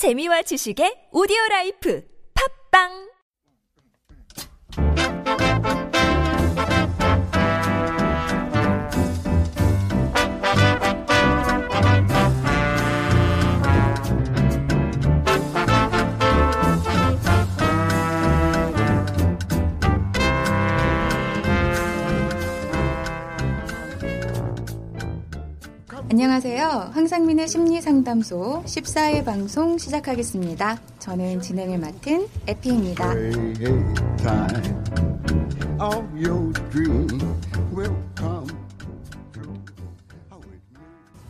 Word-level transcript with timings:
재미와 0.00 0.40
지식의 0.48 1.12
오디오 1.12 1.36
라이프. 1.50 2.00
팝빵 2.32 3.09
안녕하세요. 26.12 26.90
황상민의 26.92 27.46
심리상담소 27.46 28.64
14회 28.66 29.24
방송 29.24 29.78
시작하겠습니다. 29.78 30.80
저는 30.98 31.40
진행을 31.40 31.78
맡은 31.78 32.26
에피입니다. 32.48 33.14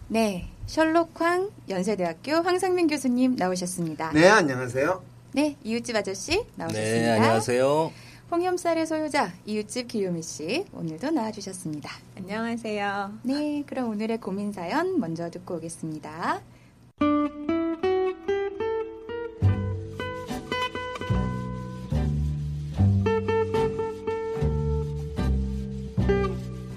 네, 0.08 0.48
셜록 0.64 1.20
황 1.20 1.50
연세대학교 1.68 2.36
황상민 2.36 2.86
교수님 2.86 3.36
나오셨습니다. 3.36 4.12
네, 4.14 4.28
안녕하세요. 4.28 5.02
네, 5.32 5.56
이웃집 5.62 5.94
아저씨 5.94 6.42
나오셨습니다. 6.56 7.00
네, 7.02 7.10
안녕하세요. 7.10 7.92
홍염살의 8.30 8.86
소유자 8.86 9.32
이웃집 9.44 9.88
기요미 9.88 10.22
씨 10.22 10.64
오늘도 10.72 11.10
나와주셨습니다. 11.10 11.90
안녕하세요. 12.16 13.18
네, 13.24 13.64
그럼 13.66 13.90
오늘의 13.90 14.18
고민 14.18 14.52
사연 14.52 15.00
먼저 15.00 15.28
듣고 15.30 15.56
오겠습니다. 15.56 16.40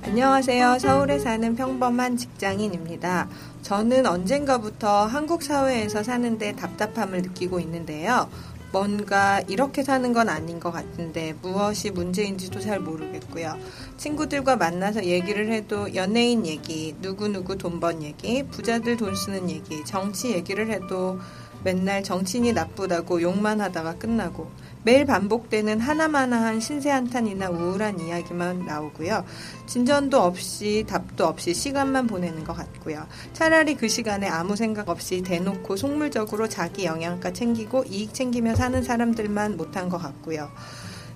안녕하세요. 0.02 0.80
서울에 0.80 1.20
사는 1.20 1.56
평범한 1.56 2.18
직장인입니다. 2.18 3.30
저는 3.64 4.06
언젠가부터 4.06 5.06
한국 5.06 5.42
사회에서 5.42 6.04
사는데 6.04 6.56
답답함을 6.56 7.22
느끼고 7.24 7.60
있는데요. 7.60 8.30
뭔가 8.74 9.40
이렇게 9.48 9.84
사는 9.84 10.12
건 10.14 10.30
아닌 10.30 10.60
것 10.60 10.72
같은데 10.72 11.36
무엇이 11.44 11.92
문제인지도 11.92 12.60
잘 12.60 12.80
모르겠고요. 12.80 13.56
친구들과 13.98 14.56
만나서 14.56 15.06
얘기를 15.06 15.52
해도 15.54 15.94
연예인 15.94 16.48
얘기, 16.48 16.96
누구누구 17.00 17.58
돈 17.60 17.80
번 17.80 18.02
얘기, 18.02 18.42
부자들 18.44 18.98
돈 18.98 19.14
쓰는 19.16 19.50
얘기, 19.50 19.86
정치 19.86 20.32
얘기를 20.32 20.72
해도 20.72 21.20
맨날 21.64 22.04
정치인이 22.04 22.54
나쁘다고 22.54 23.22
욕만 23.22 23.62
하다가 23.62 23.96
끝나고 24.00 24.50
매일 24.86 25.06
반복되는 25.06 25.80
하나마나한 25.80 26.60
신세한탄이나 26.60 27.50
우울한 27.50 28.00
이야기만 28.00 28.66
나오고요. 28.66 29.24
진전도 29.66 30.20
없이 30.20 30.84
답도 30.88 31.26
없이 31.26 31.54
시간만 31.54 32.08
보내는 32.08 32.44
것 32.44 32.54
같고요. 32.54 33.08
차라리 33.32 33.76
그 33.76 33.88
시간에 33.88 34.28
아무 34.28 34.56
생각 34.56 34.90
없이 34.90 35.22
대놓고 35.22 35.78
속물적으로 35.78 36.50
자기 36.50 36.86
영양가 36.86 37.32
챙기고 37.32 37.86
이익 37.90 38.14
챙기며 38.14 38.56
사는 38.56 38.84
사람들만 38.84 39.56
못한 39.56 39.88
것 39.88 39.98
같고요. 40.00 40.50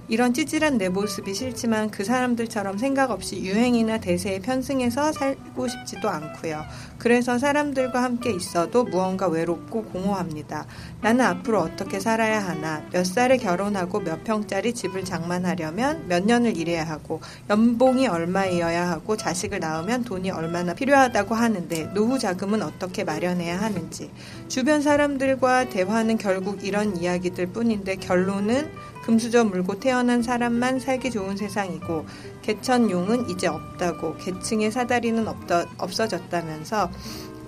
이런 0.09 0.33
찌질한 0.33 0.77
내 0.77 0.87
모습이 0.87 1.33
싫지만 1.33 1.91
그 1.91 2.05
사람들처럼 2.05 2.77
생각 2.77 3.11
없이 3.11 3.41
유행이나 3.41 3.97
대세에 3.97 4.39
편승해서 4.39 5.11
살고 5.11 5.67
싶지도 5.67 6.09
않고요. 6.09 6.63
그래서 6.97 7.37
사람들과 7.37 8.01
함께 8.01 8.31
있어도 8.31 8.83
무언가 8.83 9.27
외롭고 9.27 9.83
공허합니다. 9.83 10.65
나는 11.01 11.25
앞으로 11.25 11.61
어떻게 11.61 11.99
살아야 11.99 12.45
하나? 12.45 12.83
몇 12.91 13.05
살에 13.05 13.37
결혼하고 13.37 13.99
몇 13.99 14.23
평짜리 14.23 14.73
집을 14.73 15.05
장만하려면 15.05 16.07
몇 16.07 16.25
년을 16.25 16.57
일해야 16.57 16.83
하고 16.83 17.21
연봉이 17.49 18.07
얼마이어야 18.07 18.89
하고 18.89 19.15
자식을 19.15 19.59
낳으면 19.59 20.03
돈이 20.03 20.31
얼마나 20.31 20.73
필요하다고 20.73 21.35
하는데 21.35 21.93
노후 21.93 22.17
자금은 22.17 22.61
어떻게 22.63 23.03
마련해야 23.03 23.61
하는지 23.61 24.11
주변 24.47 24.81
사람들과 24.81 25.69
대화는 25.69 26.17
결국 26.17 26.63
이런 26.65 26.97
이야기들 26.97 27.47
뿐인데 27.47 27.97
결론은 27.97 28.71
금수저 29.07 29.45
물고 29.45 29.79
태어난 29.79 30.21
사람만 30.21 30.81
살기 30.81 31.11
좋은 31.11 31.37
세상이고 31.37 32.05
개천용은 32.47 33.29
이제 33.29 33.47
없다고 33.47 34.15
계층의 34.15 34.71
사다리는 34.71 35.27
없더, 35.27 35.65
없어졌다면서 35.77 36.89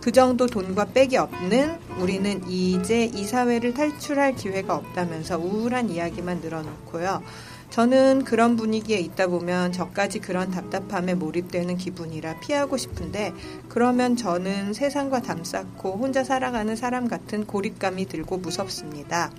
그 0.02 0.12
정도 0.12 0.46
돈과 0.46 0.86
빽이 0.94 1.16
없는 1.16 1.80
우리는 2.00 2.50
이제 2.50 3.06
이 3.06 3.24
사회를 3.24 3.74
탈출할 3.74 4.36
기회가 4.36 4.76
없다면서 4.76 5.38
우울한 5.38 5.90
이야기만 5.90 6.42
늘어놓고요. 6.42 7.24
저는 7.70 8.24
그런 8.26 8.58
분위기에 8.58 8.98
있다 9.00 9.28
보면 9.28 9.72
저까지 9.72 10.20
그런 10.20 10.52
답답함에 10.52 11.14
몰입되는 11.14 11.78
기분이라 11.78 12.40
피하고 12.40 12.76
싶은데 12.76 13.34
그러면 13.70 14.18
저는 14.18 14.74
세상과 14.74 15.22
담쌓고 15.22 15.98
혼자 15.98 16.24
살아가는 16.26 16.76
사람 16.76 17.08
같은 17.08 17.46
고립감이 17.46 18.08
들고 18.08 18.38
무섭습니다. 18.40 19.32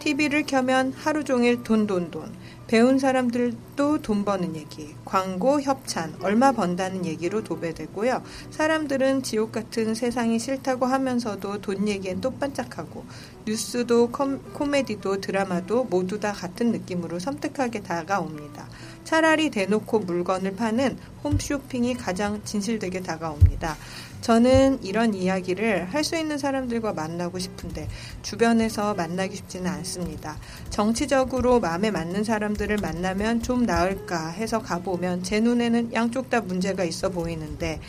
TV를 0.00 0.44
켜면 0.44 0.92
하루 0.92 1.24
종일 1.24 1.62
돈, 1.62 1.86
돈, 1.86 2.10
돈. 2.10 2.30
배운 2.66 2.98
사람들도 2.98 4.00
돈 4.00 4.24
버는 4.24 4.56
얘기, 4.56 4.94
광고, 5.04 5.60
협찬, 5.60 6.16
얼마 6.22 6.52
번다는 6.52 7.04
얘기로 7.04 7.44
도배되고요. 7.44 8.22
사람들은 8.50 9.22
지옥 9.22 9.52
같은 9.52 9.94
세상이 9.94 10.38
싫다고 10.38 10.86
하면서도 10.86 11.60
돈 11.60 11.86
얘기엔 11.88 12.22
또 12.22 12.30
반짝하고, 12.32 13.04
뉴스도 13.46 14.10
컴, 14.10 14.42
코미디도 14.54 15.20
드라마도 15.20 15.84
모두 15.84 16.18
다 16.18 16.32
같은 16.32 16.72
느낌으로 16.72 17.18
섬뜩하게 17.18 17.82
다가옵니다. 17.82 18.66
차라리 19.04 19.50
대놓고 19.50 19.98
물건을 20.00 20.56
파는 20.56 20.96
홈쇼핑이 21.22 21.94
가장 21.94 22.42
진실되게 22.44 23.02
다가옵니다. 23.02 23.76
저는 24.24 24.82
이런 24.82 25.12
이야기를 25.12 25.92
할 25.92 26.02
수 26.02 26.16
있는 26.16 26.38
사람들과 26.38 26.94
만나고 26.94 27.38
싶은데 27.38 27.88
주변에서 28.22 28.94
만나기 28.94 29.36
쉽지는 29.36 29.70
않습니다. 29.70 30.36
정치적으로 30.70 31.60
마음에 31.60 31.90
맞는 31.90 32.24
사람들을 32.24 32.78
만나면 32.78 33.42
좀 33.42 33.64
나을까 33.64 34.28
해서 34.28 34.60
가보면 34.60 35.22
제 35.24 35.40
눈에는 35.40 35.92
양쪽 35.92 36.30
다 36.30 36.40
문제가 36.40 36.84
있어 36.84 37.10
보이는데 37.10 37.80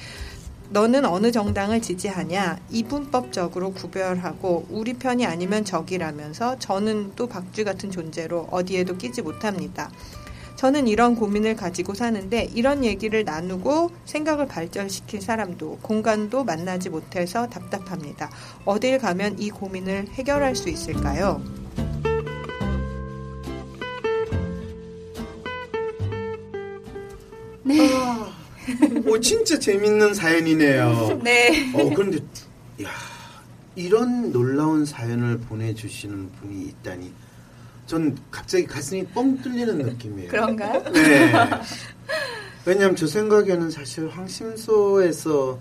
너는 0.72 1.06
어느 1.06 1.31
정당을 1.31 1.81
지지하냐? 1.81 2.59
이분법적으로 2.69 3.72
구별하고 3.72 4.66
우리 4.69 4.94
편이 4.94 5.25
아니면 5.25 5.63
적이라면서 5.63 6.59
저는 6.59 7.13
또 7.16 7.28
박쥐 7.28 7.63
같은 7.63 7.91
존재로 7.91 8.47
어디에도 8.52 8.97
끼지 8.97 9.22
못합니다. 9.22 9.90
저는 10.65 10.87
이런 10.87 11.15
고민을 11.15 11.55
가지고 11.55 11.93
사는데 11.93 12.49
이런 12.55 12.83
얘기를 12.83 13.23
나누고 13.23 13.91
생각을 14.05 14.47
발전시킬 14.47 15.21
사람도 15.21 15.77
공간도 15.83 16.43
만나지 16.43 16.89
못해서 16.89 17.47
답답합니다. 17.47 18.31
어딜 18.65 18.97
가면 18.97 19.37
이 19.37 19.51
고민을 19.51 20.07
해결할 20.13 20.55
수 20.55 20.69
있을까요? 20.69 21.39
네. 27.61 27.77
오, 29.05 29.19
진짜 29.19 29.59
재밌는 29.59 30.15
사연이네요. 30.15 31.21
네. 31.23 31.71
어, 31.75 31.91
그런데, 31.93 32.17
야 32.81 32.89
이런 33.75 34.31
놀라운 34.31 34.83
사연을 34.83 35.41
보내주시는 35.41 36.31
분이 36.31 36.65
있다니. 36.69 37.24
전 37.85 38.18
갑자기 38.31 38.66
가슴이 38.66 39.06
뻥 39.07 39.38
뚫리는 39.41 39.78
느낌이에요. 39.78 40.29
그런가요? 40.29 40.84
네. 40.91 41.31
왜냐면 42.66 42.96
저 42.96 43.06
생각에는 43.06 43.69
사실 43.69 44.09
황심소에서 44.09 45.59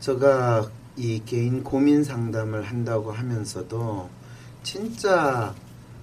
제가 0.00 0.68
이 0.96 1.22
개인 1.24 1.62
고민 1.62 2.02
상담을 2.02 2.64
한다고 2.64 3.12
하면서도 3.12 4.10
진짜 4.62 5.54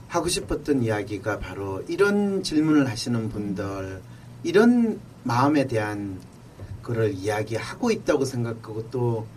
하고 0.07 0.27
싶었던 0.27 0.81
이야기가 0.81 1.39
바로 1.39 1.83
이런 1.87 2.41
질문을 2.41 2.89
하시는 2.89 3.29
분들, 3.29 4.01
이런 4.43 4.99
마음에 5.23 5.67
대한 5.67 6.19
거를 6.81 7.13
이야기하고 7.13 7.91
있다고 7.91 8.25
생각하고 8.25 8.89
또 8.89 9.27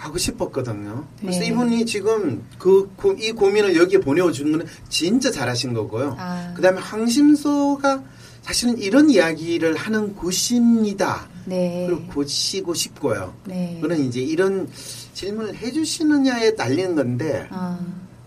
하고 0.00 0.16
싶었거든요. 0.16 1.04
그래서 1.20 1.40
네. 1.40 1.48
이분이 1.48 1.84
지금 1.84 2.42
그 2.58 2.90
이 3.18 3.32
고민을 3.32 3.76
여기에 3.76 4.00
보내준 4.00 4.50
거는 4.52 4.66
진짜 4.88 5.30
잘하신 5.30 5.74
거고요. 5.74 6.16
아. 6.18 6.52
그 6.56 6.62
다음에 6.62 6.80
항심소가 6.80 8.02
사실은 8.40 8.78
이런 8.78 9.10
이야기를 9.10 9.76
하는 9.76 10.14
곳입니다. 10.14 11.28
네. 11.44 11.86
그리고 11.86 12.06
곳이고 12.14 12.72
싶고요. 12.72 13.34
네. 13.44 13.78
그는 13.82 14.00
이제 14.06 14.20
이런 14.20 14.68
질문을 15.12 15.54
해주시느냐에 15.56 16.54
달리는 16.54 16.94
건데 16.94 17.46
아, 17.50 17.78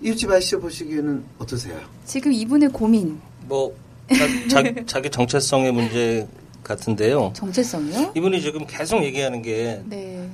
이웃집 0.02 0.30
아저씨 0.30 0.56
보시기에는 0.58 1.24
어떠세요? 1.40 1.80
지금 2.06 2.32
이분의 2.32 2.70
고민 2.70 3.20
뭐 3.48 3.76
자, 4.48 4.62
자, 4.64 4.74
자기 4.86 5.10
정체성의 5.10 5.72
문제 5.72 6.28
같은데요. 6.64 7.34
정체성이요? 7.36 8.14
이분이 8.16 8.42
지금 8.42 8.66
계속 8.68 9.04
얘기하는 9.04 9.42
게 9.42 9.82
네. 9.88 10.30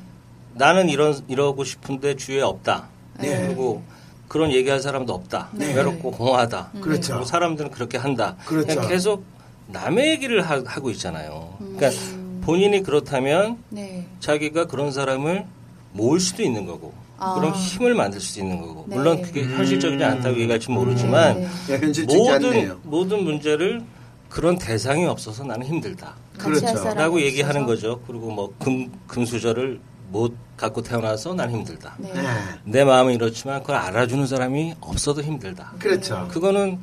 나는 0.54 0.90
이런 0.90 1.20
이러고 1.28 1.64
싶은데 1.64 2.16
주위에 2.16 2.42
없다. 2.42 2.88
네. 3.20 3.48
그리고 3.48 3.82
그런 4.28 4.52
얘기할 4.52 4.80
사람도 4.80 5.14
없다. 5.14 5.50
네. 5.54 5.74
외롭고 5.74 6.12
공허하다. 6.12 6.72
그렇죠. 6.82 7.14
그리고 7.14 7.26
사람들은 7.26 7.72
그렇게 7.72 7.98
한다. 7.98 8.36
그렇죠. 8.46 8.68
그냥 8.68 8.88
계속 8.88 9.24
남의 9.68 10.10
얘기를 10.12 10.42
하, 10.42 10.62
고 10.62 10.90
있잖아요. 10.92 11.56
음. 11.62 11.76
그러니까 11.78 12.02
본인이 12.42 12.82
그렇다면 12.82 13.58
네. 13.70 14.06
자기가 14.20 14.66
그런 14.66 14.92
사람을 14.92 15.46
모을 15.94 16.20
수도 16.20 16.44
있는 16.44 16.66
거고 16.66 16.94
아. 17.18 17.36
그런 17.36 17.54
힘을 17.54 17.94
만들 17.94 18.20
수도 18.20 18.42
있는 18.42 18.62
거고 18.62 18.86
네. 18.88 18.96
물론 18.96 19.22
그게 19.22 19.42
음. 19.44 19.58
현실적이지 19.58 20.04
않다고 20.04 20.40
얘기할지 20.40 20.72
모르지만 20.72 21.42
네, 21.42 21.46
야, 21.46 21.80
현실적이지 21.80 22.18
모든 22.18 22.50
않네요. 22.50 22.80
모든 22.84 23.24
문제를 23.24 23.84
그런 24.30 24.58
대상이 24.58 25.06
없어서 25.06 25.44
나는 25.44 25.66
힘들다. 25.66 26.16
그렇죠. 26.38 26.94
라고. 26.94 27.20
얘기하는 27.20 27.66
거죠. 27.66 28.00
그리고 28.08 28.32
뭐 28.32 28.54
금, 28.60 28.92
금수저를 29.08 29.80
못 30.12 30.34
갖고 30.58 30.82
태어나서 30.82 31.34
난 31.34 31.52
힘들다. 31.52 31.96
네. 32.00 32.12
네. 32.14 32.22
내 32.66 32.84
마음은 32.84 33.14
이렇지만 33.14 33.62
그걸 33.62 33.78
알아주는 33.78 34.28
사람이 34.28 34.76
없어도 34.82 35.22
힘들다. 35.22 35.74
그렇죠. 35.80 36.28
그거는 36.32 36.80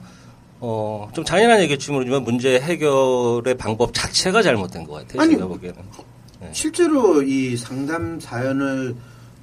어, 0.60 1.08
좀 1.12 1.24
잔인한 1.24 1.60
얘기일지 1.60 1.92
모르지만 1.92 2.22
문제 2.22 2.58
해결의 2.58 3.56
방법 3.58 3.92
자체가 3.92 4.42
잘못된 4.42 4.84
것 4.84 4.94
같아요. 4.94 5.20
아니, 5.22 5.34
제가 5.34 5.46
보기에는. 5.46 5.78
네. 6.40 6.50
실제로 6.52 7.22
이 7.22 7.56
상담 7.56 8.18
사연을 8.20 8.94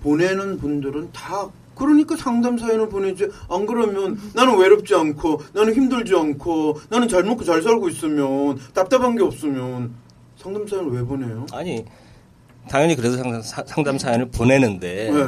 보내는 0.02 0.58
분들은 0.58 1.12
다 1.12 1.48
그러니까 1.76 2.16
상담 2.16 2.58
사연을 2.58 2.90
보내지 2.90 3.28
안 3.50 3.66
그러면 3.66 4.20
나는 4.34 4.58
외롭지 4.58 4.94
않고 4.94 5.42
나는 5.54 5.74
힘들지 5.74 6.16
않고 6.16 6.80
나는 6.90 7.08
잘 7.08 7.24
먹고 7.24 7.44
잘 7.44 7.62
살고 7.62 7.90
있으면 7.90 8.60
답답한 8.74 9.16
게 9.16 9.24
없으면 9.24 9.94
상담 10.38 10.68
사연을 10.68 10.92
왜 10.92 11.04
보내요? 11.04 11.46
아니 11.52 11.84
당연히 12.70 12.96
그래서 12.96 13.18
상담, 13.18 13.42
사- 13.42 13.64
사연을 13.98 14.28
보내는데 14.30 15.12
네. 15.12 15.24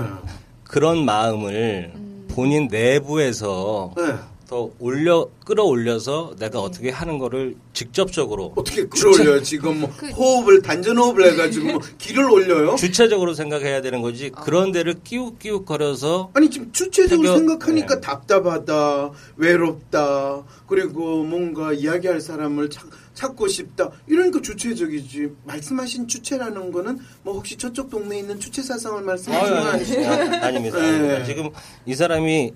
그런 0.64 1.04
마음을 1.06 1.94
본인 2.30 2.68
내부에서 2.68 3.94
네. 3.98 4.14
더 4.48 4.70
올려 4.80 5.28
끌어올려서 5.44 6.36
내가 6.38 6.60
어떻게 6.60 6.92
하는 6.92 7.18
거를 7.18 7.56
직접적으로 7.74 8.54
어떻게 8.56 8.86
끌어올려요? 8.86 9.42
지금 9.42 9.80
뭐 9.82 9.92
그- 9.98 10.08
호흡을 10.10 10.62
단전 10.62 10.98
호흡을 10.98 11.32
해가지고 11.32 11.68
뭐 11.72 11.82
길을 11.98 12.30
올려요? 12.30 12.76
주체적으로 12.76 13.34
생각해야 13.34 13.82
되는 13.82 14.02
거지 14.04 14.30
그런 14.30 14.72
데를 14.72 14.96
끼욱끼욱 15.04 15.66
거려서 15.66 16.30
아니 16.36 16.50
지금 16.52 16.72
주체적으로 16.72 17.28
해결- 17.30 17.38
생각하니까 17.40 17.96
네. 17.96 18.02
답답하다, 18.02 19.12
외롭다, 19.38 20.44
그리고 20.68 21.24
뭔가 21.24 21.74
이야기할 21.74 22.22
사람을 22.22 22.70
찾, 22.70 22.84
찾고 23.16 23.48
싶다. 23.48 23.90
이러니까 24.08 24.42
주체적이지. 24.42 25.30
말씀하신 25.46 26.08
주체라는 26.08 26.72
거는 26.72 27.00
뭐 27.24 27.34
혹시 27.36 27.56
저쪽 27.58 27.90
동네에 27.90 28.20
있는 28.20 28.40
주체 28.40 28.62
사상을 28.62 29.02
말씀하시는 29.02 29.60
거 29.62 29.68
아니시죠? 29.70 30.00
아니, 30.02 30.36
아닙니다. 30.38 30.78
네. 30.80 30.86
아닙니다. 30.88 31.24
지금 31.24 31.50
이 31.86 31.96
사람이 31.96 32.54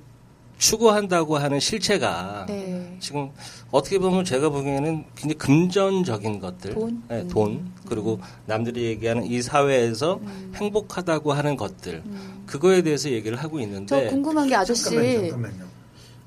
추구한다고 0.60 1.38
하는 1.38 1.60
실체가 1.60 2.46
네. 2.48 2.98
지금 3.00 3.30
어떻게 3.72 3.98
보면 3.98 4.26
제가 4.26 4.50
보기에는 4.50 5.06
굉장히 5.16 5.34
금전적인 5.38 6.40
것들, 6.40 6.74
돈? 6.74 7.02
네, 7.08 7.22
음. 7.22 7.28
돈 7.30 7.72
그리고 7.88 8.20
남들이 8.46 8.84
얘기하는 8.86 9.24
이 9.26 9.42
사회에서 9.42 10.20
음. 10.22 10.52
행복하다고 10.56 11.32
하는 11.32 11.56
것들 11.56 12.04
음. 12.06 12.44
그거에 12.46 12.82
대해서 12.82 13.10
얘기를 13.10 13.38
하고 13.38 13.60
있는데 13.62 14.04
저 14.06 14.10
궁금한 14.10 14.48
게 14.48 14.56
아저씨. 14.56 14.84
잠깐만요, 14.84 15.22
잠깐만요. 15.30 15.66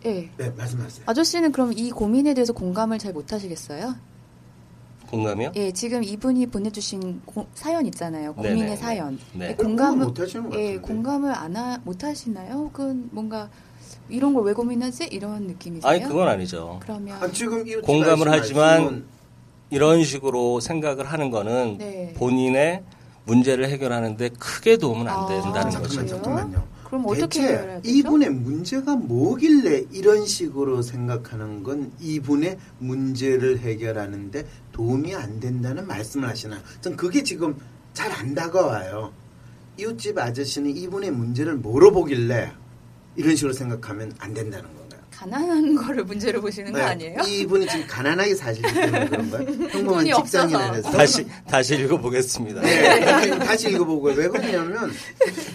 예. 0.06 0.31
네, 0.38 0.50
말씀하세요. 0.56 1.05
아저씨는 1.06 1.52
그럼 1.52 1.73
이 1.76 1.90
고민에 1.90 2.32
대해서 2.35 2.52
공감을 2.55 2.99
잘 2.99 3.12
못하시겠어요? 3.12 3.94
공감이요? 5.11 5.52
예, 5.56 5.70
지금 5.73 6.02
이분이 6.02 6.46
보내주신 6.46 7.20
고- 7.26 7.46
사연 7.55 7.85
있잖아요. 7.85 8.32
고민의 8.35 8.56
네네. 8.64 8.76
사연. 8.76 9.19
네. 9.35 9.50
예, 9.50 9.55
공감을 9.55 10.06
못 10.06 10.19
하시는 10.19 10.49
것 10.49 10.58
예. 10.58 10.78
공감을 10.78 11.35
안 11.35 11.55
하, 11.55 11.78
못 11.85 12.02
하시나요? 12.02 12.55
혹은 12.55 13.11
뭔가 13.12 13.50
이런 14.08 14.34
걸 14.34 14.43
왜 14.44 14.52
고민하지? 14.52 15.08
이런 15.10 15.43
느낌이세요? 15.46 15.88
아니 15.90 16.02
그건 16.02 16.28
아니죠. 16.28 16.78
그러면 16.82 17.16
아, 17.22 17.31
지금 17.31 17.66
이 17.66 17.75
공감을 17.76 18.31
하지만 18.31 18.81
말씀은 18.82 19.04
이런 19.70 20.04
식으로 20.04 20.60
생각을 20.60 21.04
하는 21.06 21.31
거는 21.31 21.78
네. 21.78 22.12
본인의 22.16 22.82
문제를 23.25 23.69
해결하는데 23.69 24.31
크게 24.31 24.76
도움은 24.78 25.06
안 25.08 25.20
아, 25.20 25.26
된다는 25.26 25.70
잠깐만 25.70 25.82
거죠. 25.82 26.06
잠깐만요. 26.06 26.72
그럼 26.84 27.04
어떻게 27.06 27.40
대체 27.40 27.43
해결해야 27.54 27.81
되죠? 27.81 27.90
이분의 27.99 28.31
문제가 28.31 28.96
뭐길래 28.96 29.84
이런 29.93 30.26
식으로 30.26 30.82
생각하는 30.82 31.62
건 31.62 31.90
이분의 32.00 32.58
문제를 32.81 33.60
해결하는데 33.60 34.46
도움이 34.72 35.14
안 35.14 35.40
된다는 35.40 35.87
말씀을 35.87 36.28
하시나요? 36.28 36.60
전 36.82 36.96
그게 36.96 37.22
지금 37.22 37.56
잘 37.94 38.10
안 38.12 38.34
다가와요. 38.34 39.12
이웃집 39.78 40.19
아저씨는 40.19 40.76
이분의 40.76 41.12
문제를 41.12 41.54
뭐로 41.54 41.93
보길래 41.93 42.52
이런 43.17 43.37
식으로 43.37 43.53
생각하면 43.53 44.12
안 44.19 44.32
된다는 44.35 44.64
건가요? 44.64 44.82
가난한 45.12 45.76
거를 45.76 46.03
문제로 46.05 46.41
보시는 46.41 46.73
거 46.73 46.79
네, 46.79 46.85
아니에요? 46.85 47.20
이분이 47.20 47.69
지금 47.69 47.87
가난하게 47.87 48.35
사시기 48.35 48.73
때문에 48.73 49.09
그런가요? 49.09 49.44
평범한. 49.70 50.05
직장인에서 50.06 50.91
다시 50.91 51.26
다시 51.49 51.75
읽어보겠습니다. 51.76 52.61
네, 52.62 53.38
다시, 53.38 53.70
읽어보고요. 53.70 54.14
왜 54.14 54.26
그러냐면 54.29 54.91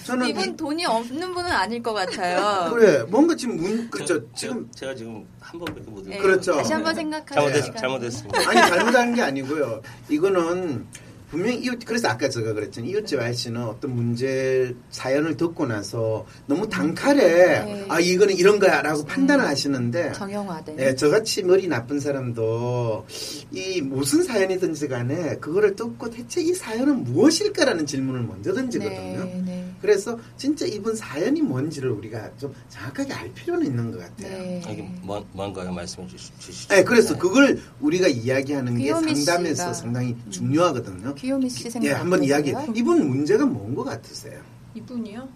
저는 0.06 0.28
이분 0.30 0.54
이- 0.54 0.56
돈이 0.58 0.86
없는 0.86 1.34
분은 1.34 1.52
아닐 1.52 1.84
것 1.84 1.92
같아요. 1.94 2.72
그래 2.72 3.04
뭔가 3.10 3.36
지금 3.36 3.58
문 3.58 3.90
저, 3.92 3.98
그저 3.98 4.22
지금 4.36 4.70
제가 4.74 4.96
지금 4.96 5.26
한 5.42 5.60
번밖에 5.60 5.82
못 5.90 6.06
예, 6.10 6.14
읽어. 6.14 6.24
그렇죠. 6.24 6.56
다시 6.56 6.72
한번 6.72 6.96
생각하세요. 6.96 7.52
잘못했, 7.52 7.78
잘못했습니다. 7.78 8.50
아니 8.50 8.62
잘못한 8.70 9.16
게 9.16 9.22
아니고요. 9.22 9.82
이거는 10.08 10.86
분명히 11.30 11.58
이웃 11.58 11.78
그래서 11.86 12.08
아까 12.08 12.30
제가 12.30 12.54
그랬잖아요. 12.54 12.90
이웃집 12.92 13.20
아저씨는 13.20 13.62
어떤 13.64 13.96
문제 13.96 14.74
사연을 14.92 15.36
듣고 15.36 15.66
나서 15.66 16.26
너무 16.46 16.70
단칼에 16.70 17.66
네. 17.66 17.86
아 17.90 18.00
이거는 18.00 18.36
이런 18.36 18.60
거야라고 18.60 19.04
판단을 19.04 19.46
하시는데 19.46 20.14
정형화된. 20.14 20.76
네, 20.78 20.96
저같이 20.96 21.44
머리 21.44 21.68
나쁜 21.68 22.00
사람도 22.00 23.06
이 23.52 23.82
무슨 23.82 24.24
사연이든지 24.24 24.88
간에 24.88 25.36
그거를 25.38 25.76
듣고 25.76 26.10
대체 26.10 26.42
이 26.42 26.54
사연은 26.54 27.04
무엇일까라는 27.04 27.86
질문을 27.86 28.22
먼저 28.22 28.54
던지거든요. 28.54 29.26
네, 29.26 29.42
네. 29.46 29.64
그래서 29.82 30.18
진짜 30.38 30.66
이분 30.66 30.96
사연이 30.96 31.42
뭔지를 31.42 31.92
우리가 31.92 32.32
좀 32.38 32.54
정확하게 32.70 33.14
알 33.14 33.32
필요는 33.34 33.66
있는 33.66 33.92
것 33.92 34.00
같아요. 34.00 34.32
네. 34.32 34.62
여기 34.68 34.82
뭔, 35.02 35.24
뭔가요? 35.34 35.72
말씀해 35.72 36.08
주시, 36.08 36.32
주시죠. 36.40 36.74
네, 36.74 36.84
그래서 36.84 37.18
그걸 37.18 37.60
우리가 37.82 38.08
이야기하는 38.08 38.78
게 38.78 38.92
상담에서 38.94 39.64
씨가. 39.64 39.74
상당히 39.74 40.16
중요하거든요. 40.30 41.14
귀요미 41.18 41.50
씨 41.50 41.70
생각 41.70 41.88
예, 41.88 41.92
한번 41.94 42.24
이야기. 42.24 42.54
이분 42.76 43.10
문제가 43.10 43.46
뭔 43.46 43.76
것 43.76 43.84
같으세요? 43.84 44.40
이분이요? 44.76 45.28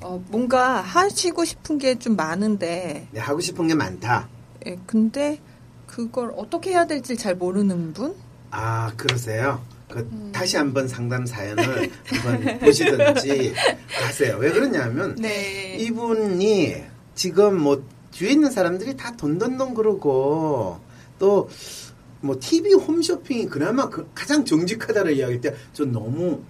어, 0.00 0.22
뭔가 0.28 0.80
하시고 0.80 1.44
싶은 1.44 1.78
게 1.78 1.96
좀 1.96 2.16
많은데, 2.16 3.08
네, 3.10 3.20
하고 3.20 3.40
싶은 3.40 3.66
게 3.68 3.74
많다. 3.74 4.28
예, 4.66 4.76
근데 4.86 5.38
그걸 5.86 6.32
어떻게 6.36 6.70
해야 6.70 6.86
될지 6.86 7.16
잘 7.16 7.34
모르는 7.34 7.92
분? 7.92 8.14
아, 8.50 8.92
그러세요? 8.96 9.62
그 9.88 10.00
음. 10.12 10.30
다시 10.34 10.56
한번 10.56 10.86
상담 10.86 11.24
사연을 11.24 11.90
한번 12.04 12.58
보시든지 12.58 13.54
하세요. 14.04 14.36
왜 14.36 14.50
그러냐면 14.52 15.14
네. 15.16 15.76
이분이 15.78 16.74
지금 17.14 17.58
뭐 17.60 17.82
뒤에 18.10 18.30
있는 18.32 18.50
사람들이 18.50 18.96
다 18.96 19.16
돈돈돈 19.16 19.74
그러고 19.74 20.78
또 21.18 21.48
뭐 22.20 22.36
TV 22.38 22.74
홈쇼핑이 22.74 23.46
그나마 23.46 23.88
그 23.88 24.08
가장 24.14 24.44
정직하다는 24.44 25.14
이야기 25.14 25.40
때전 25.40 25.92
너무 25.92 26.40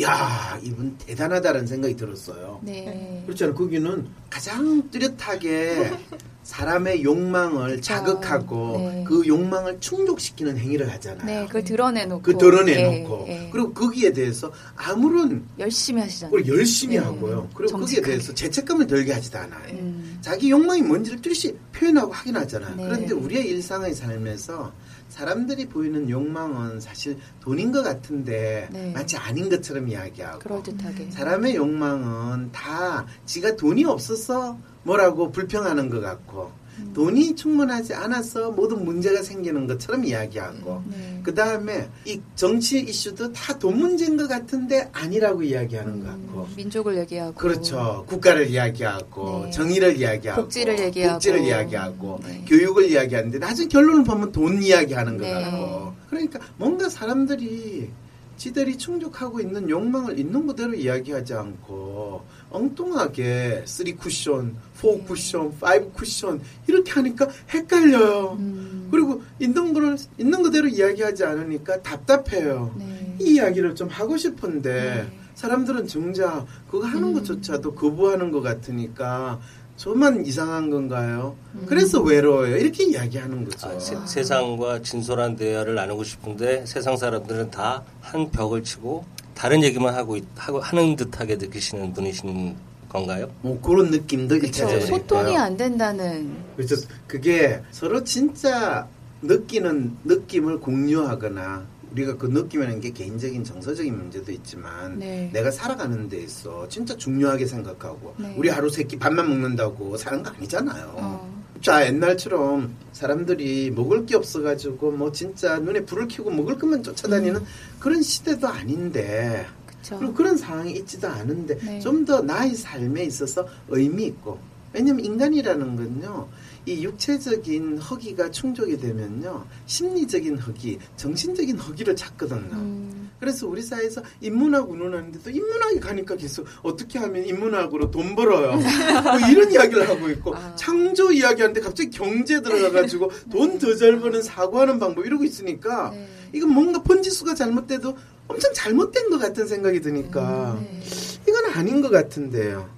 야 0.00 0.58
이분 0.62 0.96
대단하다는 0.98 1.66
생각이 1.66 1.96
들었어요. 1.96 2.60
네. 2.62 3.22
그렇잖아요. 3.26 3.54
거기는 3.54 4.06
가장 4.28 4.90
뚜렷하게 4.90 5.90
사람의 6.42 7.02
욕망을. 7.02 7.80
자극하고 7.80 8.76
네. 8.78 9.04
그 9.04 9.26
욕망을 9.26 9.80
충족시키는 9.80 10.58
행위를 10.58 10.92
하잖아요. 10.92 11.26
네, 11.26 11.46
그걸 11.46 11.64
드러내놓고. 11.64 12.22
그 12.22 12.38
드러내놓고 12.38 13.24
예, 13.28 13.46
예. 13.46 13.50
그리고 13.50 13.72
거기에 13.72 14.12
대해서 14.12 14.52
아무런 14.76 15.44
열심히 15.58 16.02
하시잖아요. 16.02 16.30
걸 16.30 16.46
열심히 16.46 16.98
네. 16.98 17.02
하고요. 17.02 17.48
그리고 17.54 17.72
거기에 17.72 17.96
정직하게. 17.96 18.06
대해서 18.06 18.34
죄책감을 18.34 18.86
들게 18.86 19.12
하지도 19.12 19.38
않아요. 19.38 19.72
음. 19.72 20.18
자기 20.20 20.50
욕망이 20.50 20.82
뭔지를 20.82 21.20
뚜렷이 21.20 21.56
표현하고 21.72 22.12
하긴 22.12 22.36
하잖아요. 22.36 22.76
네. 22.76 22.84
그런데 22.84 23.12
우리의 23.14 23.48
일상의 23.48 23.94
삶에서 23.94 24.72
사람들이 25.16 25.66
보이는 25.70 26.10
욕망은 26.10 26.78
사실 26.78 27.16
돈인 27.40 27.72
것 27.72 27.82
같은데 27.82 28.68
네. 28.70 28.92
마치 28.92 29.16
아닌 29.16 29.48
것처럼 29.48 29.88
이야기하고 29.88 30.40
그럴듯하게. 30.40 31.10
사람의 31.10 31.56
욕망은 31.56 32.52
다 32.52 33.06
지가 33.24 33.56
돈이 33.56 33.86
없어서 33.86 34.58
뭐라고 34.82 35.32
불평하는 35.32 35.88
것 35.88 36.00
같고 36.00 36.52
음. 36.78 36.92
돈이 36.94 37.34
충분하지 37.36 37.94
않아서 37.94 38.50
모든 38.50 38.84
문제가 38.84 39.22
생기는 39.22 39.66
것처럼 39.66 40.04
이야기하고 40.04 40.82
네. 40.90 41.20
그 41.22 41.34
다음에 41.34 41.88
이 42.04 42.20
정치 42.34 42.80
이슈도 42.80 43.32
다 43.32 43.56
돈 43.58 43.78
문제인 43.78 44.16
것 44.18 44.28
같은데 44.28 44.88
아니라고 44.92 45.42
이야기하는 45.42 46.00
것 46.00 46.08
같고 46.10 46.40
음, 46.42 46.54
민족을 46.56 46.98
얘기하고. 46.98 47.34
그렇죠. 47.34 48.04
국가를 48.06 48.48
이야기하고 48.50 49.44
네. 49.46 49.50
정의를 49.50 49.96
이야기하고 49.96 50.42
복지를 50.42 50.78
얘기하고. 50.78 51.12
복지를 51.14 51.40
이야기하고 51.44 52.20
네. 52.22 52.44
교육을 52.46 52.90
이야기하는데 52.90 53.38
나중에 53.38 53.68
결론을 53.68 54.04
보면 54.04 54.32
돈 54.32 54.62
이야기하는 54.62 55.16
것 55.16 55.24
네. 55.24 55.32
같고 55.32 55.94
그러니까 56.10 56.38
뭔가 56.58 56.88
사람들이 56.90 57.90
지들이 58.36 58.76
충족하고 58.76 59.40
있는 59.40 59.68
욕망을 59.68 60.18
있는 60.18 60.46
그대로 60.46 60.74
이야기하지 60.74 61.34
않고 61.34 62.22
엉뚱하게 62.50 63.64
3 63.66 63.96
쿠션, 63.96 64.56
4 64.74 64.88
쿠션, 65.06 65.54
5 65.60 65.90
쿠션 65.92 66.40
이렇게 66.66 66.92
하니까 66.92 67.28
헷갈려요. 67.50 68.36
음. 68.38 68.88
그리고 68.90 69.22
있는 69.38 69.72
거를 69.72 69.96
있는 70.18 70.42
그대로 70.42 70.68
이야기하지 70.68 71.24
않으니까 71.24 71.82
답답해요. 71.82 72.74
네. 72.78 73.16
이 73.20 73.34
이야기를 73.34 73.74
좀 73.74 73.88
하고 73.88 74.16
싶은데 74.16 75.08
네. 75.10 75.18
사람들은 75.34 75.86
정작 75.86 76.46
그거 76.70 76.86
하는 76.86 77.08
음. 77.08 77.14
것조차도 77.14 77.74
거부하는 77.74 78.30
것 78.30 78.40
같으니까 78.40 79.40
저만 79.76 80.24
이상한 80.24 80.70
건가요? 80.70 81.36
음. 81.54 81.66
그래서 81.66 82.00
외로워요. 82.00 82.56
이렇게 82.56 82.84
이야기하는 82.84 83.44
거죠. 83.44 83.68
아, 83.68 83.78
세, 83.78 83.94
세상과 84.06 84.80
진솔한 84.82 85.36
대화를 85.36 85.74
나누고 85.74 86.02
싶은데 86.02 86.64
세상 86.66 86.96
사람들은 86.96 87.50
다 87.50 87.82
한 88.00 88.30
벽을 88.30 88.62
치고 88.62 89.04
다른 89.34 89.62
얘기만 89.64 89.92
하고, 89.94 90.16
있- 90.16 90.24
하고 90.36 90.60
하는 90.60 90.94
듯하게 90.96 91.36
느끼시는 91.36 91.92
분이신 91.92 92.54
건가요? 92.88 93.28
뭐 93.42 93.60
그런 93.60 93.90
느낌도. 93.90 94.36
일차적으로 94.36 94.80
소통이. 94.80 95.36
안 95.36 95.56
된다는. 95.56 96.36
그렇죠. 96.56 96.76
그게 97.06 97.60
서로 97.72 98.02
진짜 98.04 98.86
느끼는 99.22 99.96
느낌을 100.04 100.60
공유하거나 100.60 101.64
우리가 101.96 102.16
그 102.16 102.26
느낌이라는 102.26 102.80
게 102.80 102.90
개인적인 102.90 103.42
정서적인 103.42 103.96
문제도 103.96 104.30
있지만 104.30 104.98
네. 104.98 105.30
내가 105.32 105.50
살아가는 105.50 106.08
데 106.08 106.18
있어 106.18 106.68
진짜 106.68 106.96
중요하게 106.96 107.46
생각하고 107.46 108.14
네. 108.18 108.34
우리 108.36 108.50
하루 108.50 108.68
세끼 108.68 108.98
밥만 108.98 109.28
먹는다고 109.28 109.96
사는 109.96 110.22
거 110.22 110.30
아니잖아요. 110.30 110.92
어. 110.94 111.36
자 111.62 111.86
옛날처럼 111.86 112.74
사람들이 112.92 113.70
먹을 113.70 114.04
게 114.04 114.14
없어가지고 114.14 114.92
뭐 114.92 115.10
진짜 115.10 115.58
눈에 115.58 115.84
불을 115.84 116.06
켜고 116.08 116.30
먹을 116.30 116.58
것만 116.58 116.82
쫓아다니는 116.82 117.40
그런 117.80 118.02
시대도 118.02 118.46
아닌데 118.46 119.46
그쵸. 119.66 119.98
그리고 119.98 120.12
그런 120.12 120.36
상황이 120.36 120.72
있지도 120.72 121.08
않은데 121.08 121.58
네. 121.58 121.80
좀더 121.80 122.20
나의 122.20 122.54
삶에 122.54 123.04
있어서 123.04 123.48
의미 123.68 124.04
있고 124.04 124.38
왜냐면 124.74 125.02
인간이라는 125.02 125.76
건요 125.76 126.28
이 126.66 126.82
육체적인 126.82 127.78
허기가 127.78 128.30
충족이 128.30 128.76
되면요 128.78 129.46
심리적인 129.66 130.36
허기 130.38 130.78
정신적인 130.96 131.58
허기를 131.58 131.94
찾거든요 131.94 132.52
음. 132.54 133.10
그래서 133.20 133.46
우리 133.46 133.62
사회에서 133.62 134.02
인문학 134.20 134.68
운운하는데 134.68 135.20
또 135.22 135.30
인문학에 135.30 135.78
가니까 135.80 136.16
계속 136.16 136.44
어떻게 136.62 136.98
하면 136.98 137.24
인문학으로 137.24 137.90
돈 137.90 138.16
벌어요 138.16 138.56
뭐 138.58 139.30
이런 139.30 139.50
이야기를 139.52 139.88
하고 139.88 140.10
있고 140.10 140.34
아. 140.34 140.54
창조 140.56 141.12
이야기하는데 141.12 141.60
갑자기 141.60 141.90
경제 141.90 142.42
들어가가지고 142.42 143.10
돈 143.30 143.58
더 143.58 143.76
잘 143.76 143.98
버는 144.00 144.22
사고하는 144.22 144.78
방법 144.78 145.06
이러고 145.06 145.22
있으니까 145.24 145.90
네. 145.90 146.08
이건 146.32 146.50
뭔가 146.50 146.82
번지수가 146.82 147.34
잘못돼도 147.34 147.96
엄청 148.28 148.52
잘못된 148.52 149.08
것 149.10 149.18
같은 149.18 149.46
생각이 149.46 149.80
드니까 149.80 150.58
네. 150.60 150.80
이건 151.28 151.46
아닌 151.54 151.80
것 151.80 151.90
같은데요. 151.90 152.68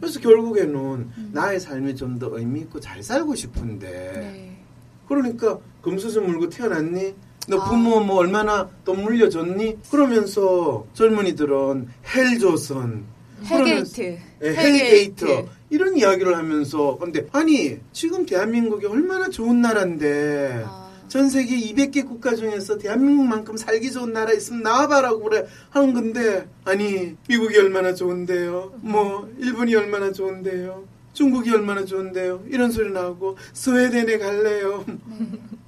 그래서 0.00 0.18
결국에는 0.20 1.10
나의 1.32 1.60
삶이 1.60 1.94
좀 1.96 2.18
더 2.18 2.28
의미 2.36 2.60
있고 2.60 2.80
잘 2.80 3.02
살고 3.02 3.34
싶은데 3.34 3.88
네. 3.88 4.56
그러니까 5.08 5.58
금수저 5.82 6.20
물고 6.20 6.48
태어났니? 6.48 7.14
너 7.48 7.58
아. 7.58 7.68
부모 7.70 8.00
뭐 8.00 8.16
얼마나 8.16 8.68
돈 8.84 9.02
물려줬니? 9.02 9.78
그러면서 9.90 10.86
젊은이들은 10.94 11.88
헬조선 12.14 13.04
그러면서- 13.42 14.02
hell 14.02 14.09
gate. 14.09 14.18
예, 14.42 14.54
hell 14.54 15.00
gate 15.00 15.46
이런 15.70 15.96
이야기를 15.96 16.36
하면서 16.36 16.96
근데 16.98 17.26
아니 17.32 17.78
지금 17.92 18.26
대한민국이 18.26 18.86
얼마나 18.86 19.28
좋은 19.28 19.60
나라인데 19.62 20.64
아. 20.66 20.89
전 21.10 21.28
세계 21.28 21.58
200개 21.58 22.06
국가 22.06 22.36
중에서 22.36 22.78
대한민국만큼 22.78 23.56
살기 23.56 23.90
좋은 23.90 24.12
나라 24.12 24.32
있으면 24.32 24.62
나와봐라고 24.62 25.18
그래 25.24 25.44
하는 25.70 25.92
건데 25.92 26.48
아니 26.64 27.16
미국이 27.28 27.58
얼마나 27.58 27.92
좋은데요? 27.92 28.78
뭐 28.80 29.28
일본이 29.36 29.74
얼마나 29.74 30.12
좋은데요? 30.12 30.86
중국이 31.12 31.50
얼마나 31.50 31.84
좋은데요? 31.84 32.44
이런 32.48 32.70
소리 32.70 32.92
나오고 32.92 33.36
스웨덴에 33.52 34.18
갈래요? 34.18 34.86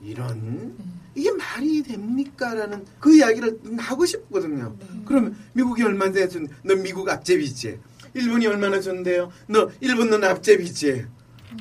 이런? 0.01 0.77
이게 1.17 1.33
말이 1.33 1.83
됩니까라는 1.83 2.87
그 3.01 3.13
이야기를 3.17 3.59
하고 3.79 4.07
싶거든요. 4.07 4.77
그러면 5.05 5.37
미국이 5.55 5.83
얼마나 5.83 6.29
좋은 6.29 6.47
너 6.63 6.77
미국 6.77 7.09
앞제비지 7.09 7.81
일본이 8.15 8.47
얼마나 8.47 8.81
좋은데요? 8.81 9.33
너 9.49 9.69
일본 9.81 10.09
넌 10.11 10.23
앞제비지 10.23 11.05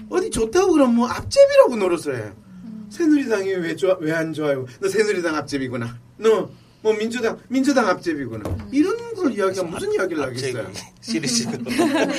어디 0.07 0.29
좋다고 0.29 0.73
그러면 0.73 0.95
뭐 0.97 1.07
앞제비라고 1.07 1.77
노릇을 1.77 2.17
해요 2.17 2.50
새누리당이 2.91 3.53
왜 3.55 3.75
좋아 3.75 3.95
왜 3.99 4.11
안 4.11 4.33
좋아요? 4.33 4.65
너 4.79 4.87
새누리당 4.89 5.35
앞제비구나. 5.35 5.97
너 6.17 6.49
뭐 6.83 6.93
민주당 6.93 7.37
민주당 7.47 7.87
앞제비구나. 7.89 8.57
이런 8.71 9.13
걸 9.13 9.31
이야기하면 9.31 9.71
무슨 9.71 9.93
이야기를 9.93 10.23
하겠어요? 10.23 10.67
시리즈로. 10.99 11.51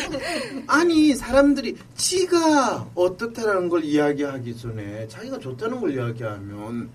아니 0.69 1.15
사람들이 1.17 1.77
지가 1.97 2.89
어떻다라는 2.95 3.69
걸 3.69 3.83
이야기하기 3.83 4.57
전에 4.57 5.09
자기가 5.09 5.41
좋다는 5.41 5.81
걸 5.81 5.93
이야기하면 5.95 6.89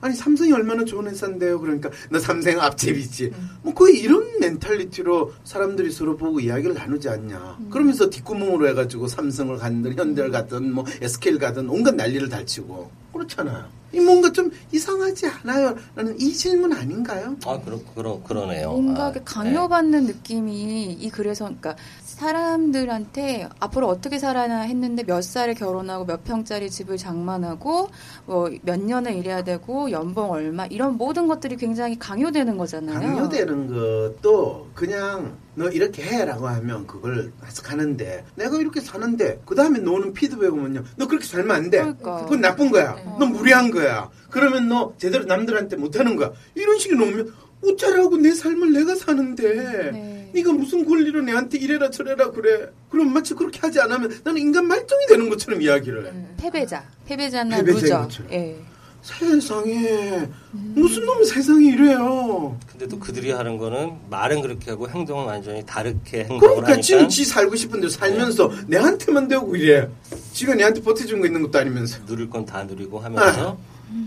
아니 0.00 0.14
삼성이 0.14 0.52
얼마나 0.52 0.84
좋은 0.84 1.08
회사인데요. 1.08 1.58
그러니까 1.58 1.90
너 2.10 2.18
삼성 2.18 2.60
앞제비지. 2.60 3.32
뭐 3.62 3.72
거의 3.72 3.98
이런 4.00 4.38
멘탈리티로 4.40 5.32
사람들이 5.44 5.90
서로 5.90 6.14
보고 6.16 6.38
이야기를 6.40 6.74
나누지 6.74 7.08
않냐. 7.08 7.58
그러면서 7.70 8.10
뒷구멍으로 8.10 8.68
해가지고 8.68 9.08
삼성을 9.08 9.56
가든 9.56 9.98
현대를 9.98 10.30
가든 10.30 10.72
뭐 10.72 10.84
SK를 11.00 11.38
가든 11.38 11.68
온갖 11.70 11.94
난리를 11.94 12.28
달치고 12.28 13.07
그렇잖아요. 13.18 13.64
이 13.92 14.00
뭔가 14.00 14.30
좀 14.32 14.50
이상하지 14.70 15.26
않아요? 15.28 15.74
라는 15.96 16.18
이 16.20 16.32
질문 16.32 16.72
아닌가요? 16.74 17.36
아, 17.46 17.58
그러, 17.60 17.78
그러, 17.94 18.20
그러네요. 18.22 18.72
뭔가 18.72 19.06
아, 19.06 19.10
이렇게 19.10 19.20
강요받는 19.24 20.04
느낌이 20.04 20.92
이 20.92 21.10
글에서 21.10 21.46
그러니까 21.46 21.74
사람들한테 22.02 23.48
앞으로 23.60 23.88
어떻게 23.88 24.18
살아나 24.18 24.60
했는데 24.60 25.04
몇 25.04 25.22
살에 25.22 25.54
결혼하고 25.54 26.04
몇 26.04 26.24
평짜리 26.24 26.70
집을 26.70 26.96
장만하고 26.96 27.88
뭐 28.26 28.50
몇 28.62 28.80
년을 28.80 29.14
일해야 29.14 29.42
되고 29.42 29.90
연봉 29.90 30.30
얼마 30.32 30.66
이런 30.66 30.96
모든 30.98 31.26
것들이 31.28 31.56
굉장히 31.56 31.98
강요되는 31.98 32.56
거잖아요. 32.58 32.98
강요되는 33.00 33.66
것도 33.68 34.68
그냥 34.74 35.36
너 35.58 35.68
이렇게 35.68 36.02
해라고 36.02 36.46
하면 36.46 36.86
그걸 36.86 37.32
해석하는데 37.44 38.24
내가 38.36 38.56
이렇게 38.58 38.80
사는데 38.80 39.40
그 39.44 39.56
다음에 39.56 39.80
너는 39.80 40.12
피드백 40.12 40.54
오면요 40.54 40.84
너 40.96 41.08
그렇게 41.08 41.26
살면 41.26 41.50
안 41.56 41.68
돼. 41.70 41.78
그러니까. 41.78 42.22
그건 42.24 42.40
나쁜 42.40 42.70
거야. 42.70 42.94
네. 42.94 43.04
너 43.18 43.26
무리한 43.26 43.70
거야. 43.72 44.08
그러면 44.30 44.68
너 44.68 44.94
제대로 44.98 45.24
남들한테 45.24 45.76
못하는 45.76 46.14
거야. 46.14 46.32
이런 46.54 46.78
식이 46.78 46.94
나오면 46.94 47.34
어쩌라고 47.64 48.16
내 48.18 48.32
삶을 48.32 48.72
내가 48.72 48.94
사는데 48.94 49.90
네. 49.90 50.30
네가 50.32 50.52
무슨 50.52 50.84
권리로 50.84 51.22
내한테 51.22 51.58
이래라 51.58 51.90
저래라 51.90 52.30
그래. 52.30 52.70
그럼 52.88 53.12
마치 53.12 53.34
그렇게 53.34 53.58
하지 53.58 53.80
않으면 53.80 54.20
나는 54.22 54.40
인간 54.40 54.66
말종이 54.66 55.06
되는 55.08 55.28
것처럼 55.28 55.60
이야기를 55.60 56.06
해. 56.06 56.12
패배자, 56.36 56.84
패배자나 57.04 57.56
패배자인 57.56 57.82
loser. 57.82 57.98
것처럼. 58.02 58.32
예. 58.32 58.56
세상에 59.02 60.28
무슨 60.52 61.04
놈의 61.06 61.24
세상이 61.24 61.66
이래요. 61.68 62.56
근데 62.70 62.86
또 62.86 62.98
그들이 62.98 63.30
하는 63.30 63.56
거는 63.56 63.92
말은 64.10 64.42
그렇게 64.42 64.70
하고 64.70 64.88
행동은 64.88 65.24
완전히 65.26 65.64
다르게 65.64 66.20
행동을 66.24 66.40
그러니까 66.40 66.66
하니까 66.72 66.80
지는 66.82 67.08
지 67.08 67.24
살고 67.24 67.56
싶은 67.56 67.80
대로 67.80 67.88
살면서 67.90 68.50
내한테만 68.66 69.28
대고 69.28 69.56
이래. 69.56 69.88
지가 70.32 70.54
내한테 70.54 70.82
보태준 70.82 71.20
거 71.20 71.26
있는 71.26 71.42
것도 71.42 71.58
아니면서. 71.58 72.04
누릴 72.06 72.28
건 72.28 72.44
다 72.44 72.64
누리고 72.64 72.98
하면서 73.00 73.58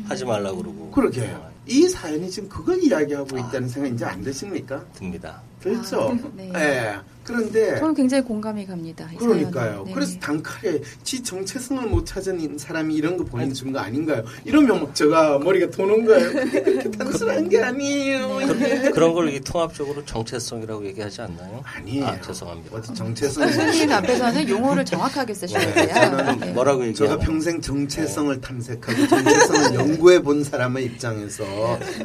하지 0.07 0.25
말라고 0.25 0.57
그러고 0.57 0.89
아. 0.91 0.95
그러게. 0.95 1.21
어, 1.31 1.51
이 1.67 1.87
사연이 1.87 2.29
지금 2.29 2.49
그걸 2.49 2.81
이야기하고 2.83 3.37
있다는 3.37 3.69
생각이 3.69 3.95
이제 3.95 4.05
안 4.05 4.21
드십니까? 4.21 4.83
듭니다. 4.95 5.41
그렇죠? 5.61 6.09
아, 6.09 6.29
네. 6.35 6.51
예. 6.55 6.95
그런데 7.31 7.79
저는 7.79 7.93
굉장히 7.93 8.23
공감이 8.23 8.65
갑니다. 8.65 9.07
이 9.13 9.15
그러니까요. 9.17 9.83
네. 9.87 9.93
그래서 9.93 10.19
단칼에 10.19 10.81
지 11.03 11.23
정체성을 11.23 11.87
못 11.87 12.05
찾은 12.05 12.57
사람이 12.57 12.95
이런 12.95 13.17
거 13.17 13.23
보내준 13.23 13.71
거 13.71 13.79
아닌가요? 13.79 14.23
이러면 14.45 14.81
막 14.81 14.95
제가 14.95 15.39
머리가 15.39 15.69
도는 15.69 16.05
거예요. 16.05 16.31
그렇게 16.31 16.91
단순한 16.91 17.49
게 17.49 17.61
아니에요. 17.61 18.39
네. 18.39 18.45
이게. 18.77 18.91
그런 18.91 19.13
걸이 19.13 19.39
통합적으로 19.41 20.03
정체성이라고 20.05 20.85
얘기하지 20.87 21.21
않나요? 21.21 21.61
아니에요. 21.63 22.05
아, 22.05 22.21
죄송합니다. 22.21 22.81
정체성. 22.93 23.47
선생님 23.51 23.91
앞에서는 23.91 24.49
용어를 24.49 24.85
정확하게 24.85 25.33
쓰셔야 25.33 25.65
네, 25.73 25.87
돼요. 25.87 25.93
저는 25.95 26.39
네. 26.39 26.51
뭐라고 26.51 26.79
제가 26.81 26.87
얘기하나요? 26.89 27.19
평생 27.19 27.61
정체성을 27.61 28.41
탐색하고 28.41 29.07
정체성을 29.07 29.73
연구해 29.79 30.21
본 30.21 30.43
사람의 30.43 30.85
입장에서 30.85 31.43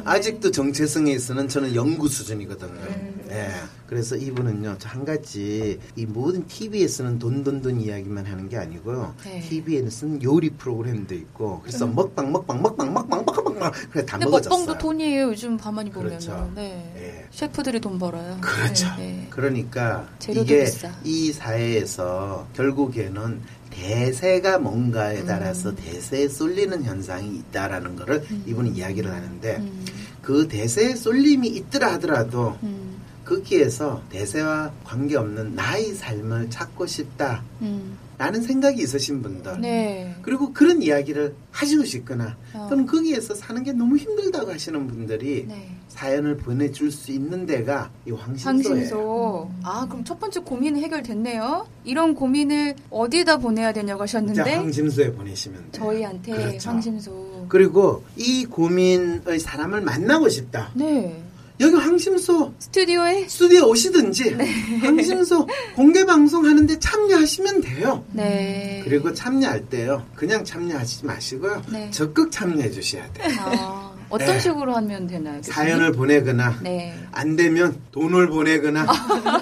아직도 0.05 0.51
정체성에 0.51 1.11
있어서는 1.11 1.47
저는 1.47 1.75
연구 1.75 2.07
수준이거든요. 2.07 3.16
예. 3.29 3.49
그래서 3.87 4.15
이분은요, 4.15 4.77
저한 4.79 5.05
가지 5.05 5.79
이 5.95 6.05
모든 6.05 6.45
TV에 6.47 6.87
쓰는 6.87 7.19
돈돈돈 7.19 7.79
이야기만 7.79 8.25
하는 8.25 8.49
게 8.49 8.57
아니고요. 8.57 9.15
네. 9.23 9.39
TV에는 9.41 9.89
쓰는 9.89 10.23
요리 10.23 10.49
프로그램도 10.49 11.15
있고, 11.15 11.61
그래서 11.61 11.87
먹방 11.87 12.31
먹방 12.31 12.61
먹방 12.61 12.93
먹방 12.93 13.23
먹방 13.23 13.43
먹방 13.43 13.71
그래 13.91 14.05
다 14.05 14.17
먹어졌어요. 14.17 14.59
먹방도 14.59 14.77
돈이에요. 14.79 15.29
요즘 15.29 15.57
가만히 15.57 15.89
보면. 15.89 16.09
그렇죠. 16.09 16.51
네. 16.55 16.93
예. 16.97 17.27
셰프들이 17.31 17.79
돈 17.79 17.97
벌어요. 17.97 18.37
그렇죠. 18.41 18.87
네, 18.97 19.05
네. 19.05 19.27
그러니까 19.29 20.07
이게 20.29 20.65
비싸. 20.65 20.91
이 21.03 21.31
사회에서 21.31 22.47
결국에는 22.55 23.41
대세가 23.69 24.59
뭔가에 24.59 25.21
음. 25.21 25.27
따라서 25.27 25.73
대세에 25.75 26.27
쏠리는 26.27 26.83
현상이 26.83 27.37
있다라는 27.37 27.95
거를 27.95 28.25
이분이 28.45 28.71
이야기를 28.71 29.11
하는데 29.11 29.57
음. 29.57 29.85
그 30.21 30.47
대세의 30.47 30.95
쏠림이 30.95 31.47
있더라 31.47 31.93
하더라도 31.93 32.57
음, 32.63 32.86
거기에서 33.27 34.01
대세와 34.09 34.71
관계없는 34.85 35.55
나의 35.55 35.93
삶을 35.93 36.49
찾고 36.49 36.85
싶다. 36.85 37.43
음. 37.61 37.97
라는 38.17 38.41
생각이 38.41 38.81
있으신 38.81 39.21
분들. 39.21 39.61
네. 39.61 40.15
그리고 40.23 40.51
그런 40.51 40.81
이야기를 40.81 41.35
하시고 41.51 41.83
싶거나 41.83 42.35
어. 42.53 42.65
또는 42.67 42.87
거기에서 42.87 43.35
사는 43.35 43.61
게 43.61 43.73
너무 43.73 43.95
힘들다고 43.95 44.51
하시는 44.51 44.87
분들이 44.87 45.45
네. 45.47 45.69
사연을 45.89 46.37
보내줄 46.37 46.91
수 46.91 47.11
있는 47.11 47.45
데가 47.45 47.91
이 48.07 48.11
황신소예요. 48.11 48.73
황신소. 48.73 49.51
아, 49.61 49.85
그럼 49.87 50.03
첫 50.03 50.19
번째 50.19 50.39
고민이 50.39 50.81
해결됐네요. 50.81 51.67
이런 51.83 52.15
고민을 52.15 52.75
어디다 52.89 53.37
보내야 53.37 53.71
되냐고 53.71 53.99
자, 53.99 54.03
하셨는데 54.03 54.55
황심소에 54.55 55.11
보내시면 55.11 55.59
돼요. 55.71 55.83
저희한테 55.83 56.31
그렇죠. 56.31 56.69
황신소. 56.71 57.45
그리고 57.49 58.03
이 58.15 58.45
고민의 58.45 59.39
사람을 59.39 59.81
만나고 59.81 60.27
싶다. 60.29 60.71
네. 60.73 61.23
여기 61.59 61.75
황심소 61.75 62.53
스튜디오에 62.59 63.27
스튜디오 63.27 63.63
오시든지 63.69 64.35
네. 64.37 64.45
황심소 64.79 65.47
공개 65.75 66.05
방송 66.05 66.45
하는데 66.45 66.77
참여하시면 66.77 67.61
돼요. 67.61 68.05
네. 68.11 68.81
그리고 68.83 69.11
참여할 69.11 69.65
때요. 69.65 70.05
그냥 70.15 70.43
참여하시지 70.43 71.05
마시고요. 71.05 71.63
네. 71.71 71.89
적극 71.89 72.31
참여해 72.31 72.69
주셔야 72.69 73.11
돼요. 73.11 73.35
아, 73.39 73.95
어떤 74.09 74.27
네. 74.27 74.39
식으로 74.39 74.75
하면 74.75 75.07
되나요? 75.07 75.37
교수님? 75.37 75.53
사연을 75.53 75.93
보내거나 75.93 76.59
네. 76.61 76.95
안 77.11 77.35
되면 77.35 77.81
돈을 77.91 78.27
보내거나 78.27 78.85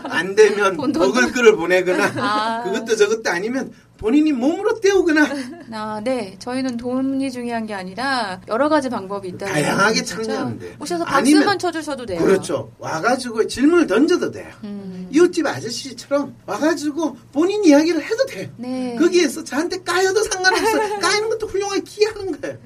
안 0.05 0.35
되면 0.35 0.77
거를 0.77 1.55
보내거나 1.57 2.13
아. 2.15 2.63
그것도 2.63 2.95
저것도 2.95 3.29
아니면 3.29 3.73
본인이 3.97 4.31
몸으로 4.33 4.79
때우거나 4.81 5.27
아, 5.71 6.01
네. 6.03 6.35
저희는 6.39 6.77
돈이 6.77 7.31
중요한 7.31 7.65
게 7.65 7.73
아니라 7.73 8.41
여러 8.47 8.67
가지 8.69 8.89
방법이 8.89 9.29
있다고. 9.29 9.51
다양하게? 9.51 10.03
참여하면 10.03 10.59
돼요. 10.59 10.73
오셔서 10.79 11.03
아니면- 11.05 11.39
박수만 11.41 11.59
쳐주셔도 11.59 12.05
돼요. 12.05 12.19
그렇죠. 12.21 12.71
와가지고 12.77 13.47
질문을 13.47 13.87
던져도 13.87 14.31
돼요. 14.31 14.51
음. 14.63 15.07
이웃집 15.11 15.45
아저씨처럼 15.47 16.35
와가지고 16.45 17.17
본인 17.31 17.63
이야기를 17.63 18.03
해도 18.03 18.25
돼요. 18.25 18.49
네. 18.57 18.95
거기에서 18.97 19.43
저한테 19.43 19.81
까여도 19.83 20.23
상관없어요. 20.23 20.99
까이는 20.99 21.29
것도 21.29 21.47
훌륭하게 21.47 21.81
기하는 21.81 22.39
거예요. 22.41 22.57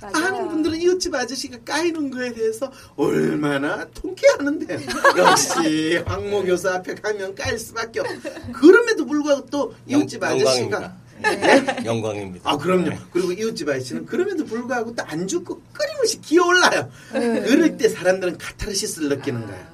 맞아요. 0.00 0.14
아는 0.26 0.48
분들은 0.48 0.80
이웃집 0.80 1.14
아저씨가 1.14 1.58
까이는 1.64 2.10
거에 2.10 2.32
대해서 2.32 2.70
얼마나 2.96 3.84
통쾌하는데요. 3.90 4.78
역시 5.18 5.96
황모 6.06 6.44
교수 6.44 6.68
앞에 6.70 6.94
가면 6.94 7.34
까일 7.34 7.58
수밖에 7.58 8.00
없. 8.00 8.06
그럼에도 8.52 9.04
불구하고 9.06 9.46
또 9.46 9.74
이웃집 9.86 10.22
영- 10.22 10.30
아저씨가 10.30 10.96
영광입니다. 11.24 11.84
영광입니다. 11.84 12.50
아 12.50 12.56
그럼요. 12.56 12.90
그리고 13.12 13.32
이웃집 13.32 13.68
아저씨는 13.68 14.06
그럼에도 14.06 14.44
불구하고 14.44 14.94
또 14.94 15.02
안 15.08 15.26
죽고 15.26 15.60
끊임없이 15.72 16.20
기어올라요. 16.20 16.90
네. 17.14 17.40
그럴 17.42 17.76
때 17.76 17.88
사람들은 17.88 18.38
카타르시스를 18.38 19.08
느끼는 19.08 19.46
거예요. 19.46 19.66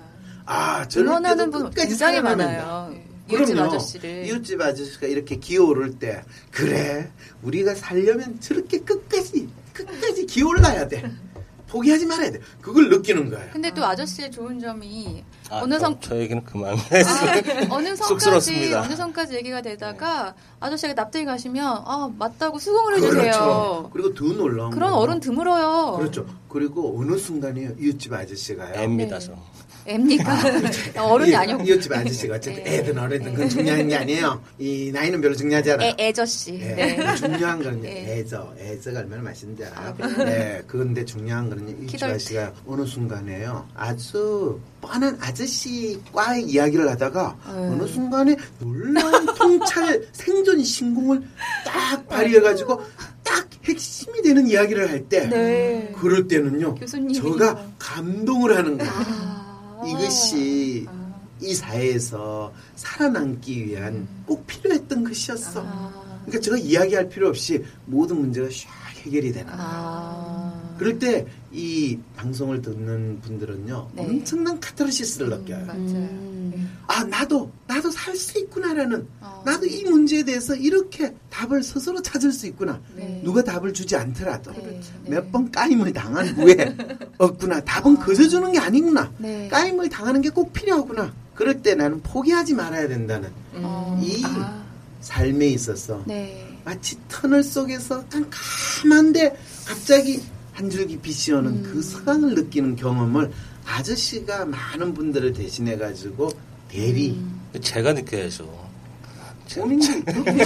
아 0.47 0.87
응원하는 0.97 1.47
때도 1.47 1.51
분 1.51 1.63
끝까지 1.71 1.89
굉장히. 1.89 2.21
많아요. 2.23 2.95
이웃집 3.31 3.55
그럼요. 3.57 3.75
아저씨를. 3.75 4.27
이웃집 4.27 4.61
아저씨가 4.61 5.07
이렇게 5.07 5.37
기어오를 5.37 5.99
때 5.99 6.23
그래 6.51 7.11
우리가 7.43 7.75
살려면 7.75 8.39
저렇게 8.41 8.79
끝까지 8.81 9.49
끝까지 9.75 10.25
기어올라야 10.27 10.89
돼 10.89 11.11
포기하지 11.69 12.07
말아야 12.07 12.31
돼 12.31 12.39
그걸 12.61 12.89
느끼는 12.89 13.31
거예요 13.31 13.51
근데 13.53 13.69
또 13.73 13.85
아저씨의 13.85 14.31
좋은 14.31 14.61
점이 14.61 15.25
아, 15.51 15.59
어느 15.61 15.79
성 15.79 15.99
저 16.01 16.17
얘기는 16.17 16.43
그만. 16.45 16.75
아, 16.77 16.79
어느 17.75 17.89
선까지 17.97 17.97
쑥스럽습니다. 17.97 18.83
어느 18.83 18.95
선까지 18.95 19.35
얘기가 19.35 19.61
되다가 19.61 20.35
아저씨가 20.61 20.93
납득이 20.95 21.25
가시면 21.25 21.67
아 21.85 22.11
맞다고 22.17 22.59
수긍을 22.61 22.95
해주세요. 22.97 23.21
그렇죠 23.21 23.91
그리고 23.93 24.15
더 24.15 24.25
놀라운 24.27 24.71
그런 24.71 24.91
건 24.93 24.99
어른 25.01 25.21
드물어요. 25.21 25.97
그렇죠 25.99 26.27
그리고 26.49 26.99
어느 27.01 27.19
순간에 27.19 27.71
이웃집 27.79 28.13
아저씨가요 28.13 28.81
앱니다, 28.81 29.19
네. 29.19 29.35
저. 29.85 29.91
앱니까? 29.91 30.39
어른이 31.03 31.31
이- 31.31 31.35
아니었고. 31.35 31.65
이웃집 31.65 31.93
아저씨가 31.93 32.35
어쨌든 32.37 32.65
네. 32.65 32.77
애든 32.79 32.99
어른든 32.99 33.33
그건 33.35 33.49
중요한 33.49 33.89
게 33.89 33.97
아니에요 33.97 34.43
이 34.59 34.91
나이는 34.93 35.21
별로 35.21 35.35
중요하지 35.35 35.73
않아요 35.73 35.95
애, 35.99 36.09
애저씨. 36.09 36.55
예, 36.61 36.75
네. 36.75 37.15
중요한 37.17 37.63
거는 37.63 37.83
네. 37.83 38.19
애저, 38.19 38.55
애저가 38.59 39.01
얼마나 39.01 39.23
맛있는지 39.23 39.65
알아요? 39.65 39.89
아, 39.89 39.93
그래요? 39.95 40.25
네, 40.25 40.63
그런데 40.67 41.05
중요한 41.05 41.49
거는 41.49 41.83
이 41.83 41.87
키덜 41.87 42.19
씨가 42.19 42.53
어느 42.67 42.85
순간에요. 42.87 43.67
아주 43.75 44.59
뻔한 44.81 45.17
아저씨과의 45.21 46.43
이야기를 46.45 46.89
하다가 46.91 47.37
음. 47.49 47.79
어느 47.81 47.89
순간에 47.89 48.37
놀라운 48.59 49.27
통찰 49.35 50.03
생존 50.13 50.63
신공을 50.63 51.23
딱 51.65 52.07
발휘해가지고 52.09 52.81
딱 53.23 53.49
핵심이 53.65 54.21
되는 54.23 54.47
이야기를 54.47 54.91
할 54.91 55.09
때, 55.09 55.27
네. 55.27 55.91
그럴 55.99 56.29
때는요, 56.29 56.75
교수님이. 56.75 57.15
저가 57.15 57.67
감동을 57.79 58.55
하는 58.57 58.77
거예요. 58.77 58.93
아. 58.95 59.44
이것이 59.87 60.87
아. 60.89 61.15
이 61.41 61.55
사회에서 61.55 62.53
살아남기 62.77 63.67
위한 63.67 64.07
꼭 64.27 64.47
필요했던 64.47 65.05
것이었어. 65.05 65.65
아. 65.67 66.05
그러니까 66.25 66.41
제가 66.41 66.57
이야기할 66.57 67.09
필요 67.09 67.29
없이 67.29 67.65
모든 67.87 68.21
문제가 68.21 68.49
샥 68.49 68.67
해결이 69.05 69.33
되는 69.33 69.47
거예요. 69.47 69.61
아. 69.61 70.75
그럴 70.79 70.99
때 70.99 71.27
이 71.55 71.97
방송을 72.17 72.61
듣는 72.63 73.21
분들은요 73.21 73.91
네. 73.95 74.03
엄청난 74.03 74.59
카타르시스를 74.59 75.29
느껴요. 75.31 75.65
맞아요. 75.67 75.79
음. 75.79 76.79
아 76.89 77.05
나도 77.05 77.51
나도 77.69 77.91
살 77.93 78.17
수 78.17 78.39
있구나라는 78.41 79.07
어. 79.21 79.43
나도 79.47 79.67
이 79.67 79.85
문제에 79.85 80.25
대해서 80.25 80.55
이렇게 80.57 81.15
답을 81.31 81.63
스스로 81.63 82.03
찾을 82.03 82.33
수 82.33 82.47
있구나. 82.49 82.81
네. 82.97 83.21
누가 83.25 83.43
답을 83.45 83.73
주지 83.73 83.95
않더라도 83.97 84.51
네. 84.53 84.81
네. 85.05 85.11
몇번 85.11 85.51
까임을 85.53 85.93
당한 85.93 86.27
후에 86.29 86.77
없구나. 87.19 87.61
답은 87.61 87.97
거저 88.01 88.27
주는 88.29 88.51
게 88.53 88.59
아니구나. 88.59 89.13
네. 89.19 89.47
까임을 89.49 89.89
당하는 89.89 90.21
게 90.21 90.31
꼭 90.31 90.53
필요하구나. 90.53 91.13
그럴 91.37 91.63
때 91.63 91.75
나는 91.77 92.01
포기하지 92.03 92.55
말아야 92.55 92.89
된다는 92.89 93.31
어. 93.55 94.01
이 94.03 94.23
아. 94.25 94.65
삶에 95.01 95.47
있어서 95.49 96.03
네. 96.07 96.59
마치 96.65 96.97
터널 97.09 97.43
속에서 97.45 98.05
깜깜한데 98.09 99.37
갑자기 99.67 100.21
한 100.55 100.71
줄기 100.71 100.97
빛이 100.99 101.37
오는 101.37 101.51
음. 101.51 101.63
그 101.63 101.83
서강을 101.83 102.35
느끼는 102.35 102.77
경험을 102.77 103.31
아저씨가 103.67 104.47
많은 104.47 104.95
분들을 104.95 105.33
대신해 105.33 105.77
가지고 105.77 106.31
대리 106.69 107.11
음. 107.11 107.41
제가 107.61 107.93
느껴야죠. 107.93 108.64
본인이 109.55 109.87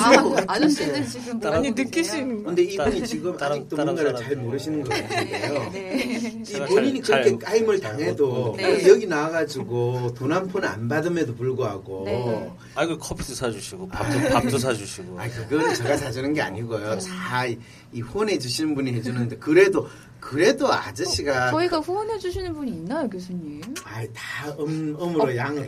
아, 0.01 0.45
아저씨들 0.49 1.07
지금 1.07 1.39
뭐 1.39 1.51
하고 1.53 1.63
계세요? 1.63 1.75
느끼시는 1.85 2.43
거. 2.43 2.47
근데 2.49 2.63
이분이 2.63 3.05
지금 3.07 3.37
다른- 3.37 3.57
아직도 3.59 3.77
다른 3.77 3.95
뭔가를 3.95 4.11
사람들. 4.13 4.35
잘 4.37 4.45
모르시는 4.45 4.83
것 4.83 4.89
같은데요. 4.91 5.71
네. 5.73 6.31
이 6.41 6.45
제가 6.45 6.67
본인이 6.67 7.03
잘- 7.03 7.23
그렇게 7.23 7.39
잘- 7.45 7.53
까임을 7.55 7.81
잘 7.81 7.91
당해도 7.93 8.27
못- 8.27 8.57
네. 8.57 8.89
여기 8.89 9.07
나와가지고 9.07 10.15
돈 10.15 10.33
한 10.33 10.49
푼 10.49 10.65
안 10.65 10.89
받음에도 10.89 11.35
불구하고 11.35 12.03
네. 12.07 12.51
아이고 12.75 12.99
커피도 12.99 13.35
사주시고 13.35 13.89
밥도 13.89 14.29
밥도 14.31 14.59
사주시고. 14.59 15.21
아 15.21 15.29
그건 15.49 15.75
제가 15.75 15.97
사주는 15.97 16.33
게 16.35 16.41
아니고요. 16.43 16.99
다이 16.99 17.57
후원해 18.03 18.39
주시는 18.39 18.75
분이 18.75 18.93
해주는데 18.95 19.37
그래도 19.39 19.89
그래도 20.21 20.71
아저씨가 20.73 21.51
저희가 21.53 21.79
후원해 21.79 22.19
주시는 22.19 22.53
분이 22.53 22.71
있나요, 22.73 23.09
교수님? 23.09 23.63
아이 23.85 24.09
다 24.13 24.51
음, 24.59 24.97
음으로 25.01 25.35
양으로 25.37 25.65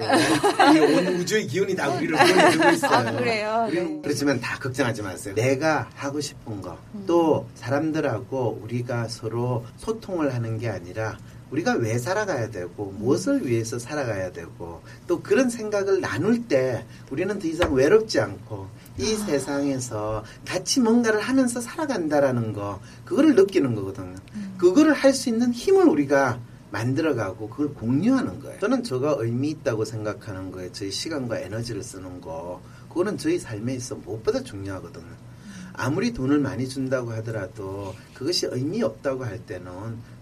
이온 0.75 1.07
우주의 1.21 1.47
기운이 1.47 1.75
다 1.75 1.89
우리를 1.91 2.17
보내주고 2.17 2.69
있어요. 2.71 2.91
아, 3.09 3.13
그래요? 3.13 3.69
네. 3.73 4.01
그렇지만 4.03 4.41
다 4.41 4.59
걱정하지 4.59 5.03
마세요. 5.03 5.35
내가 5.35 5.89
하고 5.95 6.21
싶은 6.21 6.61
거또 6.61 7.49
사람들하고 7.55 8.61
우리가 8.65 9.09
서로 9.09 9.65
소통을 9.79 10.35
하는 10.35 10.59
게 10.59 10.69
아니라 10.69 11.19
우리가 11.51 11.75
왜 11.75 11.99
살아가야 11.99 12.51
되고 12.51 12.93
무엇을 12.99 13.47
위해서 13.47 13.79
살아가야 13.79 14.31
되고 14.33 14.83
또 15.09 15.21
그런 15.21 15.51
생각을 15.51 16.01
나눌 16.01 16.47
때 16.47 16.85
우리는 17.11 17.39
더 17.39 17.47
이상 17.49 17.75
외롭지 17.75 18.21
않고 18.21 18.69
이 19.01 19.17
세상에서 19.17 20.25
같이 20.47 20.81
뭔가를 20.81 21.21
하면서 21.21 21.61
살아간다라는 21.61 22.53
거 22.53 22.81
그거를 23.07 23.35
느끼는 23.35 23.75
거거든요. 23.75 24.17
그거를 24.59 24.93
할 24.93 25.15
수 25.15 25.29
있는 25.31 25.53
힘을 25.53 25.87
우리가 25.89 26.39
만들어가고 26.71 27.49
그걸 27.49 27.75
공유하는 27.75 28.41
거예요. 28.41 28.61
저는 28.61 28.85
저가 28.85 29.17
의미 29.19 29.49
있다고 29.51 29.85
생각하는 29.85 30.53
거에 30.53 30.71
저희 30.73 30.91
시간과 30.91 31.39
에너지를 31.41 31.83
쓰는 31.83 32.21
거 32.21 32.61
그거는 32.89 33.17
저희 33.19 33.39
삶에 33.39 33.75
있어 33.75 33.97
무엇보다 33.97 34.43
중요하거든요. 34.45 35.31
아무리 35.73 36.13
돈을 36.13 36.39
많이 36.39 36.69
준다고 36.69 37.11
하더라도 37.13 37.95
그것이 38.15 38.47
의미 38.51 38.83
없다고 38.83 39.25
할 39.25 39.39
때는 39.47 39.71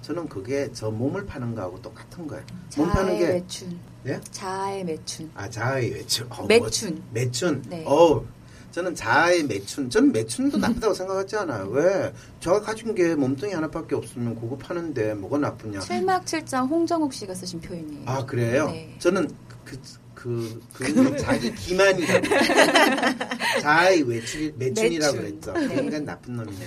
저는 0.02 0.28
그게 0.28 0.70
저 0.72 0.90
몸을 0.90 1.26
파는 1.26 1.54
거하고 1.54 1.82
똑같은 1.82 2.26
거예요. 2.28 2.44
몸 2.76 2.88
파는 2.90 3.18
게 3.18 3.26
매춘. 3.32 3.78
예? 4.06 4.20
자아의 4.30 4.84
매춘. 4.84 5.30
아 5.34 5.50
자아의 5.50 5.90
매춘. 5.90 6.26
어, 6.30 6.46
매춘. 6.46 6.94
뭐, 6.94 7.04
매춘. 7.12 7.62
네. 7.68 7.84
어, 7.86 8.24
저는 8.78 8.94
자아의 8.94 9.42
매춘. 9.42 9.90
저는 9.90 10.12
매춘도 10.12 10.56
나쁘다고 10.56 10.94
생각하지 10.94 11.34
않아요. 11.38 11.66
왜? 11.70 12.14
제가 12.38 12.60
가진 12.60 12.94
게 12.94 13.16
몸뚱이 13.16 13.52
하나밖에 13.52 13.96
없으면 13.96 14.38
그거 14.40 14.56
파는데 14.56 15.14
뭐가 15.14 15.36
나쁘냐? 15.38 15.80
칠막 15.80 16.24
칠장 16.24 16.68
홍정욱 16.68 17.12
씨가 17.12 17.34
쓰신 17.34 17.60
표현이에요. 17.60 18.02
아 18.06 18.24
그래요? 18.24 18.68
네. 18.68 18.94
저는 19.00 19.28
그 19.64 19.80
그, 20.14 20.62
그, 20.72 21.16
자기 21.18 21.52
기만이라고. 21.52 22.26
자아의 23.62 24.02
외출, 24.02 24.54
매춘이라고 24.56 25.16
매춘. 25.16 25.40
그랬죠. 25.40 25.52
네. 25.54 25.68
그러니까 25.74 25.98
나쁜 25.98 26.36
놈이네. 26.36 26.66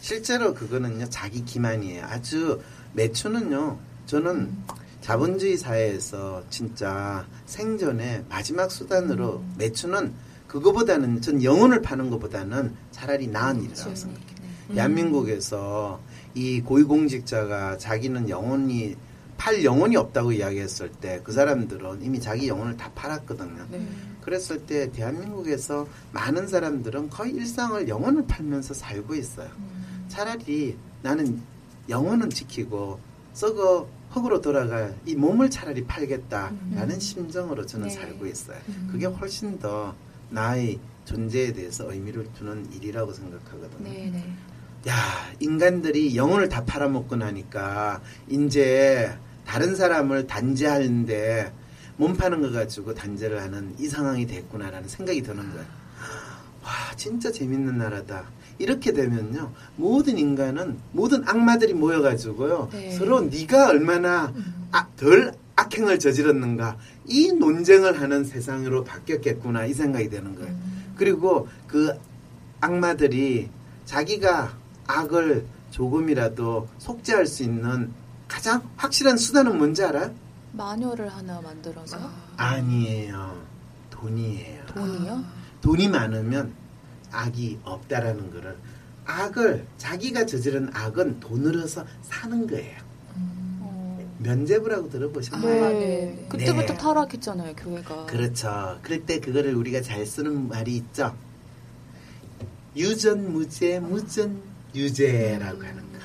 실제로 0.00 0.54
그거는요, 0.54 1.10
자기 1.10 1.44
기만이에요. 1.44 2.04
아주 2.06 2.58
매춘은요. 2.94 3.78
저는 4.06 4.56
자본주의 5.02 5.58
사회에서 5.58 6.42
진짜 6.48 7.26
생존의 7.44 8.24
마지막 8.30 8.70
수단으로 8.70 9.36
음. 9.36 9.54
매춘은 9.58 10.27
그거보다는 10.48 11.20
전 11.20 11.42
영혼을 11.42 11.80
파는 11.82 12.10
것보다는 12.10 12.74
차라리 12.90 13.28
나은 13.28 13.56
일이라고 13.58 13.80
그렇죠. 13.80 13.94
생각해요. 13.94 14.26
네. 14.68 14.74
대한민국에서 14.74 16.00
이 16.34 16.60
고위공직자가 16.62 17.78
자기는 17.78 18.28
영혼이 18.28 18.96
팔 19.36 19.62
영혼이 19.62 19.96
없다고 19.96 20.32
이야기했을 20.32 20.90
때 20.90 21.20
그 21.22 21.32
사람들은 21.32 22.02
이미 22.02 22.20
자기 22.20 22.48
영혼을 22.48 22.76
다 22.76 22.90
팔았거든요. 22.94 23.66
네. 23.70 23.86
그랬을 24.22 24.66
때 24.66 24.90
대한민국에서 24.90 25.86
많은 26.12 26.48
사람들은 26.48 27.08
거의 27.10 27.32
일상을 27.32 27.88
영혼을 27.88 28.26
팔면서 28.26 28.74
살고 28.74 29.14
있어요. 29.14 29.48
음. 29.58 30.04
차라리 30.08 30.76
나는 31.02 31.40
영혼은 31.88 32.30
지키고 32.30 32.98
썩어 33.32 33.86
흙으로 34.10 34.40
돌아갈 34.40 34.96
이 35.06 35.14
몸을 35.14 35.50
차라리 35.50 35.84
팔겠다라는 35.84 36.90
음. 36.90 37.00
심정으로 37.00 37.64
저는 37.66 37.88
네. 37.88 37.94
살고 37.94 38.26
있어요. 38.26 38.58
음. 38.68 38.88
그게 38.90 39.06
훨씬 39.06 39.58
더 39.58 39.94
나의 40.30 40.78
존재에 41.04 41.52
대해서 41.52 41.90
의미를 41.90 42.26
두는 42.34 42.70
일이라고 42.72 43.12
생각하거든요. 43.12 43.90
네, 43.90 44.10
네. 44.12 44.32
야, 44.88 44.94
인간들이 45.40 46.16
영혼을 46.16 46.48
다 46.48 46.64
팔아먹고 46.64 47.16
나니까 47.16 48.00
이제 48.28 49.16
다른 49.46 49.74
사람을 49.74 50.26
단죄하는데 50.26 51.52
몸 51.96 52.14
파는 52.14 52.42
거 52.42 52.50
가지고 52.52 52.94
단죄를 52.94 53.42
하는 53.42 53.74
이 53.78 53.88
상황이 53.88 54.26
됐구나라는 54.26 54.88
생각이 54.88 55.22
드는 55.22 55.50
거예요. 55.50 55.66
와, 56.62 56.70
진짜 56.96 57.32
재밌는 57.32 57.78
나라다. 57.78 58.24
이렇게 58.58 58.92
되면요, 58.92 59.52
모든 59.76 60.18
인간은 60.18 60.78
모든 60.92 61.26
악마들이 61.26 61.74
모여가지고요, 61.74 62.68
네. 62.72 62.92
서로 62.92 63.20
네가 63.22 63.68
얼마나 63.68 64.32
아, 64.72 64.86
덜 64.96 65.32
악행을 65.58 65.98
저질렀는가 65.98 66.76
이 67.06 67.32
논쟁을 67.32 68.00
하는 68.00 68.24
세상으로 68.24 68.84
바뀌었겠구나 68.84 69.64
이 69.64 69.74
생각이 69.74 70.08
드는 70.08 70.36
거예요. 70.36 70.56
그리고 70.96 71.48
그 71.66 71.98
악마들이 72.60 73.50
자기가 73.84 74.56
악을 74.86 75.46
조금이라도 75.70 76.68
속죄할 76.78 77.26
수 77.26 77.42
있는 77.42 77.92
가장 78.28 78.62
확실한 78.76 79.16
수단은 79.16 79.58
뭔지 79.58 79.82
알아요? 79.82 80.14
마녀를 80.52 81.08
하나 81.08 81.40
만들어서 81.40 81.98
아니에요. 82.36 83.42
돈이에요. 83.90 84.66
돈이요? 84.66 85.24
돈이 85.60 85.88
많으면 85.88 86.52
악이 87.10 87.58
없다라는 87.64 88.30
거를 88.30 88.56
악을 89.06 89.66
자기가 89.76 90.26
저지른 90.26 90.70
악은 90.72 91.18
돈으로서 91.18 91.84
사는 92.02 92.46
거예요. 92.46 92.87
어. 94.18 94.22
면제부라고 94.22 94.86
아, 94.86 94.90
들어보셨나요? 94.90 95.68
네. 95.78 96.26
그때부터 96.28 96.72
네. 96.74 96.78
타락했잖아요, 96.78 97.54
교회가. 97.56 98.06
그렇죠. 98.06 98.78
그럴 98.82 99.04
때 99.06 99.20
그거를 99.20 99.54
우리가 99.54 99.80
잘 99.82 100.04
쓰는 100.06 100.48
말이 100.48 100.76
있죠. 100.76 101.14
유전 102.76 103.32
무죄, 103.32 103.80
무전 103.80 104.40
유죄라고 104.74 105.62
하는 105.62 105.76
거. 105.76 105.98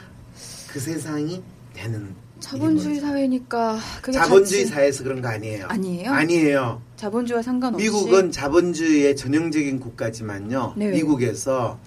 그 0.71 0.79
세상이 0.79 1.43
되는 1.73 2.15
자본주의. 2.39 2.99
사회니까 2.99 3.79
그게 4.01 4.17
자본주의 4.17 4.63
자칫- 4.65 4.73
사회에서 4.73 5.03
그런 5.03 5.21
거 5.21 5.29
아니에요. 5.29 5.67
아니에요? 5.67 6.11
아니에요. 6.11 6.81
자본주의와 6.97 7.41
상관없이 7.41 7.83
미국은 7.85 8.31
자본주의의 8.31 9.15
전형적인 9.15 9.79
국가지만요. 9.79 10.73
네. 10.77 10.91
미국에서 10.91 11.79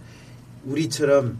우리처럼 0.64 1.38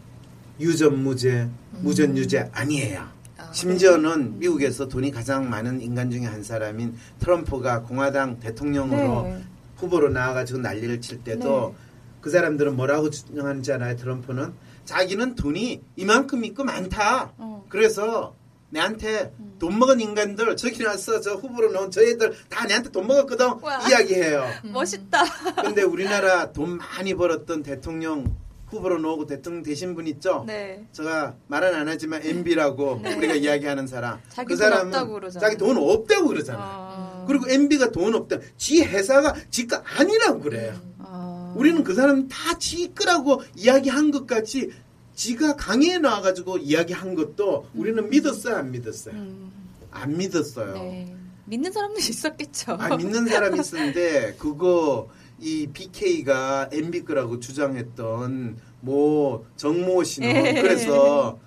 유전 0.60 1.02
무죄, 1.02 1.48
무전 1.80 2.16
유죄 2.16 2.48
아니에요. 2.52 3.06
아, 3.48 3.52
심지어는 3.52 4.38
미국에서 4.38 4.88
돈이 4.88 5.10
가장 5.10 5.48
많은 5.48 5.80
인간 5.80 6.10
중에 6.10 6.24
한 6.24 6.42
사람인 6.42 6.96
트럼프가 7.20 7.82
공화당 7.82 8.40
대통령으로 8.40 9.22
네. 9.22 9.44
후보로 9.76 10.08
나와가지고 10.08 10.60
난리를 10.60 11.00
칠 11.00 11.22
때도 11.22 11.74
그 12.20 12.30
사람들은 12.30 12.76
뭐라고 12.76 13.10
주장하는지 13.10 13.72
알아요? 13.72 13.96
트럼프는 13.96 14.52
자기는 14.84 15.34
돈이 15.34 15.82
이만큼 15.96 16.44
있고 16.44 16.64
많다. 16.64 17.32
어. 17.38 17.64
그래서 17.68 18.34
내한테 18.70 19.32
돈 19.58 19.78
먹은 19.78 20.00
인간들 20.00 20.56
저기 20.56 20.82
나서 20.82 21.20
저 21.20 21.34
후보로 21.34 21.72
넣은 21.72 21.90
저 21.90 22.02
애들 22.02 22.34
다 22.48 22.66
내한테 22.66 22.90
돈 22.90 23.06
먹었거든 23.06 23.60
와. 23.62 23.88
이야기해요. 23.88 24.44
멋있다. 24.64 25.24
근데 25.62 25.82
우리나라 25.82 26.52
돈 26.52 26.78
많이 26.78 27.14
벌었던 27.14 27.62
대통령 27.62 28.36
후보로 28.66 28.98
나오고 28.98 29.26
대통령 29.26 29.62
되신 29.62 29.94
분 29.94 30.06
있죠? 30.08 30.44
네. 30.46 30.84
제가 30.92 31.36
말은 31.46 31.74
안 31.74 31.88
하지만 31.88 32.22
MB라고 32.24 33.00
우리가 33.16 33.34
이야기하는 33.34 33.86
사람. 33.86 34.18
자기 34.28 34.54
그돈 34.54 34.56
사람은 34.58 34.86
없다고 34.86 35.12
그러잖아요. 35.12 35.40
자기 35.40 35.56
돈 35.56 35.76
없다고 35.76 36.28
그러잖아요. 36.28 36.64
아. 36.64 37.24
그리고 37.28 37.48
MB가 37.48 37.90
돈 37.92 38.14
없다. 38.14 38.38
지 38.56 38.82
회사가 38.82 39.34
지가 39.50 39.82
아니라고 39.98 40.40
그래요. 40.40 40.74
아. 40.98 41.54
우리는 41.56 41.84
그 41.84 41.94
사람 41.94 42.28
다지 42.28 42.92
거라고 42.94 43.42
이야기한 43.54 44.10
것 44.10 44.26
같이 44.26 44.72
지가 45.14 45.56
강의에 45.56 45.98
나와가지고 45.98 46.58
이야기한 46.58 47.14
것도 47.14 47.68
우리는 47.74 48.10
믿었어요, 48.10 48.56
안 48.56 48.70
믿었어요? 48.70 49.14
음, 49.14 49.50
안 49.90 50.16
믿었어요. 50.16 50.74
네. 50.74 51.14
믿는 51.46 51.72
사람도 51.72 51.98
있었겠죠. 51.98 52.76
아, 52.78 52.96
믿는 52.96 53.26
사람이 53.26 53.58
있었는데 53.58 54.34
그거 54.38 55.08
이 55.38 55.66
BK가 55.72 56.70
MB 56.72 57.04
거라고 57.04 57.40
주장했던 57.40 58.56
뭐 58.80 59.46
정모 59.56 60.04
씨는 60.04 60.28
예. 60.28 60.62
그래서. 60.62 61.38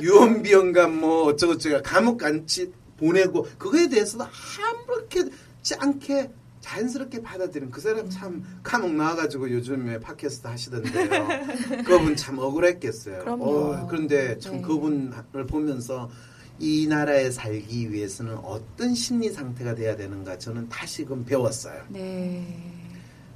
유언비언감 0.00 1.00
뭐 1.00 1.24
어쩌고저쩌고 1.24 1.82
감옥 1.82 2.16
간치 2.16 2.72
보내고 2.96 3.42
그거에 3.58 3.88
대해서도 3.88 4.24
아무렇지 4.24 5.74
않게 5.78 6.30
자연스럽게 6.60 7.22
받아들인 7.22 7.70
그 7.70 7.80
사람 7.80 8.08
참 8.08 8.44
감옥 8.62 8.94
나와가지고 8.94 9.50
요즘에 9.50 9.98
팟캐스트 10.00 10.46
하시던데요. 10.46 11.28
그분 11.84 12.16
참 12.16 12.38
억울했겠어요. 12.38 13.24
어, 13.26 13.86
그런데 13.86 14.38
참 14.38 14.56
네. 14.56 14.62
그분을 14.62 15.46
보면서 15.46 16.10
이 16.58 16.86
나라에 16.86 17.30
살기 17.30 17.90
위해서는 17.90 18.36
어떤 18.38 18.94
심리 18.94 19.30
상태가 19.30 19.74
돼야 19.74 19.96
되는가 19.96 20.38
저는 20.38 20.68
다시금 20.68 21.24
배웠어요. 21.24 21.82
네. 21.88 22.79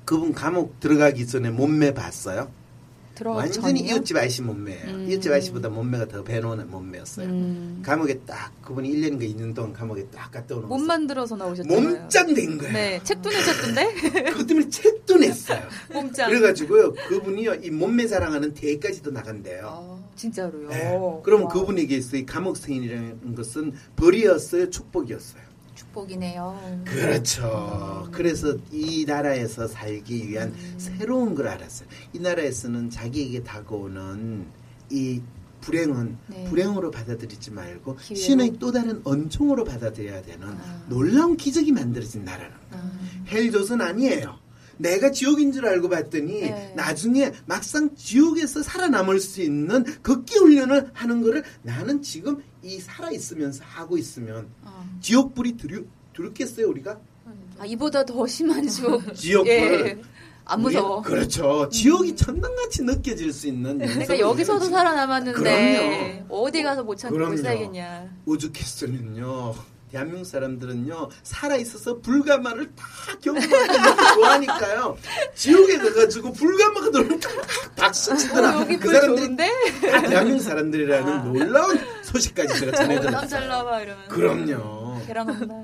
그분 0.04 0.32
감옥 0.32 0.78
들어가기 0.80 1.26
전에 1.26 1.50
몸매 1.50 1.94
봤어요? 1.94 2.50
완전히 3.24 3.78
전이요? 3.78 3.94
이웃집 3.94 4.16
아저씨 4.16 4.42
몸매예요. 4.42 4.84
음. 4.86 5.08
이웃집 5.08 5.30
아저씨보다 5.30 5.68
몸매가 5.68 6.08
더 6.08 6.24
배놓은 6.24 6.68
몸매였어요. 6.68 7.28
음. 7.28 7.80
감옥에 7.84 8.18
딱 8.26 8.50
그분이 8.60 8.90
1년인가 8.90 9.22
2년 9.32 9.54
동안 9.54 9.72
감옥에 9.72 10.04
딱 10.06 10.32
갔다 10.32 10.56
오는 10.56 10.68
몸. 10.68 10.84
만들어서 10.84 11.36
나오셨잖아요. 11.36 11.80
몸짱 11.80 12.34
된 12.34 12.58
거예요. 12.58 12.72
네. 12.72 13.00
책도 13.04 13.30
내셨던데? 13.30 13.94
그것 14.32 14.46
때문에 14.48 14.68
책도 14.68 15.18
냈어요. 15.18 15.62
몸짱. 15.94 16.28
그래가지고요 16.28 16.92
그분이요 16.92 17.54
이 17.62 17.70
몸매 17.70 18.08
자랑하는 18.08 18.52
대회까지도 18.52 19.12
나간대요. 19.12 19.62
아, 19.64 20.04
진짜로요. 20.16 20.68
네. 20.70 21.20
그러면 21.22 21.46
와. 21.46 21.52
그분에게서 21.52 22.16
이 22.16 22.26
감옥 22.26 22.56
생이라는 22.56 23.36
것은 23.36 23.74
벌이었어요, 23.94 24.70
축복이었어요. 24.70 25.43
축복이네요. 25.74 26.82
그렇죠. 26.84 28.08
그래서 28.12 28.56
이 28.70 29.04
나라에서 29.06 29.66
살기 29.66 30.28
위한 30.28 30.48
음. 30.48 30.74
새로운 30.78 31.34
걸 31.34 31.48
알았어요. 31.48 31.88
이 32.12 32.18
나라에서는 32.18 32.90
자기에게 32.90 33.42
다가오는 33.42 34.46
이 34.90 35.20
불행은 35.60 36.18
네. 36.26 36.44
불행으로 36.44 36.90
받아들이지 36.90 37.50
말고 37.50 37.96
기회로. 37.96 38.20
신의 38.20 38.52
또 38.58 38.70
다른恩총으로 38.70 39.64
받아들여야 39.64 40.22
되는 40.22 40.48
아. 40.48 40.84
놀라운 40.88 41.36
기적이 41.36 41.72
만들어진 41.72 42.24
나라는 42.24 42.54
거예요. 42.70 42.84
아, 42.84 42.92
헬조선 43.28 43.80
아니에요. 43.80 44.43
내가 44.78 45.10
지옥인 45.10 45.52
줄 45.52 45.66
알고 45.66 45.88
봤더니 45.88 46.40
네. 46.42 46.72
나중에 46.76 47.32
막상 47.46 47.94
지옥에서 47.94 48.62
살아남을 48.62 49.20
수 49.20 49.42
있는 49.42 49.84
극기 50.02 50.36
훈련을 50.38 50.90
하는 50.92 51.22
거를 51.22 51.44
나는 51.62 52.02
지금 52.02 52.42
이 52.62 52.78
살아 52.80 53.10
있으면서 53.10 53.62
하고 53.64 53.96
있으면 53.98 54.48
아. 54.64 54.84
지옥 55.00 55.34
불이 55.34 55.56
두렵 55.56 55.84
두렵겠어요 56.12 56.68
우리가? 56.68 56.98
아, 57.58 57.66
이보다 57.66 58.04
더 58.04 58.26
심한 58.26 58.66
지옥. 58.66 59.02
지옥 59.14 59.46
예. 59.46 59.68
불. 59.68 60.02
안 60.46 60.60
무서워. 60.60 60.98
음. 60.98 61.04
우리- 61.04 61.10
그렇죠. 61.10 61.68
지옥이 61.70 62.14
천당같이 62.16 62.82
느껴질 62.82 63.32
수 63.32 63.46
있는. 63.48 63.78
내가 63.78 63.96
영성이 64.18 64.20
여기서도 64.20 64.66
살아남았는데 64.66 65.38
그럼요. 65.38 66.26
어디 66.28 66.62
가서 66.62 66.82
못 66.84 66.98
그럼요. 66.98 67.36
살겠냐. 67.38 68.10
오죽했으면요. 68.26 69.54
대한민국 69.94 70.24
사람들은요 70.24 71.08
살아 71.22 71.54
있어서 71.54 72.00
불가마를 72.00 72.74
다 72.74 72.84
경험하고 73.22 74.14
좋아하니까요. 74.14 74.96
지옥에 75.36 75.78
가가지고 75.78 76.32
불가마가 76.32 76.88
놀면 76.88 77.20
딱 77.20 77.30
박수 77.76 78.16
치더라. 78.16 78.58
어, 78.58 78.66
그불 78.66 78.92
사람들이? 78.92 79.36
다 79.82 80.02
대한민국 80.02 80.42
사람들이라는 80.42 81.12
아. 81.12 81.22
놀라운 81.22 81.78
소식까지 82.02 82.58
제가 82.58 82.72
어, 82.72 82.74
전해드렸어요. 82.74 83.80
이러면. 83.82 84.08
그럼요. 84.08 85.00
계란 85.06 85.30
없나. 85.30 85.54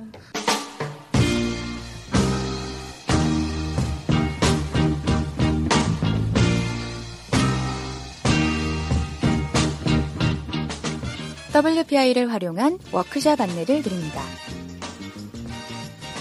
WPI를 11.55 12.33
활용한 12.33 12.79
워크샵 12.93 13.41
안내를 13.41 13.83
드립니다. 13.83 14.23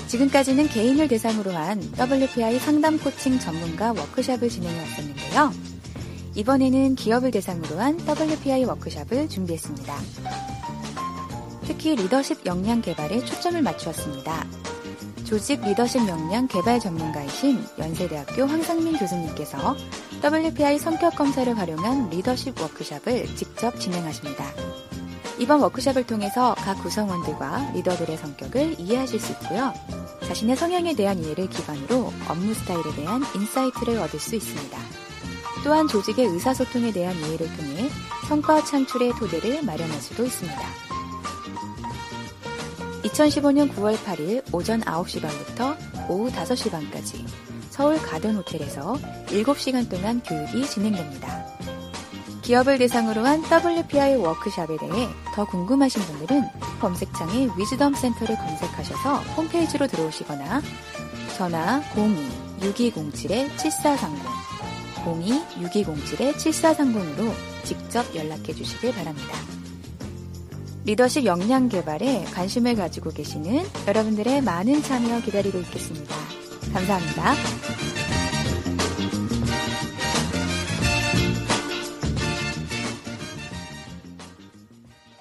지금까지는 0.08 0.68
개인을 0.70 1.08
대상으로 1.08 1.52
한 1.52 1.80
WPI 2.00 2.58
상담 2.58 2.98
코칭 2.98 3.38
전문가 3.38 3.92
워크샵을 3.92 4.50
진행해 4.50 4.80
왔었는데요. 4.80 5.54
이번에는 6.34 6.96
기업을 6.96 7.30
대상으로 7.30 7.80
한 7.80 8.00
WPI 8.08 8.66
워크샵을 8.66 9.30
준비했습니다. 9.30 9.96
특히 11.66 11.96
리더십 11.96 12.44
역량 12.48 12.82
개발에 12.82 13.24
초점을 13.24 13.62
맞추었습니다. 13.62 14.48
조직 15.26 15.62
리더십 15.62 16.08
역량 16.08 16.48
개발 16.48 16.80
전문가이신 16.80 17.64
연세대학교 17.78 18.48
황상민 18.48 18.98
교수님께서 18.98 19.78
WPI 20.24 20.80
성격 20.80 21.16
검사를 21.16 21.56
활용한 21.56 22.10
리더십 22.10 22.60
워크샵을 22.60 23.36
직접 23.36 23.80
진행하십니다. 23.80 24.44
이번 25.40 25.62
워크샵을 25.62 26.06
통해서 26.06 26.54
각 26.56 26.76
구성원들과 26.84 27.72
리더들의 27.74 28.18
성격을 28.18 28.76
이해하실 28.78 29.20
수 29.20 29.32
있고요. 29.34 29.74
자신의 30.28 30.58
성향에 30.58 30.94
대한 30.96 31.18
이해를 31.18 31.50
기반으로 31.50 32.12
업무 32.28 32.54
스타일에 32.54 32.84
대한 32.96 33.24
insight를 33.36 33.98
얻을 34.00 34.20
수 34.20 34.36
있습니다. 34.36 34.78
또한 35.64 35.88
조직의 35.88 36.26
의사소통에 36.26 36.92
대한 36.92 37.16
이해를 37.16 37.48
통해 37.56 37.90
성과 38.28 38.64
창출의 38.64 39.14
토대를 39.14 39.64
마련할 39.64 40.00
수도 40.02 40.26
있습니다. 40.26 40.62
2015년 43.04 43.74
9월 43.76 43.96
8일 43.96 44.44
오전 44.54 44.82
9시 44.82 45.22
반부터 45.22 45.76
오후 46.10 46.30
5시 46.30 46.70
반까지 46.70 47.26
서울 47.70 47.98
가든 47.98 48.36
호텔에서 48.36 48.94
7시간 49.28 49.90
동안 49.90 50.22
교육이 50.22 50.68
진행됩니다. 50.68 51.79
기업을 52.50 52.80
대상으로 52.80 53.26
한 53.28 53.44
WPI 53.44 54.16
워크샵에 54.16 54.78
대해 54.78 55.08
더 55.36 55.46
궁금하신 55.46 56.02
분들은 56.02 56.42
검색창에 56.82 57.48
위즈덤 57.56 57.94
센터를 57.94 58.36
검색하셔서 58.38 59.18
홈페이지로 59.38 59.86
들어오시거나 59.86 60.60
전화 61.38 61.80
02-6207-7430 62.60 64.00
02-6207-7430으로 65.06 67.32
직접 67.64 68.04
연락해 68.16 68.56
주시길 68.56 68.96
바랍니다. 68.96 69.38
리더십 70.86 71.26
역량 71.26 71.70
개발에 71.70 72.24
관심을 72.34 72.76
가지고 72.76 73.12
계시는 73.12 73.64
여러분들의 73.88 74.42
많은 74.42 74.82
참여 74.82 75.22
기다리고 75.22 75.60
있겠습니다. 75.60 76.16
감사합니다. 76.74 77.36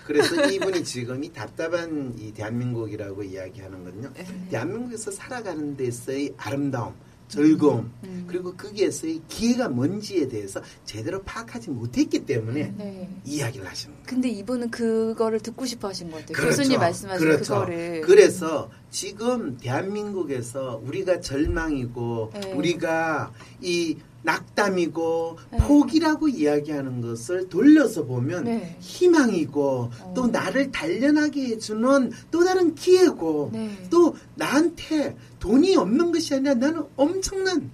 그래서 0.08 0.46
이분이 0.50 0.84
지금 0.84 1.22
이 1.22 1.30
답답한 1.30 2.14
이 2.18 2.32
대한민국이라고 2.32 3.22
이야기하는 3.22 3.84
건요. 3.84 4.10
네. 4.14 4.24
대한민국에서 4.50 5.10
살아가는 5.10 5.76
데서의 5.76 6.32
아름다움, 6.38 6.94
즐거움, 7.28 7.92
음. 8.04 8.24
그리고 8.26 8.54
거기에서의 8.54 9.20
기회가 9.28 9.68
뭔지에 9.68 10.26
대해서 10.28 10.62
제대로 10.86 11.22
파악하지 11.24 11.68
못했기 11.68 12.24
때문에 12.24 12.72
네. 12.78 13.20
이야기를 13.26 13.66
하시는 13.66 13.94
거예요. 13.96 14.06
근데 14.06 14.30
이분은 14.30 14.70
그거를 14.70 15.40
듣고 15.40 15.66
싶어 15.66 15.88
하신 15.88 16.10
것 16.10 16.20
같아요. 16.20 16.36
그렇죠. 16.38 16.56
교수님 16.56 16.80
말씀하신 16.80 17.26
그렇죠. 17.26 17.52
그거를. 17.52 18.00
그래서 18.00 18.70
지금 18.90 19.58
대한민국에서 19.58 20.80
우리가 20.82 21.20
절망이고 21.20 22.30
네. 22.32 22.52
우리가 22.54 23.30
이 23.60 23.98
낙담이고 24.22 25.38
네. 25.52 25.58
포기라고 25.58 26.28
이야기하는 26.28 27.00
것을 27.00 27.48
돌려서 27.48 28.04
보면 28.04 28.44
네. 28.44 28.76
희망이고 28.80 29.90
어. 30.00 30.12
또 30.14 30.26
나를 30.26 30.70
단련하게 30.70 31.46
해주는 31.46 32.12
또 32.30 32.44
다른 32.44 32.74
기회고 32.74 33.50
네. 33.52 33.88
또 33.90 34.16
나한테 34.34 35.16
돈이 35.38 35.76
없는 35.76 36.12
것이 36.12 36.34
아니라 36.34 36.54
나는 36.54 36.84
엄청난 36.96 37.70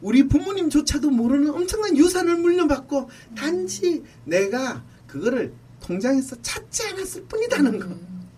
우리 0.00 0.28
부모님조차도 0.28 1.10
모르는 1.10 1.50
엄청난 1.50 1.96
유산을 1.96 2.36
물려받고 2.36 3.10
단지 3.36 4.04
내가 4.24 4.84
그거를 5.06 5.52
통장에서 5.80 6.36
찾지 6.42 6.86
않았을 6.88 7.24
뿐이다는 7.24 7.78
거. 7.80 7.86
음. 7.86 8.28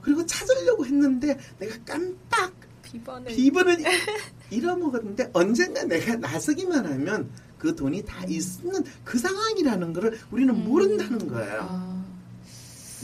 그리고 0.00 0.24
찾으려고 0.24 0.84
했는데 0.84 1.38
내가 1.58 1.76
깜빡 1.84 2.52
비번을 2.82 3.32
비번을 3.32 3.78
잃어먹었는데 4.54 5.30
언젠가 5.32 5.84
내가 5.84 6.16
나서기만 6.16 6.84
하면 6.86 7.28
그 7.58 7.74
돈이 7.74 8.02
다 8.04 8.24
있는 8.26 8.84
그 9.04 9.18
상황이라는 9.18 9.92
거를 9.92 10.18
우리는 10.30 10.54
모른다는 10.64 11.28
거예요. 11.28 11.66
아, 11.68 12.04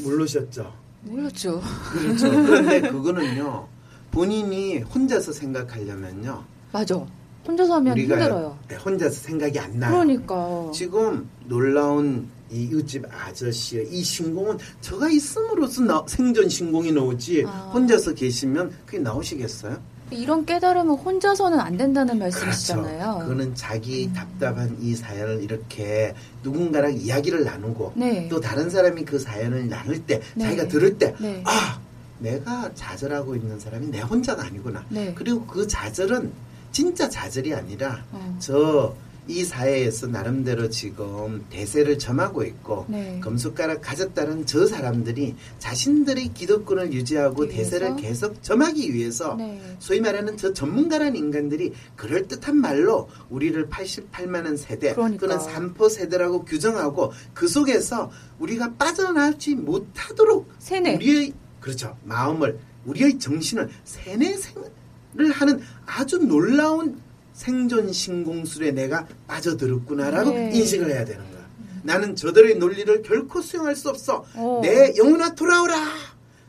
모르셨죠? 0.02 0.72
몰랐죠. 1.02 1.60
그렇죠. 1.92 2.30
그런데 2.46 2.80
그거는요. 2.82 3.68
본인이 4.10 4.78
혼자서 4.78 5.32
생각하려면요. 5.32 6.44
맞아. 6.72 7.06
혼자서 7.46 7.74
하면 7.76 7.92
우리가 7.94 8.16
힘들어요. 8.16 8.58
네, 8.68 8.76
혼자서 8.76 9.14
생각이 9.14 9.58
안 9.58 9.78
나요. 9.78 9.92
그러니까. 9.92 10.70
지금 10.74 11.28
놀라운 11.46 12.28
이 12.50 12.64
이웃집 12.64 13.04
아저씨의 13.10 13.88
이 13.90 14.02
신공은 14.02 14.58
저가 14.80 15.08
있음으로써 15.08 15.82
나- 15.82 16.04
생존 16.06 16.48
신공이 16.48 16.92
나오지 16.92 17.44
아. 17.46 17.70
혼자서 17.72 18.12
계시면 18.14 18.72
그게 18.84 18.98
나오시겠어요? 18.98 19.80
이런 20.10 20.44
깨달음은 20.44 20.94
혼자서는 20.96 21.60
안 21.60 21.76
된다는 21.76 22.18
말씀이시잖아요. 22.18 22.98
그렇죠. 22.98 23.18
그거는 23.20 23.54
자기 23.54 24.12
답답한 24.12 24.76
이 24.80 24.94
사연을 24.94 25.42
이렇게 25.42 26.14
누군가랑 26.42 26.96
이야기를 26.96 27.44
나누고 27.44 27.92
네. 27.96 28.28
또 28.28 28.40
다른 28.40 28.70
사람이 28.70 29.04
그 29.04 29.18
사연을 29.18 29.68
나눌 29.68 30.04
때 30.04 30.20
네. 30.34 30.44
자기가 30.44 30.68
들을 30.68 30.98
때 30.98 31.14
네. 31.20 31.42
아, 31.46 31.78
내가 32.18 32.70
좌절하고 32.74 33.34
있는 33.34 33.58
사람이 33.58 33.88
내 33.88 34.00
혼자가 34.00 34.44
아니구나. 34.44 34.84
네. 34.88 35.12
그리고 35.14 35.44
그 35.46 35.66
좌절은 35.66 36.32
진짜 36.72 37.08
좌절이 37.08 37.54
아니라 37.54 38.04
어. 38.12 38.36
저 38.38 38.94
이 39.30 39.44
사회에서 39.44 40.08
나름대로 40.08 40.68
지금 40.70 41.46
대세를 41.50 41.98
점하고 41.98 42.42
있고 42.42 42.86
네. 42.88 43.20
검숟가락 43.22 43.80
가졌다는 43.80 44.44
저 44.44 44.66
사람들이 44.66 45.36
자신들의 45.60 46.32
기득권을 46.34 46.92
유지하고 46.92 47.44
위해서? 47.44 47.56
대세를 47.56 47.96
계속 47.96 48.42
점하기 48.42 48.92
위해서 48.92 49.36
네. 49.36 49.60
소위 49.78 50.00
말하는 50.00 50.36
저 50.36 50.52
전문가라는 50.52 51.14
인간들이 51.14 51.72
그럴듯한 51.94 52.56
말로 52.56 53.08
우리를 53.28 53.68
88만 53.68 54.46
원 54.46 54.56
세대 54.56 54.94
그러니까. 54.94 55.26
또는 55.28 55.38
3포 55.38 55.88
세대라고 55.88 56.44
규정하고 56.44 57.12
그 57.32 57.46
속에서 57.46 58.10
우리가 58.40 58.74
빠져나오지 58.74 59.54
못하도록 59.54 60.50
세뇌. 60.58 60.96
우리의 60.96 61.32
그렇죠 61.60 61.96
마음을 62.02 62.58
우리의 62.84 63.18
정신을 63.18 63.70
세뇌를 63.84 65.30
하는 65.32 65.60
아주 65.86 66.18
놀라운 66.18 67.00
생존 67.40 67.90
신공술에 67.90 68.72
내가 68.72 69.07
빠져들었구나라고 69.26 70.31
네. 70.31 70.50
인식을 70.53 70.90
해야 70.90 71.07
되는 71.07 71.24
거야. 71.31 71.40
나는 71.83 72.14
저들의 72.14 72.57
논리를 72.57 73.00
결코 73.00 73.40
수용할 73.40 73.74
수 73.74 73.88
없어. 73.88 74.26
어. 74.35 74.61
내 74.62 74.94
영혼아 74.98 75.35
돌아오라. 75.35 75.74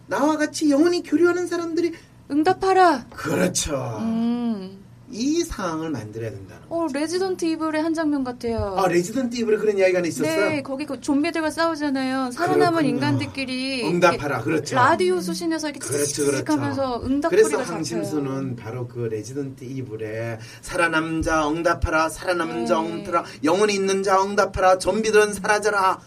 나와 0.07 0.35
같이 0.35 0.69
영원히 0.69 1.01
교류하는 1.01 1.47
사람들이 1.47 1.93
응답하라. 2.29 3.05
그렇죠. 3.09 3.99
음. 4.01 4.80
이 5.11 5.43
상황을 5.43 5.89
만들어야 5.89 6.31
된다는 6.31 6.67
거. 6.67 6.75
어, 6.75 6.87
Resident 6.91 7.45
Evil의 7.45 7.81
한 7.81 7.93
장면 7.93 8.23
같아요. 8.23 8.75
아 8.77 8.87
Resident 8.87 9.35
Evil에 9.37 9.57
그런 9.57 9.77
이야기가 9.77 9.99
있었어요. 10.01 10.49
네, 10.49 10.61
거기 10.61 10.85
그 10.85 10.99
좀비들과 10.99 11.49
싸우잖아요. 11.51 12.31
살아남은 12.31 12.83
그렇군요. 12.83 12.89
인간들끼리 12.89 13.87
응답하라. 13.87 14.41
그렇죠. 14.41 14.75
라디오 14.75 15.19
수신해서 15.21 15.69
이렇게 15.69 15.85
그렇죠, 15.85 16.25
그렇죠. 16.25 16.53
하면서 16.53 17.01
응답 17.03 17.29
그래서. 17.29 17.61
황심수는 17.61 18.55
바로 18.55 18.87
그 18.87 18.99
Resident 18.99 19.63
Evil에 19.63 20.39
살아남은 20.61 21.21
자 21.21 21.47
응답하라 21.49 22.09
살아남은 22.09 22.65
자 22.65 22.81
네. 22.81 22.87
응답하라 22.93 23.25
영혼이 23.43 23.73
있는 23.73 24.03
자 24.03 24.21
응답하라 24.23 24.77
좀비들은 24.77 25.33
사라져라 25.33 25.99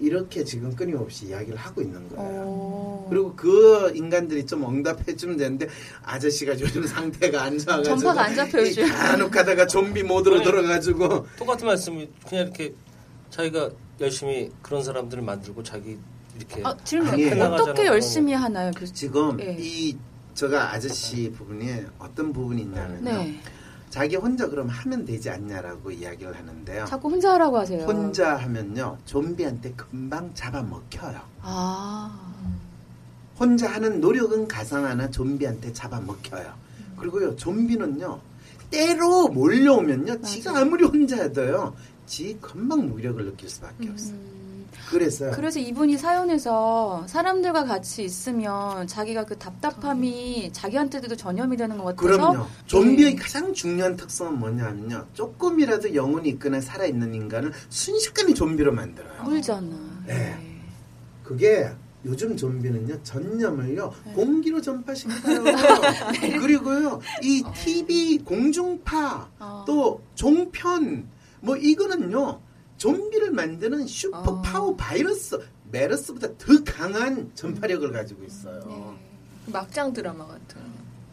이렇게 0.00 0.42
지금 0.44 0.74
끊임없이 0.74 1.26
이야기를 1.26 1.56
하고 1.56 1.82
있는 1.82 2.08
거예요. 2.08 2.42
어. 2.46 3.06
그리고 3.10 3.34
그 3.36 3.92
인간들이 3.94 4.46
좀 4.46 4.64
응답해주면 4.64 5.36
되는데 5.36 5.68
아저씨가 6.02 6.58
요즘 6.58 6.86
상태가 6.86 7.42
안 7.42 7.58
좋아가지고 7.58 7.96
전파가 7.96 8.22
안 8.24 8.34
잡혀요, 8.34 8.62
이 8.62 8.72
지금. 8.72 8.88
간혹 8.88 9.30
가다가 9.30 9.66
좀비 9.66 10.02
모드로 10.02 10.38
네. 10.38 10.44
들어가지고 10.44 11.26
똑같은 11.38 11.66
말씀이 11.66 12.08
그냥 12.28 12.46
이렇게 12.46 12.74
자기가 13.28 13.70
열심히 14.00 14.50
그런 14.62 14.82
사람들을 14.82 15.22
만들고 15.22 15.62
자기 15.62 15.98
이렇게 16.36 16.62
아, 16.64 16.74
질문. 16.84 17.42
어떻게 17.42 17.86
열심히 17.86 18.32
하나요? 18.32 18.70
그 18.74 18.90
지금 18.90 19.36
네. 19.36 19.56
이 19.58 19.96
제가 20.34 20.72
아저씨 20.72 21.30
부분이 21.32 21.68
어떤 21.98 22.32
부분이 22.32 22.62
있냐면요. 22.62 23.10
네. 23.10 23.40
자기 23.90 24.14
혼자 24.14 24.48
그럼 24.48 24.68
하면 24.68 25.04
되지 25.04 25.28
않냐라고 25.30 25.90
이야기를 25.90 26.36
하는데요. 26.38 26.84
자꾸 26.86 27.10
혼자 27.10 27.32
하라고 27.34 27.58
하세요. 27.58 27.84
혼자 27.84 28.36
하면요 28.36 28.96
좀비한테 29.04 29.72
금방 29.76 30.32
잡아먹혀요. 30.32 31.20
아. 31.42 32.32
혼자 33.38 33.68
하는 33.68 34.00
노력은 34.00 34.46
가상하나 34.46 35.10
좀비한테 35.10 35.72
잡아먹혀요. 35.72 36.54
그리고요 36.96 37.34
좀비는요 37.34 38.20
때로 38.70 39.28
몰려오면요 39.28 40.22
지가 40.22 40.58
아무리 40.58 40.84
혼자 40.84 41.16
해도요 41.16 41.74
지 42.06 42.38
금방 42.40 42.88
무력을 42.88 43.24
느낄 43.24 43.48
수밖에 43.48 43.88
없어요. 43.88 44.39
음. 44.90 44.98
그랬어요. 44.98 45.32
그래서 45.32 45.58
이분이 45.58 45.96
사연에서 45.96 47.04
사람들과 47.06 47.64
같이 47.64 48.02
있으면 48.02 48.86
자기가 48.86 49.24
그 49.24 49.38
답답함이 49.38 50.50
자기한테도 50.52 51.16
전염이 51.16 51.56
되는 51.56 51.78
것 51.78 51.96
같아서 51.96 52.02
그럼요. 52.02 52.46
좀비의 52.66 53.14
네. 53.14 53.16
가장 53.16 53.52
중요한 53.52 53.96
특성은 53.96 54.38
뭐냐면요. 54.38 55.06
조금이라도 55.14 55.94
영혼이 55.94 56.28
있거나 56.30 56.60
살아있는 56.60 57.14
인간을 57.14 57.52
순식간에 57.68 58.34
좀비로 58.34 58.72
만들어요. 58.72 59.22
물잖아. 59.22 59.68
네. 60.06 60.36
그게 61.22 61.70
요즘 62.04 62.34
좀비는요 62.36 63.02
전염을요 63.02 63.92
공기로 64.14 64.60
전파시켜요. 64.60 65.44
그리고요 66.40 67.00
이 67.22 67.44
TV 67.54 68.18
공중파 68.24 69.28
어. 69.38 69.64
또 69.66 70.00
종편 70.14 71.06
뭐 71.40 71.56
이거는요 71.56 72.40
좀비를 72.80 73.30
만드는 73.32 73.86
슈퍼 73.86 74.18
어. 74.18 74.42
파워 74.42 74.74
바이러스 74.74 75.38
메르스보다 75.70 76.28
더 76.38 76.64
강한 76.64 77.30
전파력을 77.34 77.92
가지고 77.92 78.24
있어요. 78.24 78.64
네. 78.66 79.52
막장 79.52 79.92
드라마 79.92 80.26
같은. 80.26 80.60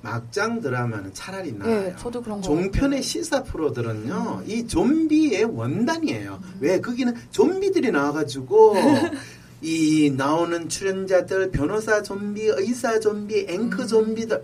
막장 0.02 0.62
드라마는 0.62 1.14
차라리 1.14 1.52
나아요. 1.52 1.82
네, 1.82 1.96
저도 1.98 2.22
그런 2.22 2.40
거 2.40 2.44
종편의 2.44 3.04
시사 3.04 3.44
프로들은요, 3.44 4.44
이 4.48 4.66
좀비의 4.66 5.44
원단이에요. 5.44 6.42
왜? 6.62 6.80
거기는 6.80 7.14
좀비들이 7.32 7.92
나와가지고, 7.92 8.76
이 9.62 10.14
나오는 10.16 10.70
출연자들, 10.70 11.52
변호사 11.52 12.02
좀비, 12.02 12.44
의사 12.44 13.00
좀비, 13.00 13.48
앵커 13.50 13.84
음. 13.84 13.88
좀비들, 13.88 14.42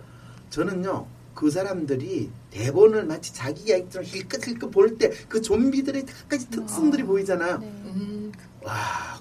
저는요, 0.49 1.05
그 1.33 1.49
사람들이 1.49 2.29
대본을 2.53 3.05
마치 3.05 3.33
자기 3.33 3.63
이야기처럼 3.69 4.05
힐끗힐끗 4.05 4.69
볼 4.71 4.97
때 4.97 5.09
그 5.27 5.41
좀비들의 5.41 6.05
각가지 6.05 6.49
특성들이 6.49 7.03
보이잖아요. 7.03 7.57
네. 7.57 7.65
음, 7.65 8.31
와, 8.63 8.73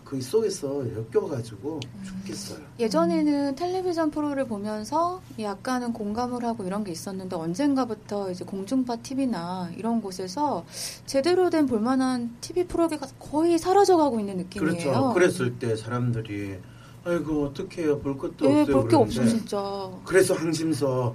그 0.04 0.20
속에서 0.20 0.84
엮여가지고 1.14 1.80
죽겠어요. 2.04 2.58
예전에는 2.78 3.54
텔레비전 3.56 4.10
프로를 4.10 4.46
보면서 4.46 5.22
약간은 5.40 5.92
공감을 5.94 6.44
하고 6.44 6.64
이런 6.64 6.84
게 6.84 6.92
있었는데 6.92 7.34
언젠가부터 7.34 8.30
이제 8.30 8.44
공중파 8.44 8.96
TV나 8.96 9.70
이런 9.76 10.00
곳에서 10.02 10.64
제대로 11.06 11.48
된 11.48 11.66
볼만한 11.66 12.36
TV 12.42 12.64
프로가 12.64 12.98
거의 13.18 13.58
사라져가고 13.58 14.20
있는 14.20 14.36
느낌이에요. 14.36 14.72
그렇죠. 14.76 15.12
그랬을 15.14 15.58
때 15.58 15.74
사람들이, 15.74 16.58
아이고, 17.04 17.46
어떡해요. 17.46 17.98
볼 18.00 18.18
것도 18.18 18.44
예, 18.50 18.60
없어요. 18.60 18.76
볼게 18.76 18.96
없어 18.96 19.24
진짜. 19.26 19.90
그래서 20.04 20.34
항심서 20.34 21.14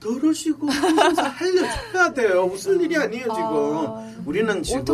들으시고 0.00 0.68
알려줘야 0.70 2.12
돼요. 2.12 2.46
무슨 2.46 2.80
일이 2.80 2.96
아니에요 2.96 3.24
지금. 3.24 3.36
아, 3.36 4.12
우리는 4.24 4.62
지금. 4.62 4.84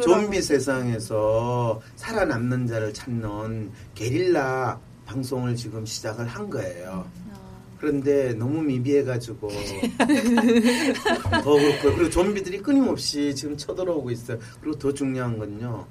좀비 0.00 0.40
세상에서 0.40 1.80
살아남는 1.96 2.66
자를 2.66 2.94
찾는 2.94 3.70
게릴라 3.94 4.80
방송을 5.06 5.56
지금 5.56 5.84
시작을 5.84 6.26
한 6.26 6.48
거예요. 6.48 7.06
아, 7.32 7.38
그런데 7.78 8.32
너무 8.34 8.62
미비해가지고 8.62 9.48
더 9.48 9.54
그렇고 11.52 11.96
그리고 11.96 12.10
좀비들이 12.10 12.58
끊임없이 12.58 13.34
지금 13.34 13.56
쳐들어오고 13.56 14.10
있어요. 14.10 14.38
그리고 14.60 14.78
더 14.78 14.94
중요한 14.94 15.38
건요. 15.38 15.86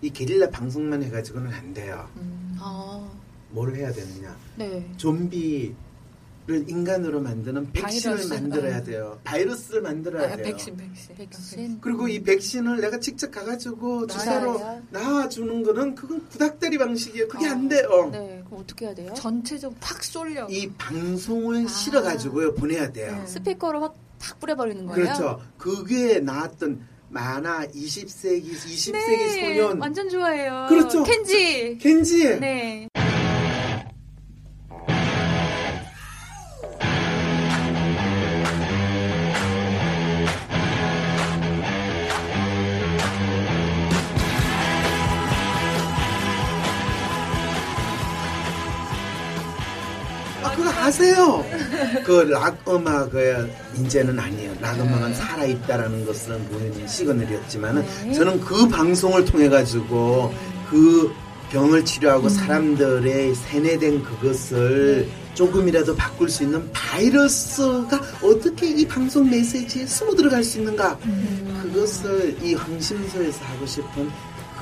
이 0.00 0.10
게릴라 0.10 0.50
방송만 0.50 1.02
해가지고는 1.02 1.52
안 1.52 1.74
돼요. 1.74 2.08
음. 2.16 2.56
아, 2.60 3.04
뭘 3.50 3.74
해야 3.74 3.90
되느냐. 3.90 4.36
네. 4.56 4.88
좀비를 4.96 5.74
인간으로 6.48 7.20
만드는 7.20 7.72
백신을 7.72 8.16
바이러스. 8.16 8.34
만들어야 8.34 8.76
아. 8.76 8.82
돼요. 8.82 9.20
바이러스를 9.24 9.80
만들어야 9.82 10.32
아, 10.32 10.36
돼요. 10.36 10.46
백신, 10.46 10.76
백신. 10.76 11.14
백신. 11.16 11.78
그리고 11.80 12.06
이 12.06 12.22
백신을 12.22 12.80
내가 12.80 13.00
직접 13.00 13.30
가가지고 13.30 14.06
주사로 14.06 14.58
맞아요. 14.58 14.82
놔주는 14.90 15.62
거는 15.62 15.94
그건 15.94 16.26
구닥다리 16.28 16.76
방식이에요. 16.76 17.28
그게 17.28 17.46
아, 17.48 17.52
안 17.52 17.68
돼요. 17.68 18.10
네, 18.12 18.42
그럼 18.46 18.60
어떻게 18.60 18.86
해야 18.86 18.94
돼요? 18.94 19.14
전체적으로 19.14 19.78
팍 19.80 20.04
쏠려. 20.04 20.46
이 20.50 20.70
방송을 20.76 21.64
아. 21.64 21.68
실어가지고요 21.68 22.54
보내야 22.54 22.92
돼요. 22.92 23.16
네. 23.18 23.26
스피커로 23.26 23.80
확, 23.80 23.96
탁 24.18 24.38
뿌려버리는 24.40 24.84
거예요? 24.86 25.02
그렇죠. 25.04 25.40
그게 25.56 26.20
나왔던 26.20 26.86
만화 27.08 27.66
20세기 27.68 28.52
20세기 28.52 28.92
네, 28.92 29.54
소년 29.56 29.78
완전 29.80 30.08
좋아해요. 30.08 30.66
그렇죠. 30.68 31.04
켄지. 31.04 31.78
켄지 31.80 32.40
네. 32.40 32.88
아세요? 50.84 51.42
그 52.04 52.24
락 52.28 52.58
음악의 52.68 53.50
문제는 53.74 54.18
아니에요. 54.18 54.52
락 54.60 54.78
음악은 54.78 55.14
살아 55.14 55.44
있다라는 55.44 56.04
것은 56.04 56.46
무슨 56.50 56.86
시그널이었지만은 56.86 57.84
네. 58.06 58.12
저는 58.12 58.40
그 58.40 58.68
방송을 58.68 59.24
통해 59.24 59.48
가지고 59.48 60.34
그 60.68 61.10
병을 61.50 61.84
치료하고 61.86 62.24
음. 62.24 62.28
사람들의 62.28 63.34
세뇌된 63.34 64.02
그것을 64.02 65.06
네. 65.08 65.34
조금이라도 65.34 65.96
바꿀 65.96 66.28
수 66.28 66.42
있는 66.44 66.70
바이러스가 66.72 68.00
어떻게 68.22 68.68
이 68.70 68.86
방송 68.86 69.28
메시지에 69.30 69.86
숨어 69.86 70.14
들어갈 70.14 70.44
수 70.44 70.58
있는가 70.58 70.98
음. 71.06 71.60
그것을 71.62 72.36
이 72.42 72.54
황심소에서 72.54 73.42
하고 73.44 73.64
싶은 73.66 74.10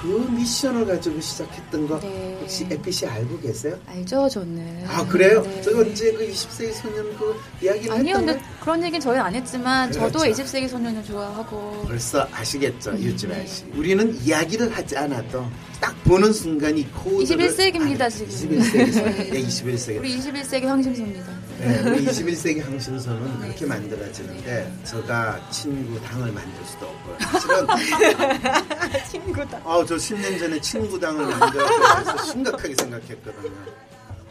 그 0.03 0.09
미션을 0.33 0.85
가지고 0.85 1.21
시작했던 1.21 1.87
거 1.87 2.01
네. 2.01 2.37
혹시 2.41 2.67
에피씨 2.69 3.07
알고 3.07 3.39
계세요? 3.41 3.79
알죠, 3.87 4.29
저는. 4.29 4.85
아 4.89 5.07
그래요? 5.07 5.43
네. 5.43 5.63
저 5.63 5.71
언제 5.79 6.11
그 6.13 6.27
20세기 6.29 6.73
소년 6.73 7.17
그 7.17 7.41
이야기를 7.63 7.93
아니요, 7.93 8.17
했던 8.17 8.27
근데 8.27 8.39
거 8.41 8.45
그런 8.63 8.83
얘기는 8.83 9.01
저희 9.01 9.19
안 9.21 9.33
했지만 9.33 9.93
저도 9.93 10.19
그렇죠. 10.19 10.43
20세기 10.43 10.69
소년을 10.69 11.05
좋아하고 11.05 11.85
벌써 11.87 12.27
아시겠죠, 12.33 12.95
유지라 12.99 13.37
네. 13.37 13.47
씨. 13.47 13.65
우리는 13.77 14.13
이야기를 14.25 14.77
하지 14.77 14.97
않아도 14.97 15.47
딱 15.83 16.05
보는 16.05 16.33
순간 16.33 16.79
이 16.79 16.85
코드를 16.85 17.49
21세기입니다, 17.49 18.03
아, 18.03 18.09
지금. 18.09 18.29
21세기 18.29 18.93
소 18.93 19.01
네. 19.03 19.31
네, 19.31 19.43
21세기. 19.43 19.99
우리 19.99 20.17
21세기 20.17 20.65
황심소입니다. 20.67 21.27
네, 21.59 21.81
우리 21.91 22.07
21세기 22.07 22.63
항신소는 22.63 23.41
네. 23.41 23.47
그렇게 23.49 23.67
만들어지는데 23.67 24.73
제가 24.85 25.51
친구 25.51 26.01
당을 26.01 26.31
만들 26.31 26.65
수도 26.67 26.87
없고요. 26.87 27.17
사실은 27.19 27.67
친구다. 29.11 29.61
아, 29.65 29.85
저 29.85 29.97
10년 29.97 30.39
전에 30.39 30.61
친구 30.61 31.01
당을 31.01 31.27
만들어서 31.27 32.25
심각하게 32.27 32.75
생각했거든요. 32.79 33.51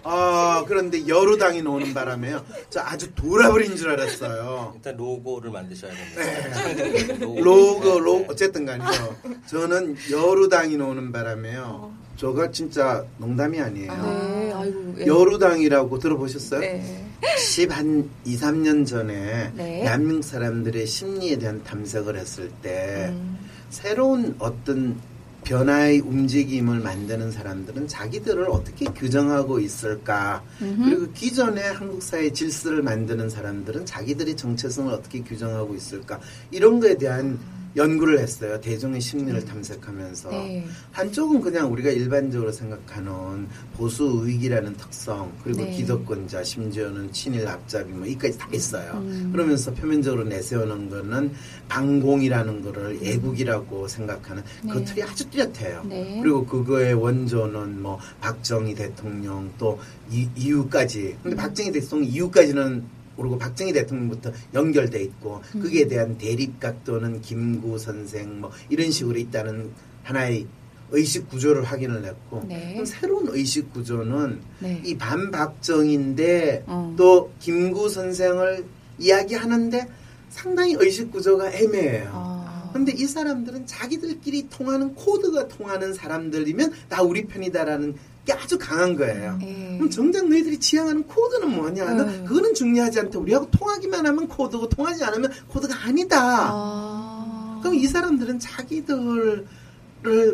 아, 0.04 0.64
그런데 0.68 1.08
여루당이 1.08 1.62
나오는 1.62 1.94
바람에요. 1.94 2.44
저 2.70 2.80
아주 2.82 3.14
돌아버린 3.14 3.76
줄 3.76 3.90
알았어요. 3.90 4.74
일단 4.76 4.98
로고를 4.98 5.52
만드셔야 5.52 5.92
네. 6.16 6.76
됩니다. 6.76 7.26
로고, 7.42 8.00
로 8.00 8.26
어쨌든 8.30 8.66
간에요. 8.66 9.16
저는 9.48 9.96
여루당이 10.12 10.78
나오는 10.78 11.12
바람에요. 11.12 11.92
저가 12.18 12.52
진짜 12.52 13.04
농담이 13.18 13.60
아니에요. 13.60 13.92
네, 13.92 14.54
아이고. 14.54 14.96
예. 15.00 15.06
여루당이라고 15.08 15.98
들어보셨어요? 16.00 16.60
네. 16.60 17.08
10한 17.22 18.08
2, 18.26 18.38
3년 18.38 18.86
전에 18.86 19.52
네. 19.56 19.82
대한민국 19.82 20.24
사람들의 20.24 20.86
심리에 20.86 21.38
대한 21.38 21.64
탐색을 21.64 22.18
했을 22.18 22.50
때 22.62 23.08
음. 23.10 23.38
새로운 23.70 24.36
어떤 24.40 25.00
변화의 25.44 26.00
움직임을 26.02 26.80
만드는 26.80 27.32
사람들은 27.32 27.88
자기들을 27.88 28.50
어떻게 28.50 28.86
규정하고 28.86 29.60
있을까 29.60 30.44
음흠. 30.62 30.84
그리고 30.84 31.12
기존의 31.14 31.74
한국 31.74 32.02
사회 32.04 32.32
질서를 32.32 32.84
만드는 32.84 33.30
사람들은 33.30 33.86
자기들의 33.86 34.36
정체성을 34.36 34.94
어떻게 34.94 35.22
규정하고 35.22 35.76
있을까 35.76 36.20
이런 36.52 36.80
거에 36.80 36.98
대한 36.98 37.40
연구를 37.76 38.20
했어요 38.20 38.60
대중의 38.60 39.00
심리를 39.02 39.44
탐색하면서 39.46 40.30
음. 40.30 40.34
네. 40.34 40.66
한쪽은 40.92 41.42
그냥 41.42 41.72
우리가 41.72 41.90
일반적으로 41.90 42.52
생각하는 42.52 43.48
보수 43.74 44.04
우익이라는 44.04 44.76
특성 44.76 45.32
그리고 45.44 45.62
네. 45.62 45.72
기득권자 45.72 46.44
심지어는 46.44 47.12
친일 47.12 47.48
앞잡이 47.48 47.92
뭐 47.92 48.06
이까지 48.06 48.38
다 48.38 48.50
있어요. 48.54 48.94
음. 48.96 49.30
그러면서 49.32 49.74
표면적으로 49.74 50.24
내세우는 50.26 50.90
거는 50.90 51.32
방공이라는 51.70 52.62
거를 52.62 53.00
애국이라고 53.02 53.88
생각하는 53.88 54.44
그 54.62 54.78
네. 54.78 54.84
틀이 54.84 55.04
아주 55.04 55.30
뚜렷해요. 55.30 55.84
네. 55.86 56.20
그리고 56.22 56.46
그거의 56.46 56.94
원조는 56.94 57.82
뭐 57.82 58.00
박정희 58.20 58.76
대통령 58.76 59.52
또 59.58 59.80
이, 60.12 60.28
이후까지 60.36 61.18
근데 61.24 61.36
음. 61.36 61.38
박정희 61.38 61.72
대통령 61.72 62.10
이후까지는 62.10 63.01
모르고 63.22 63.38
박정희 63.38 63.74
대통령부터 63.74 64.32
연결돼 64.54 65.02
있고 65.04 65.42
음. 65.56 65.62
거기에 65.62 65.88
대한 65.88 66.18
대립각 66.18 66.84
또는 66.84 67.22
김구 67.22 67.78
선생 67.78 68.42
뭐 68.42 68.52
이런 68.70 68.92
식으로 68.92 69.18
있다는 69.18 69.72
하나의 70.04 70.48
의식 70.94 71.30
구조를 71.30 71.64
확인을 71.64 72.04
했고 72.04 72.44
네. 72.48 72.74
그럼 72.74 72.86
새로운 72.86 73.28
의식 73.30 73.72
구조는 73.72 74.42
네. 74.60 74.82
이 74.84 74.98
반박정인데 74.98 76.66
어. 76.68 76.94
또 76.98 77.32
김구 77.40 77.90
선생을 77.90 78.66
이야기하는데 79.00 79.88
상당히 80.30 80.76
의식 80.78 81.12
구조가 81.12 81.54
애매해요. 81.54 82.10
아. 82.12 82.70
근데 82.74 82.94
이 82.94 83.06
사람들은 83.06 83.66
자기들끼리 83.66 84.48
통하는 84.50 84.96
코드가 84.96 85.48
통하는 85.50 85.94
사람들이면 85.94 86.72
다 86.90 87.02
우리 87.02 87.26
편이다라는 87.26 87.94
게 87.94 88.00
아주 88.30 88.58
강한 88.58 88.96
거예요. 88.96 89.40
예. 89.42 89.76
그럼 89.78 89.90
정작 89.90 90.28
너희들이 90.30 90.60
지향하는 90.60 91.04
코드는 91.04 91.50
뭐냐? 91.56 91.94
너 91.96 92.04
음. 92.04 92.26
그거는 92.26 92.54
중요하지 92.54 93.00
않다. 93.00 93.18
우리하고 93.20 93.50
통하기만 93.52 94.06
하면 94.06 94.28
코드고 94.28 94.70
통하지 94.70 95.04
않으면 95.04 95.32
코드가 95.48 95.74
아니다. 95.86 96.18
아. 96.52 97.60
그럼 97.62 97.76
이 97.76 97.88
사람들은 97.88 98.40
자기들을 98.40 99.48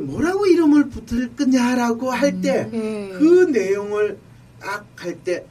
뭐라고 0.03 0.45
이름을 0.45 0.89
붙을 0.89 1.35
거냐라고 1.35 2.11
할 2.11 2.41
때그 2.41 3.45
예. 3.47 3.51
내용을 3.51 4.17
딱 4.59 4.85
할 4.97 5.23
때 5.23 5.45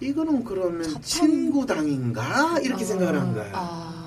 이거는 0.00 0.44
그러면 0.44 0.82
참- 0.84 1.02
친구당인가 1.02 2.58
이렇게 2.62 2.84
생각을 2.84 3.18
한 3.20 3.34
거예요. 3.34 3.50
아. 3.54 3.97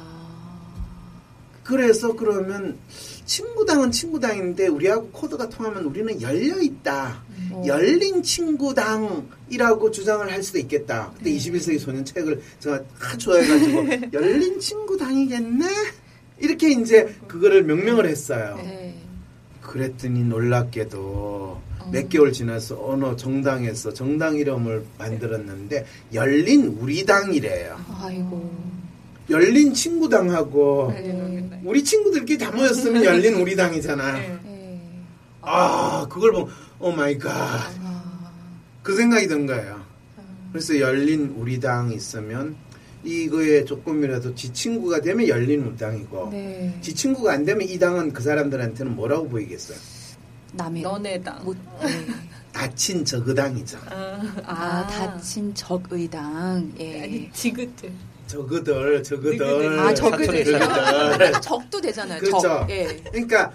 그래서 1.64 2.14
그러면 2.14 2.78
친구당은 3.26 3.92
친구당인데 3.92 4.68
우리하고 4.68 5.10
코드가 5.12 5.50
통하면 5.50 5.86
우리는 5.86 6.22
열려 6.22 6.60
있다. 6.60 7.24
어. 7.52 7.64
열린 7.66 8.24
친구당이라고 8.24 9.92
주장을 9.92 10.30
할 10.32 10.44
수도 10.44 10.60
있겠다. 10.60 11.12
그때 11.18 11.32
네. 11.32 11.38
21세기 11.38 11.80
소년 11.80 12.04
책을 12.04 12.42
제가 12.60 12.82
아주 13.00 13.18
좋아해가지고 13.20 14.12
열린 14.14 14.60
친구당이겠네. 14.60 15.66
이렇게 16.40 16.72
이제 16.72 17.16
그거를 17.28 17.64
명명을 17.64 18.08
했어요. 18.08 18.60
예. 18.64 18.96
그랬더니 19.62 20.24
놀랍게도 20.24 21.62
몇 21.92 22.10
개월 22.10 22.32
지나서 22.32 22.84
어느 22.84 23.16
정당에서 23.16 23.94
정당 23.94 24.36
이름을 24.36 24.84
만들었는데 24.98 25.86
열린 26.14 26.66
우리당이래요. 26.68 27.80
아이고. 28.02 28.71
열린 29.32 29.74
친구당하고 29.74 30.92
네. 30.94 31.62
우리 31.64 31.84
친구들끼리 31.84 32.38
다 32.38 32.52
모였으면 32.52 33.04
열린 33.04 33.36
우리 33.36 33.56
당이잖아. 33.56 34.14
네. 34.14 34.40
예. 34.46 34.80
아 35.42 36.06
그걸 36.10 36.32
보면 36.34 36.50
oh 36.80 36.92
my 36.92 37.18
god. 37.18 37.32
아. 37.82 38.32
그 38.84 38.96
생각이 38.96 39.28
든 39.28 39.46
거예요. 39.46 39.82
그래서 40.52 40.78
열린 40.80 41.34
우리 41.38 41.60
당 41.60 41.92
있으면 41.92 42.56
이거에 43.04 43.64
조금이라도 43.66 44.36
지 44.36 44.52
친구가 44.54 45.02
되면 45.02 45.28
열린 45.28 45.64
우리당이고 45.64 46.30
네. 46.32 46.78
지 46.82 46.94
친구가 46.94 47.34
안 47.34 47.46
되면 47.46 47.68
이 47.68 47.80
당은 47.80 48.14
그 48.14 48.22
사람들한테는 48.22 48.96
뭐라고 48.96 49.28
보이겠어요? 49.30 49.78
남의 50.54 50.82
너네 50.84 51.22
당. 51.22 51.44
못. 51.44 51.56
예. 51.84 51.88
다친 52.52 53.06
저그당이죠. 53.06 53.78
아, 54.46 54.86
다친 54.88 55.54
적의당. 55.56 56.74
예. 56.80 57.02
아니 57.04 57.32
지그트. 57.32 57.90
저그들, 58.32 59.04
저그들. 59.04 59.38
저그들. 59.38 59.80
아, 59.80 59.94
적의들이요? 59.94 60.60
사투리. 60.60 61.32
적도 61.42 61.82
되잖아요. 61.82 62.20
그렇죠. 62.20 62.40
적. 62.40 62.70
예. 62.70 63.02
그러니까 63.12 63.52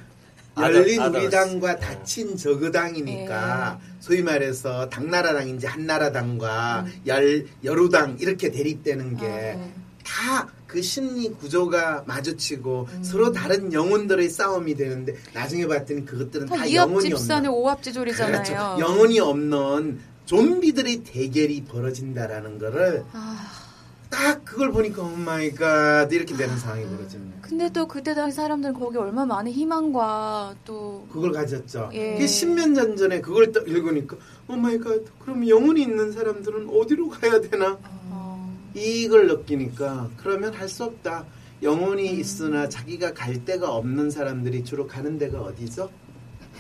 열린 0.58 1.00
아더스. 1.00 1.24
우리당과 1.24 1.76
다친 1.76 2.36
저그당이니까 2.36 3.78
소위 4.00 4.22
말해서 4.22 4.88
당나라당인지 4.88 5.66
한나라당과 5.66 6.86
열 7.06 7.46
여루당 7.64 8.18
이렇게 8.20 8.50
대립되는 8.50 9.16
게 9.16 9.58
아, 9.58 9.86
다그 10.04 10.82
심리 10.82 11.30
구조가 11.30 12.04
마주치고 12.06 12.88
서로 13.02 13.32
다른 13.32 13.72
영혼들의 13.72 14.28
싸움이 14.28 14.74
되는데 14.76 15.14
나중에 15.34 15.66
봤더니 15.66 16.04
그것들은 16.04 16.46
다, 16.46 16.56
다 16.56 16.72
영혼이 16.72 17.12
없는 17.12 17.46
오합지졸이잖아요. 17.48 18.42
그렇죠. 18.42 18.76
영혼이 18.78 19.20
없는 19.20 20.00
좀비들의 20.26 21.04
대결이 21.04 21.64
벌어진다라는 21.64 22.58
거를 22.58 23.04
아, 23.12 23.65
딱 24.10 24.44
그걸 24.44 24.70
보니까 24.70 25.02
oh 25.02 25.08
my 25.16 25.50
God 25.52 26.10
이렇게 26.12 26.34
되는 26.36 26.56
상황이 26.58 26.84
벌어지네. 26.86 27.24
근데 27.42 27.70
또 27.72 27.86
그때 27.88 28.14
당시 28.14 28.36
사람들은 28.36 28.74
거기 28.74 28.96
얼마나 28.98 29.26
많은 29.34 29.50
희망과 29.52 30.54
또 30.64 31.06
그걸 31.12 31.32
가졌죠. 31.32 31.90
예. 31.92 32.12
그게 32.14 32.26
십몇 32.26 32.70
년 32.70 32.96
전에 32.96 33.20
그걸 33.20 33.52
또 33.52 33.60
읽으니까 33.60 34.16
oh 34.48 34.56
my 34.56 34.78
God 34.78 35.00
그럼 35.18 35.48
영혼이 35.48 35.82
있는 35.82 36.12
사람들은 36.12 36.68
어디로 36.70 37.08
가야 37.10 37.40
되나? 37.40 37.78
어, 38.10 38.56
이걸 38.74 39.26
느끼니까 39.26 40.10
그러면 40.16 40.54
할 40.54 40.68
수 40.68 40.84
없다. 40.84 41.24
영혼이 41.62 42.10
있으나 42.18 42.68
자기가 42.68 43.14
갈 43.14 43.44
데가 43.44 43.70
없는 43.70 44.10
사람들이 44.10 44.62
주로 44.62 44.86
가는 44.86 45.18
데가 45.18 45.40
어디죠? 45.40 45.90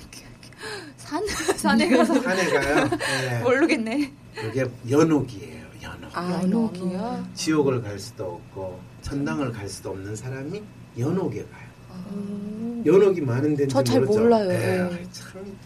산 0.96 1.22
산에 1.56 1.88
가서 1.90 2.14
산에 2.20 2.44
가요. 2.48 2.88
네. 3.28 3.40
모르겠네. 3.42 4.12
그게 4.34 4.66
연옥이에요. 4.90 5.55
아, 6.18 6.40
연옥이요? 6.42 7.28
지옥을 7.34 7.82
갈 7.82 7.98
수도 7.98 8.24
없고 8.24 8.80
천당을 9.02 9.52
갈 9.52 9.68
수도 9.68 9.90
없는 9.90 10.16
사람이 10.16 10.62
연옥에 10.98 11.44
가요. 11.44 11.66
연옥이 12.86 13.20
많은 13.20 13.54
데인지 13.56 13.72
저잘? 13.72 14.00
몰라요. 14.02 14.48
네, 14.48 14.78
예. 14.92 15.06
참 15.12 15.58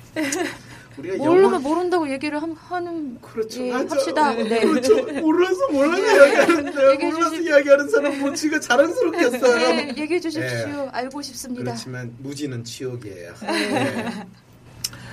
우리가 0.98 1.16
모르면 1.18 1.44
영혼 1.44 1.62
모른다고 1.62 2.11
얘기를 2.11 2.40
함- 2.42 2.53
하는 2.53 3.18
그렇죠. 3.20 3.62
예, 3.64 3.72
맞아. 3.72 3.94
합시다. 3.94 4.32
네. 4.34 4.61
그렇죠. 4.61 4.96
몰라서 5.20 5.68
몰라서 5.70 6.03
이야기하는데 6.03 7.05
몰라서 7.05 7.30
주십- 7.36 7.46
이야기하는 7.46 7.88
사람 7.88 8.18
뭐 8.20 8.32
지가 8.34 8.59
자랑스럽겠어요. 8.61 9.57
네, 9.74 9.94
얘기해 9.98 10.18
주십시오. 10.20 10.48
예. 10.68 10.88
알고 10.92 11.22
싶습니다. 11.22 11.62
그렇지만 11.62 12.12
무지는 12.18 12.64
치욕이에요. 12.64 13.34
네. 13.42 14.26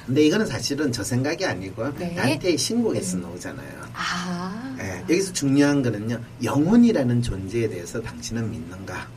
근데 0.08 0.26
이거는 0.26 0.46
사실은 0.46 0.92
저 0.92 1.04
생각이 1.04 1.46
아니고 1.46 1.94
네. 2.00 2.14
나한테 2.16 2.56
신곡에서 2.56 3.18
나오잖아요. 3.18 3.68
아, 3.94 4.76
예, 4.80 5.02
여기서 5.02 5.34
중요한 5.34 5.84
거는요. 5.84 6.18
영혼이라는 6.42 7.22
존재에 7.22 7.68
대해서 7.68 8.02
당신은 8.02 8.50
믿는가? 8.50 9.08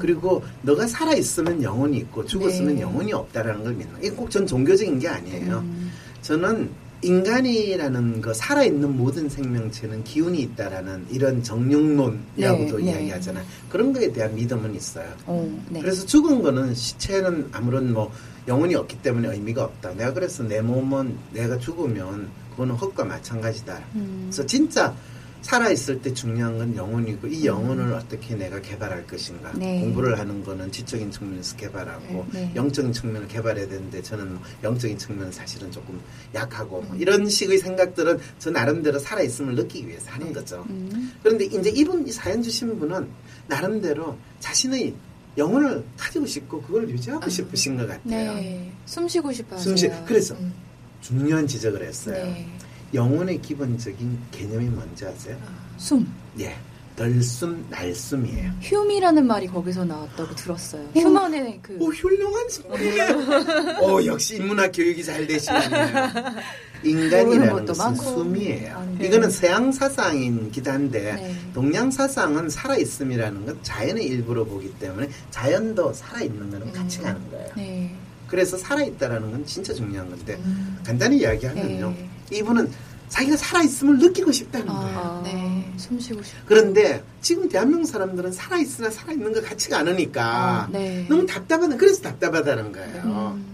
그리고 0.00 0.42
너가 0.62 0.86
살아 0.86 1.14
있으면 1.14 1.62
영혼이 1.62 1.98
있고 1.98 2.24
죽었으면 2.26 2.74
네. 2.76 2.80
영혼이 2.80 3.12
없다라는 3.12 3.62
걸 3.64 3.74
믿는. 3.74 3.94
이게 4.00 4.10
꼭 4.10 4.28
전 4.30 4.46
종교적인 4.46 4.98
게 4.98 5.08
아니에요. 5.08 5.58
음, 5.58 5.92
저는 6.22 6.70
인간이라는 7.02 8.20
거 8.20 8.34
살아 8.34 8.64
있는 8.64 8.96
모든 8.96 9.28
생명체는 9.28 10.04
기운이 10.04 10.40
있다라는 10.42 11.06
이런 11.10 11.42
정령론이라고도 11.42 12.78
네, 12.78 12.84
네. 12.84 12.90
이야기하잖아요. 12.92 13.44
그런 13.68 13.92
거에 13.92 14.12
대한 14.12 14.34
믿음은 14.34 14.74
있어요. 14.74 15.06
어, 15.26 15.48
네. 15.68 15.80
그래서 15.80 16.04
죽은 16.04 16.42
거는 16.42 16.74
시체는 16.74 17.48
아무런 17.52 17.92
뭐 17.92 18.12
영혼이 18.48 18.74
없기 18.74 19.02
때문에 19.02 19.28
의미가 19.28 19.64
없다. 19.64 19.94
내가 19.94 20.12
그래서 20.12 20.42
내 20.42 20.60
몸은 20.60 21.16
내가 21.32 21.58
죽으면 21.58 22.28
그거는 22.50 22.74
헛과 22.74 23.04
마찬가지다. 23.04 23.80
음, 23.94 24.28
그래서 24.30 24.44
진짜 24.46 24.94
살아있을 25.42 26.02
때 26.02 26.12
중요한 26.12 26.58
건 26.58 26.76
영혼이고 26.76 27.26
이 27.28 27.46
영혼을 27.46 27.94
어떻게 27.94 28.34
내가 28.34 28.60
개발할 28.60 29.06
것인가. 29.06 29.52
네. 29.54 29.80
공부를 29.80 30.18
하는 30.18 30.44
거는 30.44 30.70
지적인 30.70 31.10
측면에서 31.10 31.56
개발하고 31.56 32.26
네. 32.32 32.52
영적인 32.54 32.92
측면을 32.92 33.26
개발해야 33.28 33.66
되는데 33.66 34.02
저는 34.02 34.34
뭐 34.34 34.42
영적인 34.62 34.98
측면은 34.98 35.32
사실은 35.32 35.70
조금 35.70 35.98
약하고 36.34 36.82
뭐 36.82 36.96
이런 36.96 37.28
식의 37.28 37.58
생각들은 37.58 38.18
저 38.38 38.50
나름대로 38.50 38.98
살아있음을 38.98 39.54
느끼기 39.54 39.88
위해서 39.88 40.10
하는 40.10 40.32
거죠. 40.32 40.64
음, 40.68 41.12
그런데 41.22 41.46
이제 41.46 41.70
이분 41.70 42.06
이 42.06 42.12
사연 42.12 42.42
주신 42.42 42.78
분은 42.78 43.08
나름대로 43.46 44.16
자신의 44.40 44.94
영혼을 45.40 45.82
가지고 45.96 46.26
싶고 46.26 46.60
그걸 46.62 46.88
유지하고 46.90 47.28
싶으신 47.30 47.76
것 47.76 47.86
같아요. 47.88 48.34
네. 48.34 48.70
숨 48.84 49.08
쉬고 49.08 49.32
싶어 49.32 49.56
하세요. 49.56 49.64
숨 49.64 49.76
쉬- 49.76 50.04
그래서 50.06 50.34
음, 50.34 50.52
중요한 51.00 51.46
지적을 51.46 51.82
했어요. 51.82 52.22
네. 52.24 52.46
영혼의 52.92 53.40
기본적인 53.40 54.18
개념이 54.30 54.66
뭔지 54.66 55.06
아세요? 55.06 55.38
숨. 55.78 56.06
예, 56.40 56.54
덜숨, 57.00 57.64
날숨이에요. 57.70 58.52
휴미라는 58.60 59.26
말이 59.26 59.46
거기서 59.46 59.86
나왔다고 59.86 60.34
들었어요. 60.34 60.86
휴먼의 60.94 61.58
그 61.62 61.78
오, 61.80 61.86
훌륭한 61.86 62.46
분이에요. 62.68 63.78
오, 63.80 64.04
역시 64.04 64.36
인문학 64.36 64.70
교육이 64.74 65.02
잘 65.02 65.26
되시네요. 65.26 65.62
인간이라는 66.84 67.64
것은 67.64 67.84
많고. 67.84 68.02
숨이에요. 68.02 68.76
아, 68.76 68.84
네. 68.98 69.06
이거는 69.06 69.30
서양 69.30 69.72
사상이기도 69.72 70.70
한데 70.70 71.14
네. 71.14 71.34
동양 71.54 71.90
사상은 71.90 72.50
살아 72.50 72.76
있음이라는 72.76 73.46
건 73.46 73.58
자연의 73.62 74.04
일부로 74.04 74.44
보기 74.44 74.70
때문에 74.78 75.08
자연도 75.30 75.94
살아 75.94 76.20
있는 76.20 76.50
거는 76.50 76.70
같이 76.70 76.98
음. 76.98 77.04
가는 77.04 77.30
거예요. 77.30 77.48
네. 77.56 77.94
그래서 78.26 78.58
살아 78.58 78.82
있다라는 78.82 79.30
건 79.30 79.46
진짜 79.46 79.72
중요한 79.72 80.10
건데 80.10 80.34
음. 80.44 80.78
간단히 80.84 81.20
이야기하면요. 81.20 81.94
네. 81.96 82.10
이분은 82.38 82.70
자기가 83.10 83.36
살아 83.36 83.62
있음을 83.62 83.98
느끼고 83.98 84.32
싶다는 84.32 84.66
거예요. 84.68 84.98
아, 84.98 85.20
네. 85.24 85.70
숨 85.76 85.98
쉬고 85.98 86.22
싶어. 86.22 86.38
그런데 86.46 87.02
지금 87.20 87.48
대한민국 87.48 87.86
사람들은 87.86 88.32
살아 88.32 88.56
있으나 88.58 88.88
살아 88.88 89.12
있는 89.12 89.32
것 89.32 89.44
같지가 89.44 89.78
않으니까 89.78 90.22
아, 90.24 90.68
네. 90.70 91.04
너무 91.08 91.26
답답하다. 91.26 91.76
그래서 91.76 92.00
답답하다는 92.02 92.72
거예요. 92.72 93.02
음. 93.36 93.44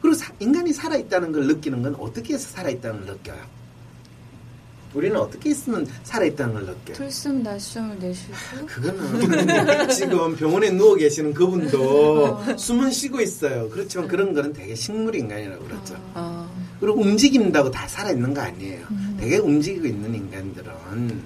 그리고 0.00 0.16
사- 0.16 0.32
인간이 0.38 0.72
살아 0.72 0.96
있다는 0.96 1.32
걸 1.32 1.46
느끼는 1.48 1.82
건 1.82 1.94
어떻게 1.96 2.34
해서 2.34 2.48
살아 2.48 2.70
있다는 2.70 3.04
걸 3.04 3.14
느껴요? 3.16 3.40
우리는 4.94 5.16
어떻게 5.16 5.50
있으면 5.50 5.86
살아 6.04 6.24
있다는 6.26 6.52
걸 6.54 6.62
느껴요? 6.66 6.96
들숨 6.96 7.42
날숨을 7.42 7.98
내쉬고 7.98 8.34
그거는 8.66 9.88
지금 9.88 10.36
병원에 10.36 10.70
누워 10.70 10.94
계시는 10.96 11.32
그분도 11.34 12.56
숨은 12.58 12.90
쉬고 12.90 13.20
있어요. 13.20 13.68
그렇지만 13.70 14.06
그런 14.06 14.34
거는 14.34 14.52
되게 14.52 14.74
식물 14.74 15.14
인간이라고 15.16 15.64
그러죠. 15.64 15.96
아, 16.14 16.41
그리고 16.82 17.00
움직인다고 17.00 17.70
다 17.70 17.86
살아있는 17.86 18.34
거 18.34 18.40
아니에요. 18.40 18.84
음. 18.90 19.16
되게 19.20 19.38
움직이고 19.38 19.86
있는 19.86 20.16
인간들은 20.16 21.22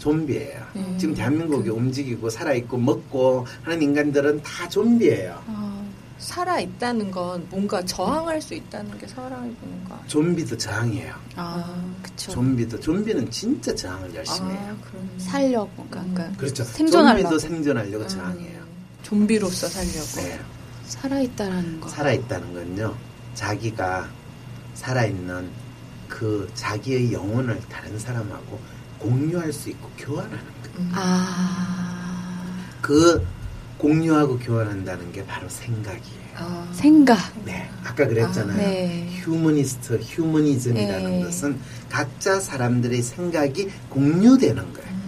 좀비예요. 0.00 0.66
네. 0.72 0.96
지금 0.98 1.14
대한민국이 1.14 1.68
움직이고 1.70 2.28
살아있고 2.28 2.76
먹고 2.76 3.46
하는 3.62 3.82
인간들은 3.82 4.42
다 4.42 4.68
좀비예요. 4.68 5.44
아, 5.46 5.84
살아 6.18 6.58
있다는 6.58 7.12
건 7.12 7.46
뭔가 7.50 7.84
저항할 7.84 8.42
수 8.42 8.52
있다는 8.52 8.98
게 8.98 9.06
살아있는 9.06 9.84
거. 9.88 9.96
좀비도 10.08 10.58
저항이에요. 10.58 11.14
아, 11.36 11.92
그쵸. 12.02 12.32
좀비도 12.32 12.80
좀비는 12.80 13.30
진짜 13.30 13.72
저항을 13.72 14.12
열심히 14.12 14.50
해요. 14.50 14.76
아, 14.76 14.84
그런 14.90 15.08
살려고, 15.18 15.86
그러니까 15.88 16.32
그렇죠. 16.36 16.64
생존하려고. 16.64 17.28
좀비도 17.28 17.38
생존하려고 17.38 18.06
저항해요. 18.08 18.60
좀비로서 19.04 19.68
살려고. 19.68 20.28
네. 20.28 20.40
살아있다라는 20.86 21.80
거. 21.80 21.88
살아있다는 21.88 22.54
건요, 22.54 22.96
자기가 23.34 24.08
살아있는 24.80 25.50
그 26.08 26.50
자기의 26.54 27.12
영혼을 27.12 27.60
다른 27.68 27.98
사람하고 27.98 28.58
공유할 28.98 29.52
수 29.52 29.68
있고 29.70 29.90
교환하는 29.98 30.38
거예요. 30.38 30.78
음. 30.78 30.90
아, 30.94 32.42
그 32.80 33.24
공유하고 33.78 34.38
교환한다는 34.38 35.12
게 35.12 35.24
바로 35.26 35.48
생각이에요. 35.48 36.20
아, 36.36 36.68
생각. 36.72 37.18
네, 37.44 37.68
아까 37.84 38.06
그랬잖아요. 38.06 38.56
아, 38.56 38.60
네. 38.60 39.08
휴머니스트, 39.20 40.00
휴머니즘이라는 40.02 41.10
네. 41.10 41.24
것은 41.24 41.58
각자 41.90 42.40
사람들의 42.40 43.02
생각이 43.02 43.70
공유되는 43.90 44.72
거예요. 44.72 44.99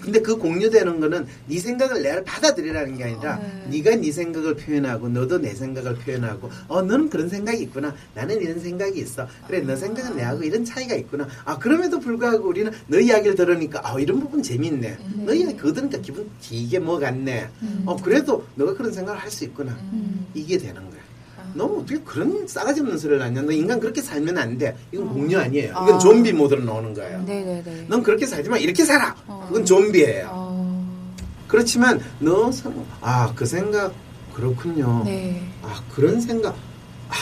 근데 0.00 0.20
그 0.20 0.36
공유되는 0.36 1.00
거는 1.00 1.26
네 1.46 1.58
생각을 1.58 2.02
내가 2.02 2.22
받아들이라는 2.24 2.96
게 2.96 3.04
아니라 3.04 3.36
네. 3.36 3.66
네가 3.70 3.96
네 3.96 4.12
생각을 4.12 4.56
표현하고 4.56 5.08
너도 5.08 5.38
내 5.38 5.54
생각을 5.54 5.94
표현하고 5.96 6.50
어 6.68 6.82
너는 6.82 7.10
그런 7.10 7.28
생각이 7.28 7.62
있구나. 7.64 7.94
나는 8.14 8.40
이런 8.40 8.58
생각이 8.60 8.98
있어. 9.00 9.26
그래 9.46 9.60
너 9.60 9.76
생각은 9.76 10.16
내하고 10.16 10.42
이런 10.44 10.64
차이가 10.64 10.94
있구나. 10.94 11.28
아 11.44 11.58
그럼에도 11.58 12.00
불구하고 12.00 12.48
우리는 12.48 12.70
너 12.86 12.98
이야기를 12.98 13.34
들으니까 13.36 13.80
아 13.84 13.98
이런 13.98 14.20
부분 14.20 14.42
재밌네. 14.42 14.98
너 15.26 15.34
이야기 15.34 15.56
그거 15.56 15.72
들으니까 15.72 15.98
기분 15.98 16.28
되게 16.42 16.78
뭐 16.78 16.98
같네. 16.98 17.48
어 17.86 17.96
그래도 17.96 18.46
너가 18.54 18.74
그런 18.74 18.92
생각을 18.92 19.20
할 19.20 19.30
수 19.30 19.44
있구나. 19.44 19.72
음. 19.92 20.26
이게 20.34 20.56
되는 20.58 20.76
거야 20.90 21.00
너 21.54 21.64
어떻게 21.64 21.98
그런 22.00 22.46
싸가지 22.46 22.80
없는 22.80 22.98
소리를 22.98 23.22
하냐 23.22 23.42
너 23.42 23.52
인간 23.52 23.78
그렇게 23.80 24.02
살면 24.02 24.36
안 24.36 24.58
돼 24.58 24.76
이건 24.92 25.08
공유 25.08 25.38
아니에요 25.38 25.70
이건 25.70 25.94
아. 25.94 25.98
좀비 25.98 26.32
모드로 26.32 26.62
나오는 26.64 26.92
거예요 26.94 27.22
네네네. 27.22 27.86
넌 27.88 28.02
그렇게 28.02 28.26
살지 28.26 28.48
만 28.50 28.60
이렇게 28.60 28.84
살아 28.84 29.14
어. 29.26 29.44
그건 29.48 29.64
좀비예요 29.64 30.28
어, 30.30 31.16
그렇지만 31.48 32.00
너 32.20 32.50
아 33.00 33.32
그 33.34 33.46
생각 33.46 33.94
그렇군요. 34.34 35.02
네. 35.04 35.40
아 35.62 35.80
그런 35.94 36.20
생각 36.20 36.56
아 37.08 37.14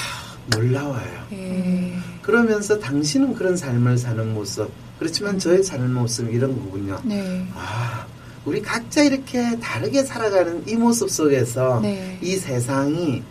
놀라워요. 0.56 1.26
예. 1.32 1.92
그러면서 2.22 2.78
당신은 2.78 3.34
그런 3.34 3.54
삶을 3.56 3.98
사는 3.98 4.32
모습 4.32 4.70
그렇지만 4.98 5.38
저의 5.38 5.62
삶 5.62 5.92
모습 5.92 6.32
이런 6.32 6.58
거군요. 6.58 6.98
네. 7.04 7.46
아 7.54 8.06
우리 8.46 8.62
각자 8.62 9.02
이렇게 9.02 9.58
다르게 9.60 10.02
살아가는 10.04 10.62
이 10.66 10.74
모습 10.76 11.10
속에서 11.10 11.80
네. 11.80 12.18
이 12.22 12.36
세상이 12.36 13.22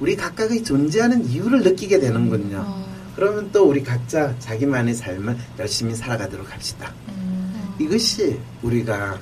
우리 0.00 0.16
각각의 0.16 0.62
존재하는 0.62 1.24
이유를 1.26 1.62
느끼게 1.62 1.98
되는군요. 2.00 2.64
어, 2.64 2.88
그러면 3.16 3.50
또 3.52 3.68
우리 3.68 3.82
각자 3.82 4.38
자기만의 4.38 4.94
삶을 4.94 5.36
열심히 5.58 5.94
살아가도록 5.94 6.52
합시다. 6.52 6.94
음. 7.08 7.74
이것이 7.78 8.38
우리가 8.62 9.18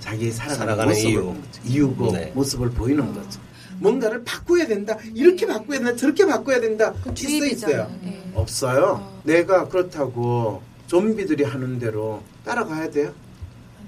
자기 0.00 0.30
살아가는, 0.30 0.58
살아가는 0.58 0.88
모습을 0.94 1.10
이유. 1.12 1.34
이유고 1.64 2.12
네. 2.12 2.32
모습을 2.34 2.70
보이는 2.70 3.14
거죠. 3.14 3.40
뭔가를 3.78 4.22
바꿔야 4.24 4.66
된다. 4.66 4.96
이렇게 5.14 5.46
바꿔야 5.46 5.78
된다. 5.78 5.96
저렇게 5.96 6.26
바꿔야 6.26 6.60
된다. 6.60 6.92
그 7.02 7.12
있어. 7.16 7.46
있어요. 7.46 7.90
예. 8.04 8.22
없어요. 8.34 9.00
어. 9.02 9.20
내가 9.24 9.68
그렇다고 9.68 10.62
좀비들이 10.86 11.44
하는 11.44 11.78
대로 11.78 12.22
따라가야 12.44 12.90
돼요? 12.90 13.12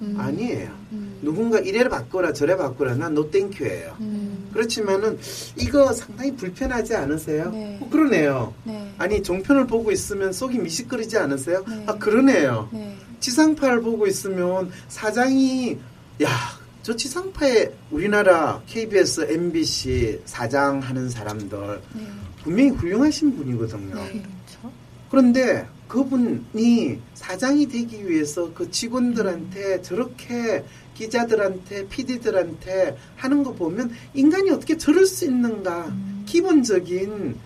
음. 0.03 0.15
아니에요. 0.19 0.71
음. 0.93 1.19
누군가 1.23 1.59
이래 1.59 1.89
바꿔라 1.89 2.33
저래 2.33 2.57
바꿔라 2.57 2.95
난 2.97 3.15
no 3.15 3.31
thank 3.31 3.56
you예요. 3.56 3.97
음. 4.01 4.51
그렇지만은 4.53 5.19
이거 5.57 5.93
상당히 5.93 6.35
불편하지 6.37 6.95
않으세요? 6.95 7.51
네. 7.51 7.79
어, 7.81 7.89
그러네요. 7.89 8.55
네. 8.65 8.93
아니 8.99 9.23
종편을 9.23 9.67
보고 9.67 9.91
있으면 9.91 10.33
속이 10.33 10.59
미식거리지 10.59 11.17
않으세요? 11.19 11.65
네. 11.69 11.85
아 11.87 11.95
그러네요. 11.99 12.69
네. 12.73 12.97
지상파를 13.21 13.81
보고 13.83 14.07
있으면 14.07 14.71
사장이 14.89 15.79
야 16.23 16.29
저 16.85 16.95
지상파에 16.95 17.71
우리나라 17.91 18.61
KBS, 18.67 19.33
MBC 19.33 20.21
사장 20.27 20.81
하는 20.81 21.09
사람들 21.09 21.81
네. 21.95 22.03
분명히 22.43 22.69
훌륭하신 22.69 23.37
분이거든요. 23.39 23.95
네. 23.95 24.11
그렇죠. 24.11 24.73
그런데 25.11 25.67
그분이 25.95 26.99
사장이 27.15 27.69
되기 27.69 28.09
위해서 28.11 28.53
그 28.53 28.69
직원들한테 28.69 29.81
저렇게 29.83 30.65
기자들한테 30.97 31.87
PD들한테 31.87 32.97
하는 33.15 33.45
거 33.45 33.53
보면 33.53 33.93
인간이 34.13 34.51
어떻게 34.51 34.77
저럴 34.77 35.07
수 35.07 35.25
있는가 35.25 35.95
기본적인 36.27 37.37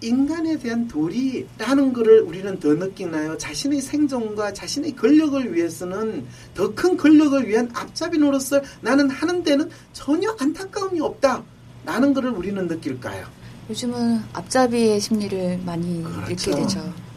인간에 0.00 0.56
대한 0.60 0.86
도리라는 0.86 1.92
것을 1.92 2.20
우리는 2.20 2.60
더 2.60 2.72
느끼나요? 2.74 3.36
자신의 3.36 3.80
생존과 3.80 4.52
자신의 4.52 4.94
권력을 4.94 5.52
위해서는 5.52 6.24
더 6.54 6.72
큰 6.72 6.96
권력을 6.96 7.48
위한 7.48 7.68
앞잡이 7.74 8.16
노릇을 8.18 8.62
나는 8.80 9.10
하는 9.10 9.42
데는 9.42 9.68
전혀 9.92 10.36
안타까움이 10.38 11.00
없다. 11.00 11.42
라는 11.84 12.14
것을 12.14 12.30
우리는 12.30 12.68
느낄까요? 12.68 13.26
요즘은 13.70 14.20
앞잡이의 14.34 15.00
심리를 15.00 15.58
많이 15.66 16.04
그렇죠. 16.04 16.50
읽게 16.52 16.62
되죠. 16.62 17.07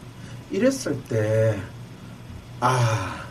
이랬을 0.52 1.02
때, 1.08 1.58
아, 2.60 3.24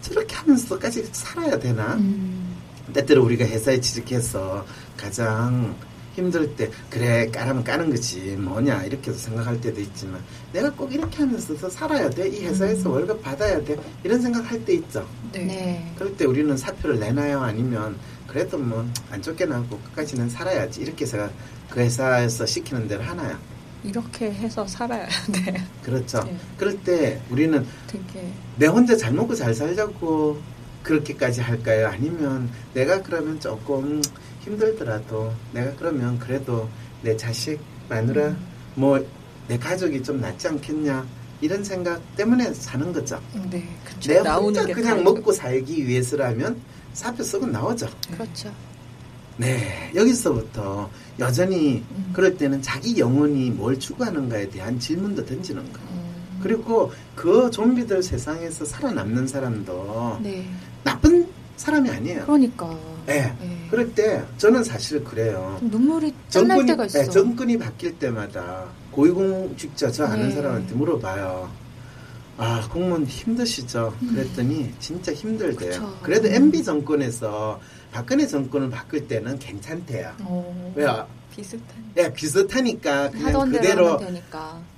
저렇게 0.00 0.34
하면서까지 0.34 1.08
살아야 1.12 1.58
되나? 1.58 1.94
음. 1.94 2.56
때때로 2.92 3.24
우리가 3.24 3.44
회사에 3.44 3.78
취직해서 3.80 4.66
가장 4.96 5.76
힘들 6.14 6.56
때, 6.56 6.70
그래, 6.90 7.30
까라면 7.30 7.62
까는 7.62 7.90
거지, 7.90 8.36
뭐냐, 8.36 8.84
이렇게도 8.84 9.16
생각할 9.16 9.60
때도 9.60 9.80
있지만, 9.80 10.20
내가 10.52 10.70
꼭 10.70 10.92
이렇게 10.92 11.18
하면서도 11.18 11.68
살아야 11.70 12.08
돼? 12.10 12.28
이 12.28 12.44
회사에서 12.44 12.90
월급 12.90 13.22
받아야 13.22 13.62
돼? 13.62 13.76
이런 14.02 14.20
생각할 14.20 14.64
때 14.64 14.74
있죠. 14.74 15.06
네. 15.32 15.44
네. 15.44 15.92
그럴 15.96 16.16
때 16.16 16.24
우리는 16.24 16.54
사표를 16.56 16.98
내놔요? 16.98 17.40
아니면, 17.40 17.96
그래도 18.26 18.58
뭐, 18.58 18.86
안 19.10 19.22
쫓겨나고 19.22 19.78
끝까지는 19.78 20.28
살아야지. 20.28 20.80
이렇게 20.82 21.04
해서 21.04 21.30
그 21.70 21.80
회사에서 21.80 22.44
시키는 22.44 22.88
대로 22.88 23.02
하나요? 23.02 23.38
이렇게 23.84 24.32
해서 24.32 24.66
살아야 24.66 25.06
돼. 25.32 25.62
그렇죠. 25.82 26.22
네. 26.24 26.36
그럴 26.56 26.78
때 26.82 27.20
우리는 27.30 27.66
되게 27.86 28.32
내 28.56 28.66
혼자 28.66 28.96
잘 28.96 29.12
먹고 29.12 29.34
잘 29.34 29.54
살자고 29.54 30.40
그렇게까지 30.82 31.40
할까요? 31.40 31.88
아니면 31.88 32.50
내가 32.74 33.02
그러면 33.02 33.38
조금 33.40 34.02
힘들더라도 34.40 35.32
내가 35.52 35.72
그러면 35.76 36.18
그래도 36.18 36.68
내 37.02 37.16
자식, 37.16 37.58
마누라, 37.88 38.36
뭐내 38.74 39.58
가족이 39.60 40.02
좀 40.02 40.20
낫지 40.20 40.48
않겠냐 40.48 41.06
이런 41.40 41.62
생각 41.64 42.00
때문에 42.16 42.52
사는 42.54 42.92
거죠. 42.92 43.20
네, 43.50 43.68
그쵸. 43.84 44.12
내 44.12 44.18
혼자 44.18 44.64
게 44.64 44.72
그냥. 44.72 45.02
먹고 45.02 45.32
살기 45.32 45.86
위해서라면 45.86 46.60
사표 46.92 47.22
쓰고 47.22 47.46
나오죠. 47.46 47.88
그렇죠. 48.10 48.52
네, 49.36 49.90
여기서부터 49.94 50.90
여전히 51.18 51.84
음. 51.90 52.10
그럴 52.12 52.36
때는 52.36 52.62
자기 52.62 52.98
영혼이 52.98 53.50
뭘 53.50 53.78
추구하는가에 53.78 54.50
대한 54.50 54.78
질문도 54.78 55.24
던지는 55.24 55.62
거예요. 55.72 55.88
음. 55.90 56.38
그리고 56.42 56.92
그 57.14 57.50
좀비들 57.50 58.02
세상에서 58.02 58.64
살아남는 58.64 59.26
사람도 59.26 60.18
네. 60.22 60.46
나쁜 60.82 61.28
사람이 61.56 61.88
아니에요. 61.90 62.24
그러니까. 62.24 62.76
예. 63.08 63.34
네. 63.40 63.66
그럴 63.70 63.92
때 63.94 64.22
저는 64.38 64.64
사실 64.64 65.02
그래요. 65.02 65.56
좀 65.60 65.70
눈물이 65.70 66.12
정권이, 66.28 66.66
때가 66.66 66.86
있어. 66.86 67.00
예, 67.00 67.04
정권이 67.04 67.58
바뀔 67.58 67.98
때마다 67.98 68.64
고위공직자 68.90 69.90
저 69.90 70.04
아는 70.04 70.28
네. 70.28 70.34
사람한테 70.34 70.74
물어봐요. 70.74 71.61
아 72.38 72.66
공무원 72.72 73.04
힘드시죠? 73.04 73.94
그랬더니 74.08 74.72
진짜 74.78 75.12
힘들대요. 75.12 75.70
음. 75.70 75.72
그쵸. 75.72 75.98
그래도 76.02 76.28
음. 76.28 76.34
MB 76.34 76.64
정권에서 76.64 77.60
박근혜 77.92 78.26
정권을 78.26 78.70
바꿀 78.70 79.06
때는 79.06 79.38
괜찮대요. 79.38 80.12
어, 80.20 80.72
왜요? 80.74 81.06
비슷한. 81.34 81.92
예, 81.96 82.12
비슷하니까 82.12 83.10
그냥 83.10 83.50
그대로. 83.50 84.00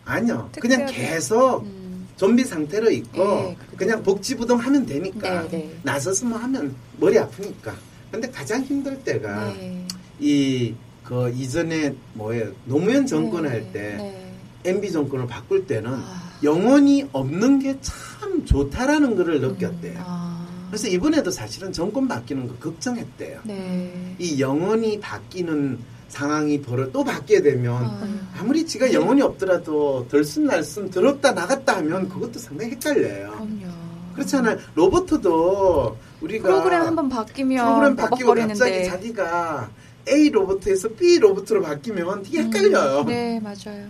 아니요. 0.05 0.51
그냥 0.61 0.87
계속 0.87 1.65
음. 1.65 1.85
좀비 2.17 2.45
상태로 2.45 2.91
있고 2.91 3.25
네, 3.25 3.57
그냥 3.77 4.03
복지부동 4.03 4.59
하면 4.59 4.87
되니까 4.87 5.43
네, 5.43 5.49
네. 5.49 5.75
나서서 5.83 6.27
뭐 6.27 6.39
하면 6.39 6.75
머리 6.99 7.19
아프니까. 7.19 7.75
근데 8.11 8.31
가장 8.31 8.63
힘들 8.63 9.03
때가 9.03 9.53
네. 9.55 9.85
이그 10.21 11.33
이전에 11.35 11.95
뭐예요 12.15 12.53
노무현 12.65 13.07
정권 13.07 13.43
네, 13.43 13.49
할때 13.49 13.97
네. 13.97 14.35
MB 14.65 14.93
정권을 14.93 15.27
바꿀 15.27 15.67
때는 15.67 15.93
아. 15.93 16.24
영혼이 16.45 17.09
없는 17.13 17.59
게 17.59 17.79
참 17.81 18.45
좋다라는 18.45 19.17
거를 19.17 19.41
느꼈대요. 19.41 19.99
아. 20.05 20.47
그래서 20.69 20.89
이번에도 20.89 21.31
사실은 21.31 21.73
정권 21.73 22.09
바뀌는 22.09 22.49
거 22.49 22.55
걱정했대요. 22.57 23.41
네. 23.45 24.15
이 24.19 24.41
영혼이 24.41 24.99
바뀌는 25.01 25.79
상황이 26.09 26.61
벌어 26.61 26.91
또 26.91 27.05
바뀌게 27.05 27.43
되면 27.43 27.75
아. 27.85 28.09
아무리 28.39 28.67
지가 28.67 28.93
영혼이 28.93 29.23
없더라도 29.23 30.07
들숨 30.11 30.47
날숨 30.47 30.91
들었다 30.91 31.33
나갔다 31.33 31.77
하면 31.77 32.09
그것도 32.09 32.39
상당히 32.39 32.73
헷갈려요. 32.73 33.31
그럼요. 33.33 33.75
그렇잖아요. 34.15 34.59
로버트도 34.75 35.97
우리가 36.21 36.49
프로그램 36.49 36.83
한번 36.83 37.09
바뀌면 37.09 37.65
프로그램 37.67 37.97
바뀌고 37.97 38.35
갑자기. 38.35 38.85
자기가 38.87 39.71
A 40.09 40.31
로봇에서 40.31 40.89
B 40.91 41.19
로봇으로 41.19 41.63
바뀌면 41.63 42.23
되게 42.25 42.43
헷갈려요. 42.43 43.01
음, 43.03 43.07
네, 43.07 43.41
맞아요. 43.41 43.87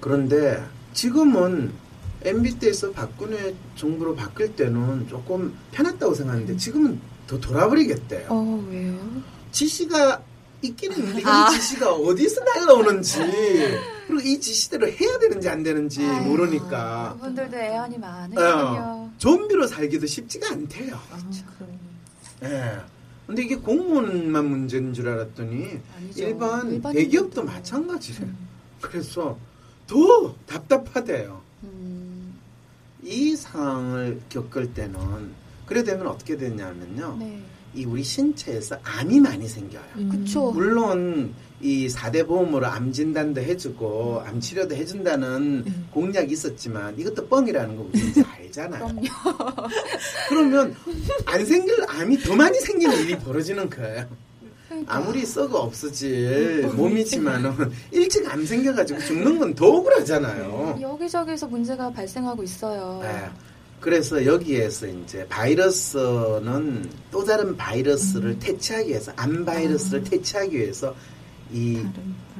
그런데 0.00 0.62
지금은 0.92 1.72
MB 2.24 2.58
때에서 2.58 2.90
박근혜 2.92 3.54
정부로 3.76 4.14
바뀔 4.14 4.54
때는 4.54 5.08
조금 5.08 5.54
편했다고 5.72 6.14
생각하는데 6.14 6.56
지금은 6.56 7.00
더 7.26 7.38
돌아버리겠대요. 7.38 8.26
어, 8.30 8.66
왜요? 8.70 8.98
지시가 9.50 10.22
있기는 10.62 10.96
있는데 10.98 11.22
아. 11.24 11.48
이 11.48 11.54
지시가 11.56 11.92
어디서 11.92 12.42
날라오는지 12.44 13.18
그리고 14.06 14.20
이 14.20 14.40
지시대로 14.40 14.86
해야 14.88 15.18
되는지 15.18 15.48
안 15.48 15.62
되는지 15.62 16.04
아유, 16.04 16.28
모르니까 16.28 17.14
그분들도 17.14 17.56
애환이 17.56 17.96
어, 17.96 17.98
많으시군요. 17.98 19.10
좀비로 19.18 19.66
살기도 19.66 20.06
쉽지가 20.06 20.50
않대요. 20.52 20.98
예. 22.44 22.80
근데 23.26 23.42
이게 23.42 23.56
공무원만 23.56 24.46
문제인 24.46 24.92
줄 24.92 25.08
알았더니 25.08 25.80
아니죠. 25.96 26.22
일반. 26.22 26.82
대기업도 26.82 27.44
마찬가지래요. 27.44 28.28
그래서 28.80 29.38
더 29.86 30.34
답답하대요. 30.46 31.40
음, 33.02 33.06
이 33.06 33.36
상황을 33.36 34.20
겪을 34.28 34.74
때는 34.74 35.32
그래 35.66 35.82
되면 35.82 36.06
어떻게 36.06 36.36
되냐면요. 36.36 37.16
네. 37.18 37.42
이 37.74 37.84
우리 37.84 38.02
신체에서 38.02 38.78
암이 38.82 39.20
많이 39.20 39.48
생겨요. 39.48 39.82
그쵸. 40.10 40.50
물론 40.52 41.32
이 41.62 41.86
4대 41.88 42.26
보험으로 42.26 42.66
암 42.66 42.92
진단도 42.92 43.40
해주고 43.40 44.22
암 44.26 44.40
치료도 44.40 44.74
해준다는 44.74 45.64
공약이 45.90 46.32
있었지만 46.32 46.98
이것도 46.98 47.28
뻥이라는 47.28 47.76
거 47.76 47.88
우리 47.90 48.22
알잖아요. 48.22 48.88
그러면 50.28 50.74
안 51.24 51.46
생길 51.46 51.82
암이 51.88 52.18
더 52.18 52.34
많이 52.34 52.58
생기는 52.60 52.98
일이 53.00 53.18
벌어지는 53.18 53.70
거예요. 53.70 54.06
그러니까. 54.84 54.94
아무리 54.96 55.24
썩어 55.26 55.58
없어질 55.58 56.70
몸이지만은 56.74 57.52
일찍 57.92 58.28
암 58.30 58.44
생겨가지고 58.44 59.00
죽는 59.00 59.38
건 59.38 59.54
더 59.54 59.66
억울하잖아요. 59.68 60.78
여기저기서 60.80 61.46
문제가 61.46 61.90
발생하고 61.90 62.42
있어요. 62.42 63.00
예. 63.04 63.28
그래서 63.80 64.24
여기에서 64.24 64.86
이제 64.86 65.26
바이러스는 65.28 66.88
또 67.10 67.24
다른 67.24 67.56
바이러스를 67.56 68.38
퇴치하기 68.38 68.88
위해서 68.90 69.12
암 69.16 69.44
바이러스를 69.44 70.04
퇴치하기 70.04 70.56
위해서 70.56 70.94
이 71.52 71.84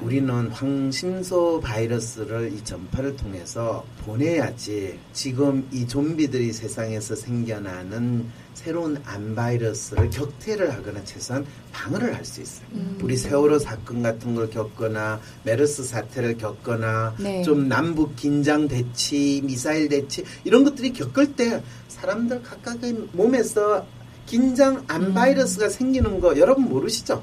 우리는 0.01 0.49
황심소 0.49 1.61
바이러스를 1.61 2.53
이 2.53 2.65
전파를 2.65 3.17
통해서 3.17 3.85
보내야지 4.05 4.99
지금 5.13 5.67
이 5.71 5.87
좀비들이 5.87 6.53
세상에서 6.53 7.15
생겨나는 7.15 8.27
새로운 8.55 9.01
암 9.05 9.35
바이러스를 9.35 10.11
격퇴를 10.11 10.73
하거나 10.73 11.03
최소한 11.05 11.45
방어를 11.73 12.15
할 12.15 12.25
수 12.25 12.41
있어요. 12.41 12.67
음. 12.73 12.99
우리 13.03 13.17
세월호 13.17 13.59
사건 13.59 14.03
같은 14.03 14.35
걸 14.35 14.49
겪거나 14.49 15.21
메르스 15.45 15.83
사태를 15.85 16.37
겪거나 16.39 17.15
네. 17.19 17.43
좀 17.43 17.69
남북 17.69 18.17
긴장 18.17 18.69
대치, 18.69 19.41
미사일 19.45 19.89
대치 19.89 20.25
이런 20.45 20.65
것들이 20.65 20.93
겪을 20.93 21.35
때 21.35 21.63
사람들 21.89 22.43
각각의 22.43 23.09
몸에서 23.13 23.87
긴장 24.27 24.85
암 24.89 25.13
바이러스가 25.13 25.69
생기는 25.69 26.21
거 26.21 26.39
여러분 26.39 26.65
모르시죠? 26.65 27.23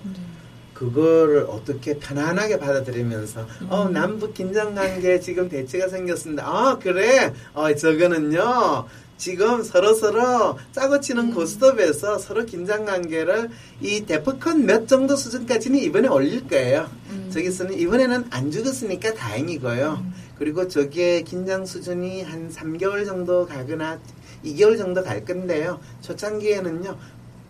그거를 0.80 1.46
어떻게 1.50 1.98
편안하게 2.00 2.58
받아들이면서 2.58 3.46
어 3.68 3.90
남북 3.90 4.34
긴장 4.34 4.74
관계 4.74 5.20
지금 5.20 5.50
대치가 5.50 5.90
생겼습니다. 5.90 6.48
아 6.48 6.80
그래 6.82 7.34
어 7.54 7.76
저거는요 7.76 8.86
지금 9.18 9.62
서로 9.62 9.94
서로 9.94 10.58
짜고 10.72 11.02
치는 11.02 11.34
고스톱에서 11.34 12.18
서로 12.18 12.46
긴장 12.46 12.86
관계를 12.86 13.50
이 13.82 14.06
데프콘 14.06 14.66
몇 14.66 14.88
정도 14.88 15.18
수준까지는 15.18 15.80
이번에 15.80 16.08
올릴 16.08 16.48
거예요. 16.48 16.90
저기서는 17.30 17.78
이번에는 17.78 18.28
안 18.30 18.50
죽었으니까 18.50 19.14
다행이고요. 19.16 20.02
그리고 20.38 20.70
저기에 20.70 21.24
긴장 21.24 21.66
수준이 21.66 22.24
한 22.24 22.50
3개월 22.50 23.06
정도 23.06 23.46
가거나 23.46 24.00
2개월 24.46 24.78
정도 24.78 25.04
갈 25.04 25.26
건데요. 25.26 25.82
초창기에는요 26.00 26.98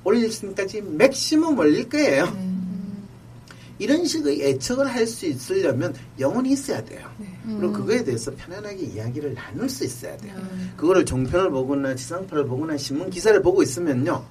올릴 0.04 0.32
수까지 0.32 0.82
맥시멈 0.82 1.60
올릴 1.60 1.88
거예요. 1.88 2.59
이런 3.80 4.06
식의 4.06 4.40
예측을 4.42 4.88
할 4.88 5.08
수 5.08 5.26
있으려면 5.26 5.96
영혼이 6.20 6.52
있어야 6.52 6.84
돼요. 6.84 7.10
그리고 7.44 7.72
그거에 7.74 8.04
대해서 8.04 8.32
편안하게 8.36 8.78
이야기를 8.84 9.34
나눌 9.34 9.68
수 9.70 9.84
있어야 9.86 10.16
돼요. 10.18 10.36
그거를 10.78 11.04
종편을 11.06 11.50
보거나 11.50 11.96
지상파를 11.96 12.46
보거나 12.46 12.78
신문 12.78 13.10
기사를 13.10 13.42
보고 13.42 13.64
있으면요. 13.64 14.24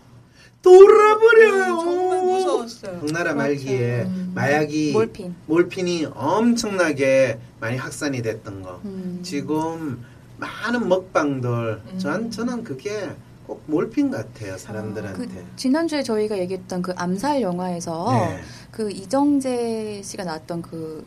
돌아버려요. 0.63 1.75
음, 1.75 1.85
정말 1.85 2.23
무서웠어요. 2.25 3.01
청나라 3.07 3.35
말기에 3.35 4.07
마약이 4.35 4.93
몰핀. 4.93 5.35
몰핀이 5.47 6.07
엄청나게 6.15 7.39
많이 7.61 7.77
확산이 7.77 8.21
됐던 8.23 8.63
거. 8.63 8.81
음. 8.85 9.21
지금 9.23 10.05
많은 10.37 10.89
먹방들 10.89 11.81
전 11.99 12.31
저는 12.31 12.63
그게 12.65 13.11
꼭 13.47 13.63
몰핀 13.67 14.11
같아요 14.11 14.59
사람들한테. 14.59 15.27
그 15.27 15.45
지난주에 15.57 16.03
저희가 16.03 16.39
얘기했던 16.39 16.83
그 16.83 16.93
암살 16.97 17.41
영화에서 17.41 18.07
네. 18.13 18.41
그 18.71 18.91
이정재 18.91 20.03
씨가 20.05 20.25
나왔던 20.25 20.63
그 20.63 21.07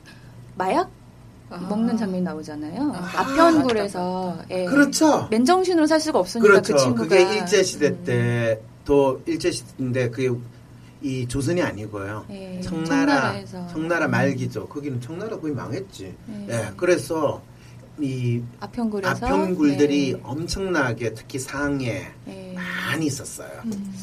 마약 0.57 0.89
먹는 1.49 1.97
장면이 1.97 2.23
나오잖아요. 2.23 2.93
아, 2.95 3.11
아편굴에서 3.21 4.37
예. 4.51 4.65
그렇죠. 4.65 5.27
맨정신으로 5.29 5.85
살 5.85 5.99
수가 5.99 6.19
없으니까 6.19 6.47
그렇죠. 6.47 6.73
그 6.73 6.79
친구가 6.79 7.03
그게 7.03 7.35
일제 7.35 7.63
시대 7.63 8.03
때또 8.03 9.21
일제 9.25 9.51
시대인데 9.51 10.09
그게 10.09 10.31
이 11.01 11.27
조선이 11.27 11.61
아니고요. 11.61 12.25
예, 12.29 12.61
청나라 12.61 13.15
청나라에서. 13.15 13.67
청나라 13.67 14.07
말기죠. 14.07 14.67
거기는 14.67 15.01
청나라 15.01 15.37
거의 15.39 15.53
망했지. 15.53 16.15
예. 16.29 16.47
예. 16.49 16.71
그래서 16.77 17.41
이 17.99 18.41
아편굴에서 18.59 19.25
아편굴들이 19.25 20.13
네. 20.13 20.19
엄청나게 20.23 21.13
특히 21.13 21.37
상해 21.39 22.07
예. 22.27 22.53
많이 22.55 23.07
있었어요. 23.07 23.49
음. 23.65 23.93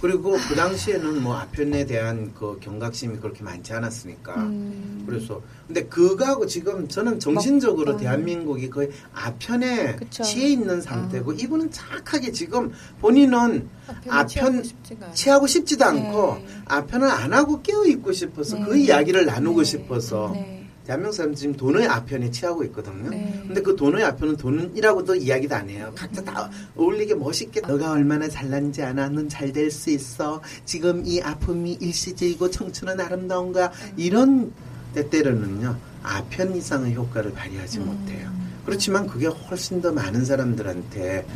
그리고 0.00 0.36
그 0.48 0.54
당시에는 0.54 1.22
뭐 1.22 1.36
아편에 1.36 1.84
대한 1.86 2.32
그 2.34 2.58
경각심이 2.60 3.18
그렇게 3.18 3.42
많지 3.42 3.72
않았으니까. 3.72 4.34
음. 4.36 5.04
그래서 5.06 5.40
근데 5.66 5.84
그거하고 5.84 6.46
지금 6.46 6.88
저는 6.88 7.18
정신적으로 7.18 7.92
먹던. 7.92 8.00
대한민국이 8.00 8.70
거의 8.70 8.90
아편에 9.12 9.96
그쵸. 9.96 10.22
치에 10.22 10.48
있는 10.48 10.80
상태고 10.80 11.32
이분은 11.32 11.70
착하게 11.70 12.32
지금 12.32 12.72
본인은 13.00 13.68
아편 14.08 14.46
않아요. 14.46 15.12
취하고 15.14 15.46
싶지도 15.46 15.84
않고 15.84 16.34
네. 16.34 16.46
아편을 16.66 17.08
안 17.08 17.32
하고 17.32 17.60
깨어 17.62 17.84
있고 17.86 18.12
싶어서 18.12 18.56
네. 18.58 18.64
그 18.64 18.76
이야기를 18.76 19.26
나누고 19.26 19.62
네. 19.62 19.64
싶어서 19.64 20.30
네. 20.32 20.57
대한민국 20.88 21.14
사람 21.14 21.34
지금 21.34 21.54
돈의 21.54 21.86
아편에 21.86 22.30
취하고 22.30 22.64
있거든요. 22.64 23.10
네. 23.10 23.42
근데 23.46 23.60
그 23.60 23.76
돈의 23.76 24.02
아편은 24.04 24.38
돈이라고도 24.38 25.16
이야기도 25.16 25.54
안 25.54 25.68
해요. 25.68 25.92
각자 25.94 26.24
다 26.24 26.50
어울리게 26.76 27.14
멋있게 27.14 27.60
너가 27.60 27.92
얼마나 27.92 28.26
잘난지 28.26 28.82
아나 28.82 29.06
넌잘 29.10 29.52
될 29.52 29.70
수 29.70 29.90
있어. 29.90 30.40
지금 30.64 31.02
이 31.04 31.20
아픔이 31.20 31.76
일시적이고 31.78 32.50
청춘은 32.50 32.98
아름다운 33.00 33.52
거야. 33.52 33.70
이런 33.98 34.50
때때로는요. 34.94 35.76
아편 36.02 36.56
이상의 36.56 36.94
효과를 36.94 37.34
발휘하지 37.34 37.80
못해요. 37.80 38.30
그렇지만 38.64 39.06
그게 39.06 39.26
훨씬 39.26 39.82
더 39.82 39.92
많은 39.92 40.24
사람들한테 40.24 41.26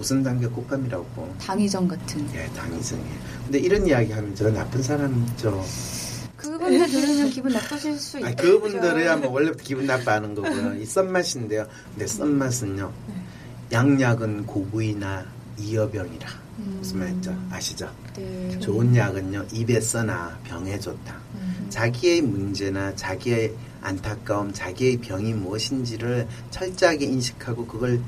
우선 0.00 0.24
단계 0.24 0.48
꽃감이라고 0.48 1.36
당위정 1.40 1.86
같은. 1.86 2.26
예, 2.34 2.46
당이성이에요. 2.56 3.14
근데 3.44 3.60
이런 3.60 3.86
이야기 3.86 4.10
하면 4.10 4.34
저 4.34 4.50
나쁜 4.50 4.82
사람이죠. 4.82 5.62
그분들 6.36 6.86
들으면 6.90 7.30
기분 7.30 7.52
나쁘실 7.52 7.98
수 7.98 8.18
있죠. 8.18 8.28
아, 8.28 8.34
그분들이야 8.34 9.16
뭐 9.16 9.30
원래부터 9.30 9.62
기분 9.64 9.86
나빠하는 9.86 10.34
거고요. 10.34 10.74
이 10.74 10.84
썬맛인데요. 10.84 11.66
근데 11.90 12.06
썬맛은요. 12.06 12.92
양약은 13.72 14.46
고부이나 14.46 15.26
이어병이라. 15.58 16.28
무슨 16.56 16.98
말인지 17.00 17.30
아시죠? 17.50 17.90
네. 18.16 18.58
좋은 18.60 18.94
약은요 18.96 19.46
입에 19.52 19.80
써나 19.80 20.38
병에 20.44 20.78
좋다. 20.78 21.16
자기의 21.68 22.22
문제나 22.22 22.94
자기의 22.94 23.52
안타까움, 23.82 24.52
자기의 24.52 24.98
병이 24.98 25.34
무엇인지를 25.34 26.26
철저하게 26.50 27.06
인식하고 27.06 27.66
그걸 27.66 28.00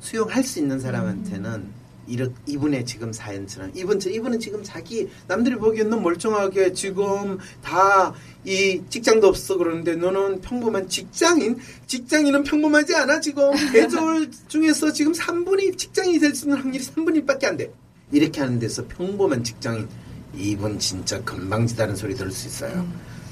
수용할 0.00 0.44
수 0.44 0.58
있는 0.58 0.78
사람한테는 0.80 1.83
이렇, 2.06 2.28
이분의 2.46 2.84
지금 2.86 3.12
사연처럼 3.12 3.72
이분 3.74 4.00
이분은 4.00 4.38
지금 4.40 4.62
자기 4.62 5.08
남들이 5.26 5.56
보기엔 5.56 5.88
너 5.90 5.96
멀쩡하게 5.98 6.72
지금 6.72 7.38
다 7.62 8.14
이 8.46 8.82
직장도 8.90 9.26
없어 9.26 9.56
그러는데 9.56 9.96
너는 9.96 10.42
평범한 10.42 10.86
직장인 10.86 11.56
직장인은 11.86 12.44
평범하지 12.44 12.94
않아 12.94 13.20
지금 13.20 13.50
대졸 13.72 14.30
중에서 14.48 14.92
지금 14.92 15.12
3분이 15.12 15.78
직장인이 15.78 16.18
될 16.18 16.34
수 16.34 16.44
있는 16.44 16.58
확률이 16.58 16.84
3분의 16.84 17.24
1밖에 17.24 17.44
안 17.46 17.56
돼. 17.56 17.72
이렇게 18.12 18.40
하는 18.42 18.58
데서 18.58 18.86
평범한 18.86 19.42
직장인 19.42 19.88
이분 20.36 20.78
진짜 20.78 21.22
건방지다는 21.22 21.96
소리 21.96 22.14
들을 22.14 22.30
수 22.30 22.46
있어요. 22.48 22.86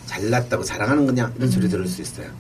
잘났다고 0.06 0.64
자랑하는 0.64 1.04
거냐 1.06 1.32
이런 1.36 1.50
소리 1.50 1.68
들을 1.68 1.86
수 1.86 2.00
있어요. 2.00 2.30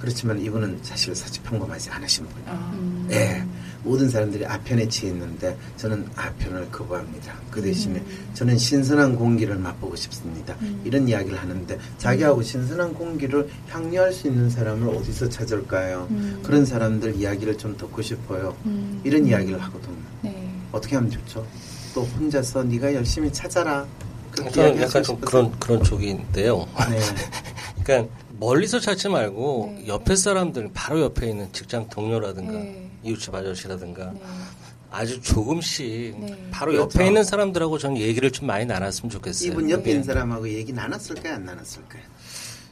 그렇지만 0.00 0.40
이분은 0.40 0.78
사실 0.82 1.14
사실 1.14 1.42
평범하지 1.42 1.90
않으신 1.90 2.26
분이에요. 2.26 2.50
아, 2.50 2.70
음. 2.74 3.08
예. 3.10 3.44
모든 3.82 4.08
사람들이 4.08 4.44
아편에 4.44 4.86
취해 4.88 5.10
있는데 5.12 5.56
저는 5.76 6.06
아편을 6.14 6.70
거부합니다. 6.70 7.34
그 7.50 7.62
대신에 7.62 7.98
음. 7.98 8.28
저는 8.34 8.58
신선한 8.58 9.16
공기를 9.16 9.56
맛보고 9.56 9.96
싶습니다. 9.96 10.54
이런 10.84 11.08
이야기를 11.08 11.38
하는데 11.38 11.78
자기하고 11.98 12.42
신선한 12.42 12.92
공기를 12.94 13.48
향유할 13.68 14.12
수 14.12 14.28
있는 14.28 14.50
사람을 14.50 14.94
어디서 14.94 15.28
찾을까요? 15.30 16.06
음. 16.10 16.40
그런 16.42 16.64
사람들 16.66 17.16
이야기를 17.16 17.56
좀 17.56 17.76
듣고 17.76 18.02
싶어요. 18.02 18.54
음. 18.66 19.00
이런 19.02 19.26
이야기를 19.26 19.58
하거든요. 19.62 19.96
네. 20.22 20.50
어떻게 20.72 20.96
하면 20.96 21.10
좋죠? 21.10 21.46
또 21.94 22.02
혼자서 22.02 22.62
네가 22.64 22.94
열심히 22.94 23.32
찾아라. 23.32 23.86
그렇게 24.30 24.50
저는 24.50 24.68
이야기하시고 24.76 24.98
약간 24.98 25.02
좀. 25.02 25.20
그런 25.22 25.58
그런 25.58 25.82
쪽인데요. 25.82 26.68
네. 26.90 27.00
그러니까 27.82 28.14
멀리서 28.44 28.80
찾지 28.80 29.10
말고 29.10 29.76
네. 29.80 29.86
옆에 29.88 30.16
사람들 30.16 30.70
바로 30.72 31.02
옆에 31.02 31.28
있는 31.28 31.52
직장 31.52 31.86
동료라든가 31.90 32.52
네. 32.52 32.88
이웃집 33.04 33.34
아저씨라든가 33.34 34.12
네. 34.12 34.20
아주 34.90 35.20
조금씩 35.20 36.18
네. 36.20 36.48
바로 36.50 36.72
그렇죠. 36.72 36.84
옆에 36.98 37.06
있는 37.06 37.22
사람들하고 37.22 37.76
저는 37.78 37.98
얘기를 37.98 38.30
좀 38.30 38.46
많이 38.46 38.64
나눴으면 38.64 39.10
좋겠어요. 39.10 39.50
이분 39.52 39.68
옆에 39.68 39.82
네. 39.84 39.90
있는 39.90 40.04
사람하고 40.04 40.48
얘기 40.48 40.72
나눴을까요? 40.72 41.34
안 41.34 41.44
나눴을까요? 41.44 42.02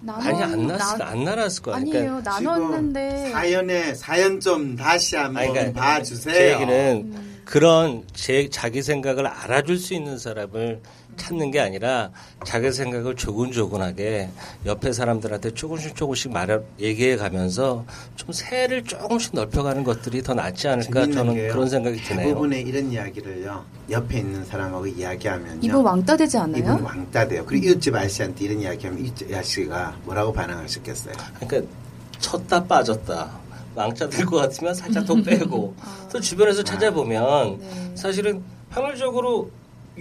많이 0.00 0.42
안 0.42 0.66
났을 0.68 0.98
나- 0.98 1.06
안 1.08 1.24
나눴을. 1.24 1.62
그러니까 1.62 1.96
아니에요. 1.98 2.20
나눴는데 2.24 3.16
지금 3.18 3.32
사연에 3.32 3.94
사연 3.94 4.40
좀 4.40 4.74
다시 4.74 5.16
한번 5.16 5.42
아니, 5.42 5.52
그러니까 5.52 5.80
봐주세요. 5.80 6.34
제 6.34 6.52
얘기는 6.54 6.96
음. 7.14 7.40
그런 7.44 8.04
제 8.14 8.48
자기 8.48 8.80
생각을 8.82 9.26
알아줄 9.26 9.76
수 9.76 9.92
있는 9.94 10.16
사람을 10.18 10.80
찾는 11.18 11.50
게 11.50 11.60
아니라 11.60 12.10
자기 12.44 12.72
생각을 12.72 13.14
조근조근하게 13.16 14.30
옆에 14.64 14.92
사람들한테 14.92 15.52
조금씩 15.52 15.94
조금씩 15.94 16.32
말해 16.32 16.58
얘기해 16.78 17.16
가면서 17.16 17.84
좀 18.16 18.32
세를 18.32 18.84
조금씩 18.84 19.32
넓혀가는 19.34 19.84
것들이 19.84 20.22
더 20.22 20.32
낫지 20.34 20.68
않을까 20.68 21.10
저는 21.10 21.34
게요. 21.34 21.52
그런 21.52 21.68
생각이 21.68 22.00
드네요. 22.02 22.28
대부분의 22.28 22.62
이런 22.62 22.90
이야기를요. 22.92 23.64
옆에 23.90 24.18
있는 24.18 24.44
사람하고 24.44 24.86
이야기하면요. 24.86 25.60
이분 25.62 25.82
왕따 25.84 26.16
되지 26.16 26.38
않아요? 26.38 26.58
이분 26.62 26.80
왕따 26.82 27.28
돼요. 27.28 27.44
그리고 27.46 27.66
이웃집 27.66 27.94
아저씨한테 27.94 28.44
이런 28.46 28.60
이야기하면 28.60 29.04
이웃집 29.04 29.28
아저씨가 29.34 29.96
뭐라고 30.04 30.32
반응하셨겠어요? 30.32 31.14
그러니까 31.40 31.70
쳤다 32.18 32.64
빠졌다. 32.64 33.30
왕자 33.74 34.08
될 34.08 34.26
것 34.26 34.38
같으면 34.38 34.74
살짝 34.74 35.06
더 35.06 35.14
빼고 35.22 35.74
또 36.10 36.18
주변에서 36.20 36.62
찾아보면 36.64 37.58
네. 37.60 37.92
사실은 37.94 38.42
확률적으로 38.70 39.50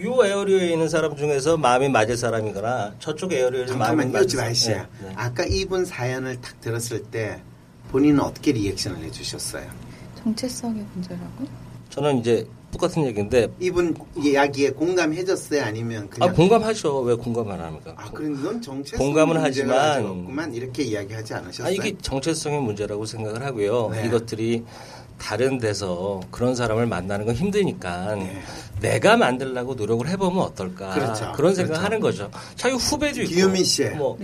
요 0.03 0.23
에어리어에 0.25 0.71
있는 0.73 0.89
사람 0.89 1.15
중에서 1.15 1.57
마음이 1.57 1.89
맞을 1.89 2.17
사람이거나 2.17 2.95
저쪽 2.99 3.33
에어리어에서 3.33 3.75
마음이 3.77 4.05
맞을. 4.05 4.29
사람. 4.55 4.87
네, 5.01 5.07
네. 5.07 5.13
아까 5.15 5.45
이분 5.45 5.85
사연을 5.85 6.39
딱 6.41 6.59
들었을 6.61 7.03
때 7.03 7.41
본인은 7.91 8.19
어떻게 8.19 8.51
리액션을 8.51 9.01
해주셨어요? 9.05 9.65
정체성의 10.23 10.85
문제라고? 10.93 11.45
저는 11.89 12.19
이제 12.19 12.45
똑같은 12.69 13.05
얘기인데 13.05 13.47
이분 13.61 13.95
이야기에 14.17 14.71
공감해줬어요? 14.71 15.63
아니면 15.63 16.09
그냥 16.09 16.29
아 16.29 16.33
공감하죠. 16.33 16.99
왜 16.99 17.15
공감 17.15 17.49
안 17.49 17.59
합니까? 17.61 17.93
아, 17.95 18.11
그럼 18.11 18.43
넌 18.43 18.61
정체성 18.61 18.99
공감은 19.03 19.37
하지만- 19.41 20.05
없구만 20.05 20.53
이렇게 20.53 20.83
이야기하지 20.83 21.33
않으셨어요? 21.33 21.67
아 21.67 21.69
이게 21.71 21.97
정체성의 22.01 22.61
문제라고 22.61 23.05
생각을 23.05 23.41
하고요. 23.43 23.89
네. 23.93 24.05
이것들이 24.05 24.63
다른 25.17 25.57
데서 25.57 26.21
그런 26.31 26.55
사람을 26.55 26.85
만나는 26.85 27.25
건 27.25 27.35
힘드니까 27.35 28.15
네. 28.15 28.41
내가 28.81 29.17
만들려고 29.17 29.73
노력을 29.73 30.07
해보면 30.07 30.43
어떨까 30.43 30.91
그렇죠. 30.93 31.25
런 31.25 31.33
그렇죠. 31.33 31.55
생각을 31.55 31.83
하는 31.83 31.99
거죠. 31.99 32.29
자기 32.55 32.75
후배도 32.75 33.21
있고 33.23 33.33
기유미 33.33 33.63
씨. 33.63 33.85
뭐 33.89 34.17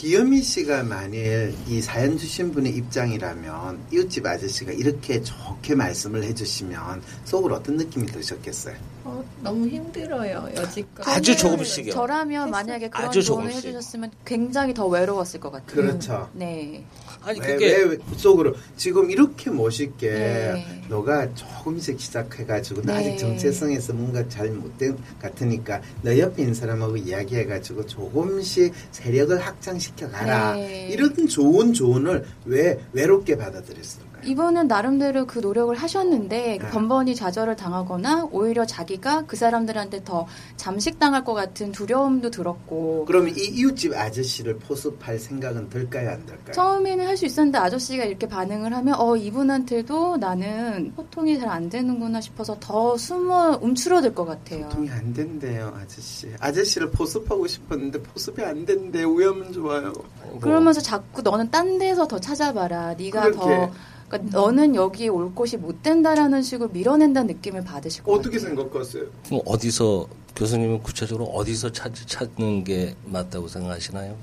기현미 0.00 0.40
씨가 0.42 0.84
만일 0.84 1.54
이 1.68 1.82
사연 1.82 2.16
주신 2.16 2.52
분의 2.52 2.74
입장이라면 2.74 3.78
이웃집 3.92 4.24
아저씨가 4.24 4.72
이렇게 4.72 5.22
좋게 5.22 5.74
말씀을 5.74 6.24
해주시면 6.24 7.02
속으로 7.26 7.56
어떤 7.56 7.76
느낌이 7.76 8.06
드셨겠어요? 8.06 8.76
어, 9.04 9.22
너무 9.42 9.68
힘들어요 9.68 10.48
여지껏. 10.56 11.06
아주 11.06 11.36
저는 11.36 11.58
조금씩이요. 11.58 11.92
저라면 11.92 12.50
만약에 12.50 12.88
그런 12.88 13.08
아주 13.08 13.22
조언을 13.22 13.50
조금씩. 13.50 13.68
해주셨으면 13.68 14.10
굉장히 14.24 14.72
더 14.72 14.86
외로웠을 14.86 15.38
것 15.38 15.50
같아요. 15.50 15.74
그렇죠. 15.74 16.30
네. 16.32 16.82
아니 17.22 17.38
왜, 17.38 17.46
그게 17.46 17.66
왜, 17.66 17.82
왜 17.82 17.98
속으로 18.16 18.54
지금 18.78 19.10
이렇게 19.10 19.50
멋있게 19.50 20.10
네. 20.10 20.82
너가 20.88 21.34
조금씩 21.34 22.00
시작해가지고 22.00 22.82
나 22.82 22.94
네. 22.94 23.00
아직 23.00 23.18
정체성에서 23.18 23.92
뭔가 23.92 24.26
잘 24.28 24.48
못된 24.50 24.96
것 24.96 25.18
같으니까 25.20 25.82
너 26.00 26.16
옆에 26.16 26.42
있는 26.42 26.54
사람하고 26.54 26.96
이야기해가지고 26.96 27.86
조금씩 27.86 28.72
세력을 28.92 29.38
확장시 29.38 29.89
켜 29.96 30.08
가라 30.08 30.54
네. 30.54 30.88
이런 30.88 31.14
좋은 31.28 31.72
조언을 31.72 32.24
왜 32.44 32.80
외롭게 32.92 33.36
받아들였을까요? 33.36 34.09
이분은 34.24 34.68
나름대로 34.68 35.26
그 35.26 35.38
노력을 35.38 35.74
하셨는데 35.74 36.58
그 36.58 36.64
네. 36.66 36.70
번번이 36.70 37.14
좌절을 37.14 37.56
당하거나 37.56 38.28
오히려 38.32 38.64
자기가 38.66 39.24
그 39.26 39.36
사람들한테 39.36 40.04
더 40.04 40.26
잠식당할 40.56 41.24
것 41.24 41.34
같은 41.34 41.72
두려움도 41.72 42.30
들었고 42.30 43.04
그러면 43.06 43.34
이 43.36 43.42
이웃집 43.42 43.92
아저씨를 43.94 44.58
포섭할 44.58 45.18
생각은 45.18 45.68
들까요 45.70 46.10
안 46.10 46.26
들까요? 46.26 46.52
처음에는 46.54 47.06
할 47.06 47.16
수 47.16 47.26
있었는데 47.26 47.58
아저씨가 47.58 48.04
이렇게 48.04 48.26
반응을 48.26 48.72
하면 48.74 48.94
어 48.98 49.14
이분한테도 49.16 50.16
나는 50.16 50.92
소통이 50.96 51.38
잘 51.38 51.50
안 51.50 51.68
되는구나 51.68 52.20
싶어서 52.20 52.56
더 52.60 52.96
숨어 52.96 53.58
움츠러들 53.60 54.14
것 54.14 54.24
같아요. 54.24 54.62
소통이 54.70 54.88
안 54.90 55.12
된대요 55.12 55.74
아저씨 55.76 56.28
아저씨를 56.38 56.90
포섭하고 56.92 57.46
싶었는데 57.48 58.00
포섭이 58.02 58.44
안 58.46 58.64
된대 58.64 59.02
우야면 59.02 59.52
좋아요 59.52 59.92
뭐 59.92 60.38
그러면서 60.40 60.80
자꾸 60.80 61.22
너는 61.22 61.50
딴 61.50 61.78
데서 61.78 62.06
더 62.06 62.18
찾아봐라. 62.20 62.94
네가 62.94 63.22
그렇게. 63.22 63.38
더 63.38 63.70
그러니까 64.10 64.38
너는 64.38 64.74
여기에 64.74 65.08
올 65.08 65.32
곳이 65.34 65.56
못 65.56 65.82
된다라는 65.82 66.42
식으로 66.42 66.68
밀어낸다는 66.70 67.34
느낌을 67.34 67.64
받으실 67.64 68.02
것 68.02 68.12
어떻게 68.12 68.38
같아요. 68.38 68.56
생각하세요? 68.56 69.04
그럼 69.26 69.40
어디서 69.46 70.08
교수님은 70.34 70.82
구체적으로 70.82 71.26
어디서 71.26 71.70
찾, 71.72 71.92
찾는 71.94 72.64
게 72.64 72.94
맞다고 73.06 73.46
생각하시나요? 73.48 74.16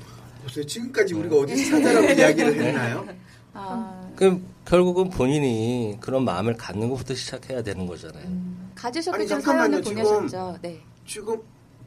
보세요 0.43 0.65
지금까지 0.65 1.13
우리가 1.13 1.37
어디서 1.37 1.71
찾아라고 1.81 2.07
이야기를 2.13 2.61
했나요? 2.61 3.07
아, 3.53 4.07
그럼 4.15 4.43
결국은 4.65 5.09
본인이 5.09 5.97
그런 5.99 6.23
마음을 6.25 6.55
갖는 6.57 6.89
것부터 6.89 7.15
시작해야 7.15 7.63
되는 7.63 7.85
거잖아요. 7.87 8.25
가지셨기 8.75 9.15
아니, 9.15 9.27
때문에. 9.27 9.43
사연을 9.43 9.81
지금 9.81 10.03
보내셨죠. 10.03 10.57
네. 10.61 10.79
지금 11.05 11.37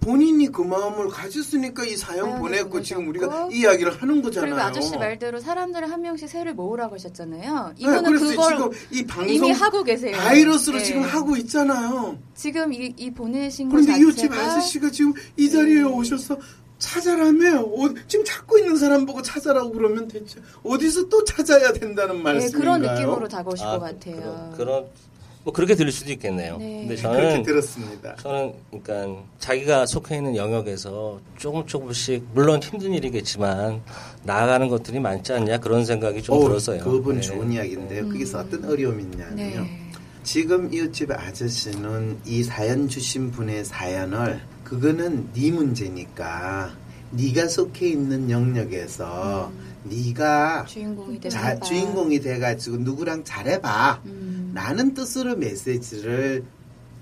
본인이 0.00 0.50
그 0.50 0.62
마음을 0.62 1.08
가졌으니까 1.08 1.84
이 1.84 1.94
사연 1.94 2.38
보냈고 2.38 2.80
지금. 2.82 3.08
우리가 3.08 3.48
이 3.52 3.60
이야기를 3.60 3.92
하는 3.92 4.22
거잖아요. 4.22 4.54
그리고 4.54 4.66
아저씨 4.66 4.96
말대로 4.96 5.40
사람들을 5.40 5.90
한 5.90 6.00
명씩 6.00 6.28
새를 6.28 6.54
모으라고 6.54 6.94
하셨잖아요. 6.94 7.74
네, 7.76 7.82
이분은 7.82 8.02
그래서 8.04 8.26
그걸 8.26 8.48
지금 8.48 8.70
이 8.90 9.06
방송 9.06 9.34
이미 9.34 9.50
하고 9.52 9.82
계세요. 9.82 10.16
바이러스로 10.16 10.78
네. 10.78 10.84
지금 10.84 11.02
하고 11.02 11.36
있잖아요. 11.36 12.18
지금 12.34 12.72
이, 12.72 12.94
이 12.96 13.10
보내신 13.10 13.68
거 13.68 13.76
그런데 13.76 13.98
이웃집 14.00 14.32
아저씨가 14.32 14.90
지금 14.90 15.12
이 15.36 15.50
자리에 15.50 15.76
네. 15.76 15.82
오셔서 15.82 16.38
찾아라며 16.78 17.60
어, 17.60 17.94
지금 18.08 18.24
찾고 18.24 18.58
있는 18.58 18.76
사람 18.76 19.04
보고 19.04 19.20
찾아라고 19.20 19.70
그러면 19.72 20.08
대체 20.08 20.40
어디서 20.62 21.08
또 21.08 21.22
찾아야 21.24 21.72
된다는 21.72 22.16
네, 22.16 22.22
말씀인가요? 22.22 22.58
그런 22.58 22.80
느낌으로 22.80 23.28
다가오실 23.28 23.66
아, 23.66 23.78
것 23.78 23.80
같아요. 23.80 24.16
그런, 24.16 24.56
그런 24.56 24.86
뭐 25.42 25.52
그렇게 25.52 25.74
들릴 25.74 25.90
수도 25.90 26.12
있겠네요. 26.12 26.58
네. 26.58 26.86
근데 26.86 26.96
그렇게 26.96 27.02
저는 27.02 27.42
들었습니다. 27.42 28.16
저는 28.16 28.52
그러니까 28.82 29.22
자기가 29.38 29.86
속해 29.86 30.16
있는 30.16 30.36
영역에서 30.36 31.18
조금 31.38 31.66
조금씩 31.66 32.24
물론 32.34 32.62
힘든 32.62 32.92
일이겠지만 32.92 33.80
나아가는 34.24 34.68
것들이 34.68 35.00
많지 35.00 35.32
않냐 35.32 35.58
그런 35.58 35.84
생각이 35.86 36.22
좀 36.22 36.36
어, 36.36 36.40
들었어요. 36.46 36.84
그분 36.84 37.16
네. 37.16 37.20
좋은 37.22 37.52
이야기인데요. 37.52 38.06
거기서 38.06 38.40
어떤 38.40 38.64
어려움이 38.66 39.02
있냐면요. 39.02 39.62
네. 39.62 39.90
지금 40.22 40.72
이웃집 40.72 41.10
아저씨는 41.10 42.18
이 42.26 42.42
사연 42.42 42.88
주신 42.88 43.30
분의 43.30 43.64
사연을 43.64 44.40
그거는 44.64 45.32
네 45.32 45.50
문제니까 45.50 46.70
네가 47.12 47.48
속해 47.48 47.88
있는 47.88 48.30
영역에서 48.30 49.50
네가 49.84 50.66
주인공이 50.66 51.20
돼서 51.20 51.38
자-. 51.38 51.58
주인공이 51.58 52.20
돼가지고 52.20 52.76
누구랑 52.76 53.24
잘해봐 53.24 54.02
음, 54.04 54.39
라는 54.54 54.94
뜻으로 54.94 55.36
메시지를 55.36 56.44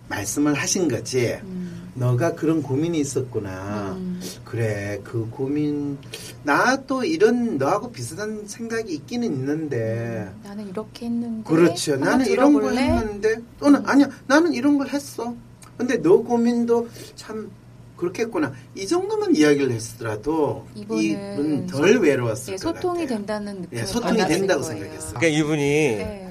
말씀을 0.08 0.54
하신 0.54 0.88
거지 0.88 1.38
음, 1.44 1.90
너가 1.94 2.34
그런 2.34 2.62
고민이 2.62 2.98
있었구나 3.00 3.92
음. 3.98 4.20
그래 4.44 5.00
그 5.04 5.28
고민 5.30 5.98
나 6.44 6.76
또 6.86 7.04
이런 7.04 7.58
너하고 7.58 7.92
비슷한 7.92 8.46
생각이 8.46 8.92
있기는 8.94 9.26
있는데 9.26 10.30
나는 10.42 10.66
이렇게 10.68 11.06
했는데 11.06 11.42
그렇죠. 11.48 11.96
나는 11.96 12.26
이런 12.26 12.52
걸 12.54 12.62
들어볼래? 12.62 12.82
했는데 12.88 13.36
또는 13.60 13.82
아니야 13.84 14.08
나는 14.26 14.54
이런 14.54 14.78
걸 14.78 14.88
했어. 14.88 15.34
근데 15.76 16.00
너 16.00 16.18
고민도 16.22 16.88
참 17.14 17.50
그렇겠구나. 17.98 18.52
이 18.74 18.86
정도만 18.86 19.34
이야기를 19.36 19.70
했더라도 19.72 20.66
이분은 20.74 21.02
이분 21.02 21.66
덜 21.66 21.94
소- 21.94 22.00
외로웠을 22.00 22.52
예, 22.54 22.56
것 22.56 22.62
소통이 22.62 23.00
같아요. 23.02 23.18
된다는 23.18 23.60
느낌을 23.62 23.82
예, 23.82 23.86
소통이 23.86 24.16
된다고 24.26 24.62
거예요. 24.62 24.78
생각했어요. 24.80 25.14
그러니까 25.18 25.26
이분이 25.38 25.58
네. 25.62 26.27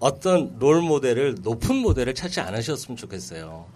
어떤 0.00 0.56
롤 0.58 0.80
모델을 0.80 1.36
높은 1.42 1.76
모델을 1.76 2.14
찾지 2.14 2.40
않으셨으면 2.40 2.96
좋겠어요. 2.96 3.66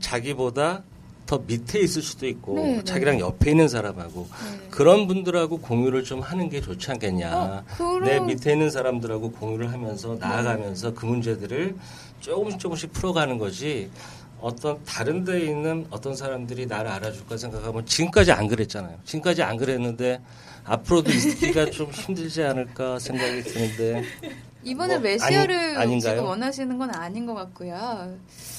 자기보다 0.00 0.82
더 1.26 1.38
밑에 1.46 1.80
있을 1.80 2.02
수도 2.02 2.26
있고 2.28 2.54
네, 2.56 2.76
네. 2.76 2.84
자기랑 2.84 3.18
옆에 3.18 3.50
있는 3.50 3.66
사람하고 3.66 4.28
네. 4.30 4.68
그런 4.70 5.06
분들하고 5.06 5.58
공유를 5.58 6.04
좀 6.04 6.20
하는 6.20 6.48
게 6.48 6.60
좋지 6.60 6.90
않겠냐. 6.92 7.34
어, 7.34 7.64
그럼- 7.76 8.04
내 8.04 8.20
밑에 8.20 8.52
있는 8.52 8.70
사람들하고 8.70 9.32
공유를 9.32 9.72
하면서 9.72 10.14
나아가면서 10.20 10.94
그 10.94 11.06
문제들을 11.06 11.74
조금씩 12.20 12.58
조금씩 12.60 12.92
풀어가는 12.92 13.38
거지. 13.38 13.90
어떤 14.40 14.78
다른 14.84 15.24
데에 15.24 15.46
있는 15.46 15.86
어떤 15.88 16.14
사람들이 16.14 16.66
나를 16.66 16.90
알아줄까 16.90 17.36
생각하면 17.38 17.86
지금까지 17.86 18.30
안 18.30 18.46
그랬잖아요. 18.46 18.98
지금까지 19.04 19.42
안 19.42 19.56
그랬는데 19.56 20.20
앞으로도 20.64 21.10
있기가 21.10 21.64
좀 21.72 21.90
힘들지 21.90 22.42
않을까 22.42 22.98
생각이 22.98 23.42
드는데 23.42 24.02
이번에 24.64 24.94
뭐, 24.94 25.02
메시아를 25.02 25.54
아니- 25.56 25.76
아닌가요? 25.76 26.14
지금 26.16 26.24
원하시는 26.28 26.78
건 26.78 26.90
아닌 26.94 27.26
것 27.26 27.34
같고요. 27.34 28.14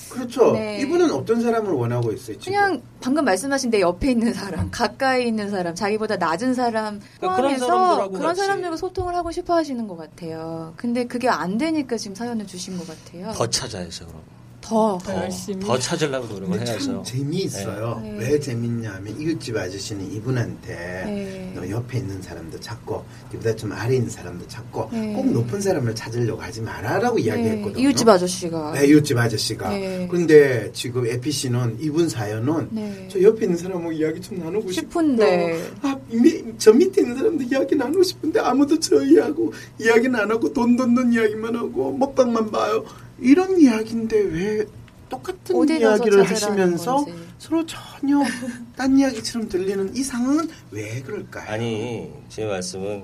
그렇죠. 0.10 0.52
네. 0.54 0.80
이분은 0.82 1.12
어떤 1.12 1.42
사람을 1.42 1.72
원하고 1.72 2.12
있어요, 2.14 2.38
지금? 2.40 2.54
그냥 2.54 2.82
방금 3.02 3.26
말씀하신 3.26 3.72
내 3.72 3.82
옆에 3.82 4.12
있는 4.12 4.34
사람, 4.34 4.70
가까이 4.72 5.28
있는 5.28 5.50
사람, 5.50 5.74
자기보다 5.76 6.18
낮은 6.18 6.54
사람 6.54 7.00
그러니까 7.18 7.20
그런 7.20 7.38
포함해서 7.38 7.66
사람들하고 7.66 8.12
그런. 8.14 8.36
사람들과 8.36 8.78
소통을 8.78 9.16
하고 9.16 9.32
싶어 9.32 9.56
하시는 9.56 9.88
것 9.88 9.98
같아요. 9.98 10.74
근데 10.78 11.06
그게 11.06 11.28
안 11.28 11.58
되니까 11.58 11.98
지금 11.98 12.16
사연을 12.16 12.46
주신 12.48 12.78
것 12.78 12.88
같아요. 12.88 13.32
더 13.34 13.48
찾아야죠, 13.50 14.06
그럼. 14.08 14.22
더. 14.66 14.98
더, 14.98 15.16
열심히. 15.16 15.64
더 15.64 15.78
찾으려고 15.78 16.28
노력을 16.34 16.58
해야죠. 16.60 16.80
참 16.80 17.04
재미있어요. 17.04 18.00
네. 18.04 18.18
왜 18.18 18.40
재밌냐면 18.40 19.20
이웃집 19.22 19.56
아저씨는 19.56 20.12
이분한테 20.12 20.74
네. 21.06 21.54
너 21.56 21.70
옆에 21.70 22.00
있는 22.00 22.20
사람도 22.22 22.60
찾고 22.60 23.06
이보다 23.34 23.56
좀 23.56 23.72
아래 23.72 23.96
있는 23.96 24.10
사람도 24.10 24.48
찾고 24.48 24.90
네. 24.92 25.14
꼭 25.14 25.32
높은 25.32 25.62
사람을 25.62 25.94
찾으려고 25.94 26.42
하지 26.42 26.62
마라라고 26.62 27.20
이야기했거든요. 27.20 27.74
네, 27.76 27.82
이웃집 27.82 28.10
아저씨가. 28.10 28.72
네, 28.74 28.88
이웃집 28.88 29.18
아저씨가. 29.18 29.70
네. 29.70 30.08
근데 30.10 30.72
지금 30.74 31.06
에피 31.06 31.32
씨는 31.32 31.78
이분 31.80 32.10
사연은 32.10 32.70
네. 32.72 33.08
저 33.12 33.22
옆에 33.22 33.46
있는 33.46 33.58
사람하고 33.58 33.92
이야기 33.92 34.20
좀 34.20 34.40
나누고 34.40 34.72
싶은데. 34.72 35.54
싶은데 35.56 35.72
아, 35.84 35.96
미, 36.10 36.44
저 36.58 36.74
밑에 36.74 37.02
있는 37.02 37.18
사람도 37.18 37.44
이야기 37.44 37.76
나누고 37.76 38.02
싶은데 38.02 38.40
아무도 38.40 38.80
저희하고 38.80 39.54
이야기는 39.80 40.20
안 40.20 40.32
하고 40.32 40.52
돈 40.52 40.76
돈돈 40.76 41.14
이야기만 41.14 41.56
하고 41.56 41.96
먹방만 41.96 42.50
봐요. 42.50 42.84
이런 43.20 43.60
이야기인데 43.60 44.18
왜 44.20 44.66
똑같은 45.10 45.70
이야기를 45.70 46.30
하시면서 46.30 46.96
건지. 46.98 47.14
서로 47.38 47.66
전혀 47.66 48.22
딴 48.76 48.98
이야기처럼 48.98 49.48
들리는 49.50 49.96
이 49.96 50.04
상황은 50.04 50.50
왜 50.72 51.02
그럴까요? 51.02 51.50
아니 51.50 52.12
제 52.30 52.46
말씀은 52.46 53.04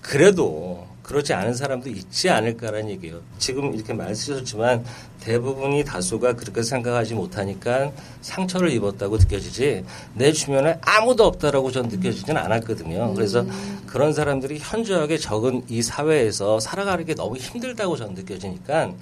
그래도 0.00 0.86
그렇지 1.02 1.34
않은 1.34 1.54
사람도 1.54 1.90
있지 1.90 2.30
않을까라는 2.30 2.88
얘기예요. 2.90 3.20
지금 3.38 3.74
이렇게 3.74 3.92
말씀하셨지만 3.92 4.84
대부분이 5.20 5.84
다수가 5.84 6.34
그렇게 6.34 6.62
생각하지 6.62 7.14
못하니까 7.14 7.90
상처를 8.20 8.70
입었다고 8.70 9.16
느껴지지 9.16 9.84
내 10.14 10.32
주변에 10.32 10.78
아무도 10.82 11.24
없다라고 11.26 11.72
전 11.72 11.88
느껴지진 11.88 12.36
않았거든요. 12.36 13.12
그래서 13.14 13.44
그런 13.86 14.12
사람들이 14.12 14.58
현저하게 14.60 15.18
적은 15.18 15.64
이 15.68 15.82
사회에서 15.82 16.60
살아가는 16.60 17.04
게 17.04 17.14
너무 17.14 17.36
힘들다고 17.36 17.96
전 17.96 18.14
느껴지니까 18.14 18.86
네. 18.86 18.94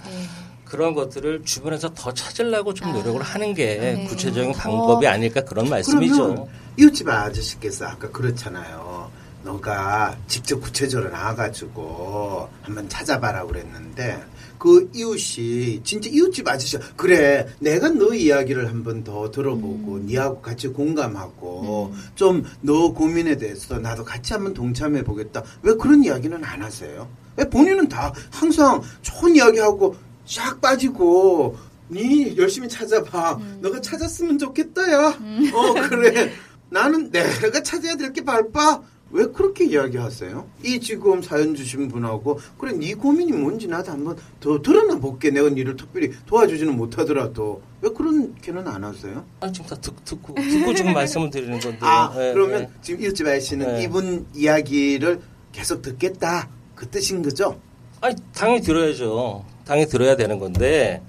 그런 0.69 0.93
것들을 0.93 1.41
주변에서 1.43 1.93
더 1.95 2.13
찾으려고 2.13 2.73
좀 2.73 2.89
아, 2.89 2.93
노력을 2.93 3.19
하는 3.21 3.53
게 3.53 3.75
네. 3.77 4.05
구체적인 4.07 4.53
더- 4.53 4.59
방법이 4.59 5.07
아닐까 5.07 5.41
그런 5.43 5.67
말씀이죠. 5.67 6.47
이웃집 6.77 7.09
아저씨께서 7.09 7.85
아까 7.87 8.09
그렇잖아요. 8.11 9.11
너가 9.43 10.17
직접 10.27 10.59
구체적으로 10.59 11.09
나와가지고 11.11 12.49
한번 12.61 12.87
찾아봐라 12.89 13.45
그랬는데 13.45 14.21
그 14.57 14.89
이웃이 14.93 15.81
진짜 15.83 16.09
이웃집 16.11 16.45
아저씨 16.47 16.77
그래 16.97 17.47
내가 17.59 17.87
너 17.89 18.13
이야기를 18.13 18.67
한번 18.69 19.03
더 19.05 19.31
들어보고 19.31 19.93
음. 19.95 20.05
니하고 20.05 20.41
같이 20.41 20.67
공감하고 20.67 21.93
좀너 22.15 22.91
고민에 22.93 23.37
대해서 23.37 23.79
나도 23.79 24.03
같이 24.03 24.33
한번 24.33 24.53
동참해 24.53 25.03
보겠다 25.03 25.41
왜 25.61 25.73
그런 25.75 26.03
이야기는 26.03 26.43
안 26.43 26.61
하세요? 26.61 27.07
왜 27.37 27.49
본인은 27.49 27.87
다 27.87 28.11
항상 28.29 28.81
좋은 29.01 29.37
이야기하고 29.37 29.95
샥 30.29 30.61
빠지고 30.61 31.57
니 31.89 32.37
열심히 32.37 32.69
찾아봐. 32.69 33.37
음. 33.37 33.59
너가 33.61 33.81
찾았으면 33.81 34.37
좋겠다, 34.37 34.91
야. 34.91 35.07
어, 35.53 35.73
그래. 35.89 36.31
나는 36.69 37.09
내가 37.09 37.63
찾아야 37.63 37.95
될 37.95 38.13
게 38.13 38.23
바빠. 38.23 38.81
왜 39.11 39.25
그렇게 39.25 39.65
이야기하세요? 39.65 40.47
이 40.63 40.79
지금 40.79 41.23
사연 41.23 41.55
주신 41.55 41.87
분하고 41.87 42.39
그래 42.59 42.73
네 42.73 42.93
고민이 42.93 43.31
뭔지 43.31 43.67
나도 43.67 43.91
한번 43.91 44.15
더 44.39 44.61
드러나 44.61 44.99
볼게. 44.99 45.31
내가 45.31 45.49
니를 45.49 45.75
특별히 45.75 46.11
도와주지는 46.27 46.77
못하더라도 46.77 47.63
왜 47.81 47.89
그렇게는 47.89 48.67
안 48.67 48.83
하세요? 48.83 49.25
아, 49.39 49.51
지금 49.51 49.67
다 49.67 49.75
듣, 49.81 49.95
듣고, 50.05 50.35
듣고 50.35 50.75
지금 50.75 50.93
말씀을 50.93 51.31
드리는 51.31 51.59
건데. 51.59 51.79
아 51.81 52.13
예, 52.19 52.33
그러면 52.33 52.61
예. 52.61 52.69
지금 52.83 53.03
이웃집 53.03 53.25
아저씨는 53.25 53.67
네. 53.77 53.83
이분 53.83 54.27
이야기를 54.35 55.21
계속 55.53 55.81
듣겠다 55.81 56.47
그 56.75 56.87
뜻인 56.87 57.23
거죠? 57.23 57.59
아니, 58.01 58.15
당연히 58.35 58.61
들어야죠. 58.61 59.43
당연히 59.69 59.87
들어야 59.87 60.15
되는 60.15 60.39
건데, 60.39 60.99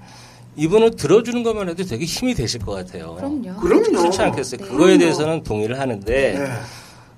이분을 0.55 0.91
들어주는 0.95 1.41
것만 1.41 1.69
해도 1.69 1.83
되게 1.83 2.05
힘이 2.05 2.35
되실 2.35 2.59
것 2.63 2.73
같아요. 2.73 3.15
그럼요. 3.15 3.55
그럼요. 3.59 3.97
그렇지 4.01 4.21
않겠어요? 4.21 4.61
네. 4.61 4.67
그거에. 4.67 4.97
대해서는 4.99 5.41
동의를 5.41 5.79
하는데, 5.79 6.37
네. 6.37 6.47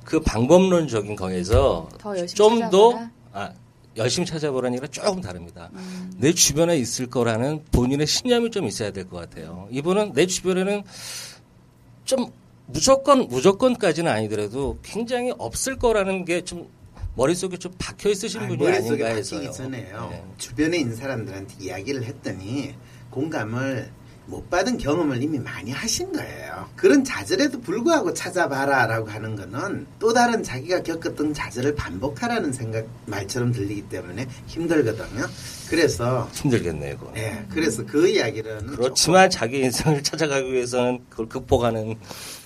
그 0.05 0.21
방법론적인 0.21 1.17
거에서 1.17 1.89
좀 2.33 2.69
더? 2.69 2.97
아, 3.33 3.51
열심히 3.97 4.25
찾아보라는 4.25 4.77
얘기가 4.77 4.87
조금 4.89 5.19
다릅니다. 5.21 5.69
음. 5.73 6.13
내 6.17 6.31
주변에 6.33 6.77
있을 6.77 7.07
거라는 7.09 7.63
본인의 7.73 8.07
신념이 8.07 8.49
좀 8.49 8.65
있어야 8.65 8.91
될 8.91 9.05
것 9.05 9.17
같아요. 9.17 9.67
이분은 9.71 10.13
내 10.13 10.25
주변에는 10.25 10.83
좀 12.05 12.27
무조건 12.67 13.27
무조건까지는 13.27 14.09
아니더라도 14.11 14.77
굉장히 14.81 15.33
없을 15.37 15.77
거라는 15.77 16.23
게 16.23 16.41
좀 16.41 16.67
머릿속에 17.15 17.57
좀 17.57 17.71
박혀 17.77 18.09
있으신 18.09 18.41
아니, 18.41 18.57
분이 18.57 18.71
아닌가 18.71 19.05
박히기 19.09 19.17
해서요. 19.19 19.51
전에요. 19.51 20.07
네. 20.11 20.23
주변에 20.37 20.77
있는 20.77 20.95
사람들한테 20.95 21.55
이야기를 21.59 22.03
했더니 22.03 22.75
공감을 23.11 23.89
못 24.25 24.49
받은 24.49 24.77
경험을 24.77 25.21
이미 25.21 25.37
많이 25.37 25.69
하신 25.71 26.13
거예요. 26.13 26.69
그런 26.77 27.03
좌절에도 27.03 27.59
불구하고 27.59 28.13
찾아봐라라고 28.13 29.09
하는 29.09 29.35
거는 29.35 29.85
또 29.99 30.13
다른 30.13 30.41
자기가 30.41 30.81
겪었던 30.81 31.33
좌절을 31.33 31.75
반복하라는 31.75 32.53
생각 32.53 32.85
말처럼 33.05 33.51
들리기 33.51 33.81
때문에 33.89 34.25
힘들거든요. 34.47 35.27
그래서 35.69 36.29
힘들겠네요, 36.33 36.97
그거. 36.99 37.11
네, 37.13 37.45
그래서 37.51 37.85
그 37.85 38.07
이야기는 38.07 38.67
그렇지만 38.67 39.29
자기 39.29 39.59
인생을 39.59 40.01
찾아가기 40.01 40.53
위해서는 40.53 41.01
그걸 41.09 41.27
극복하는 41.27 41.95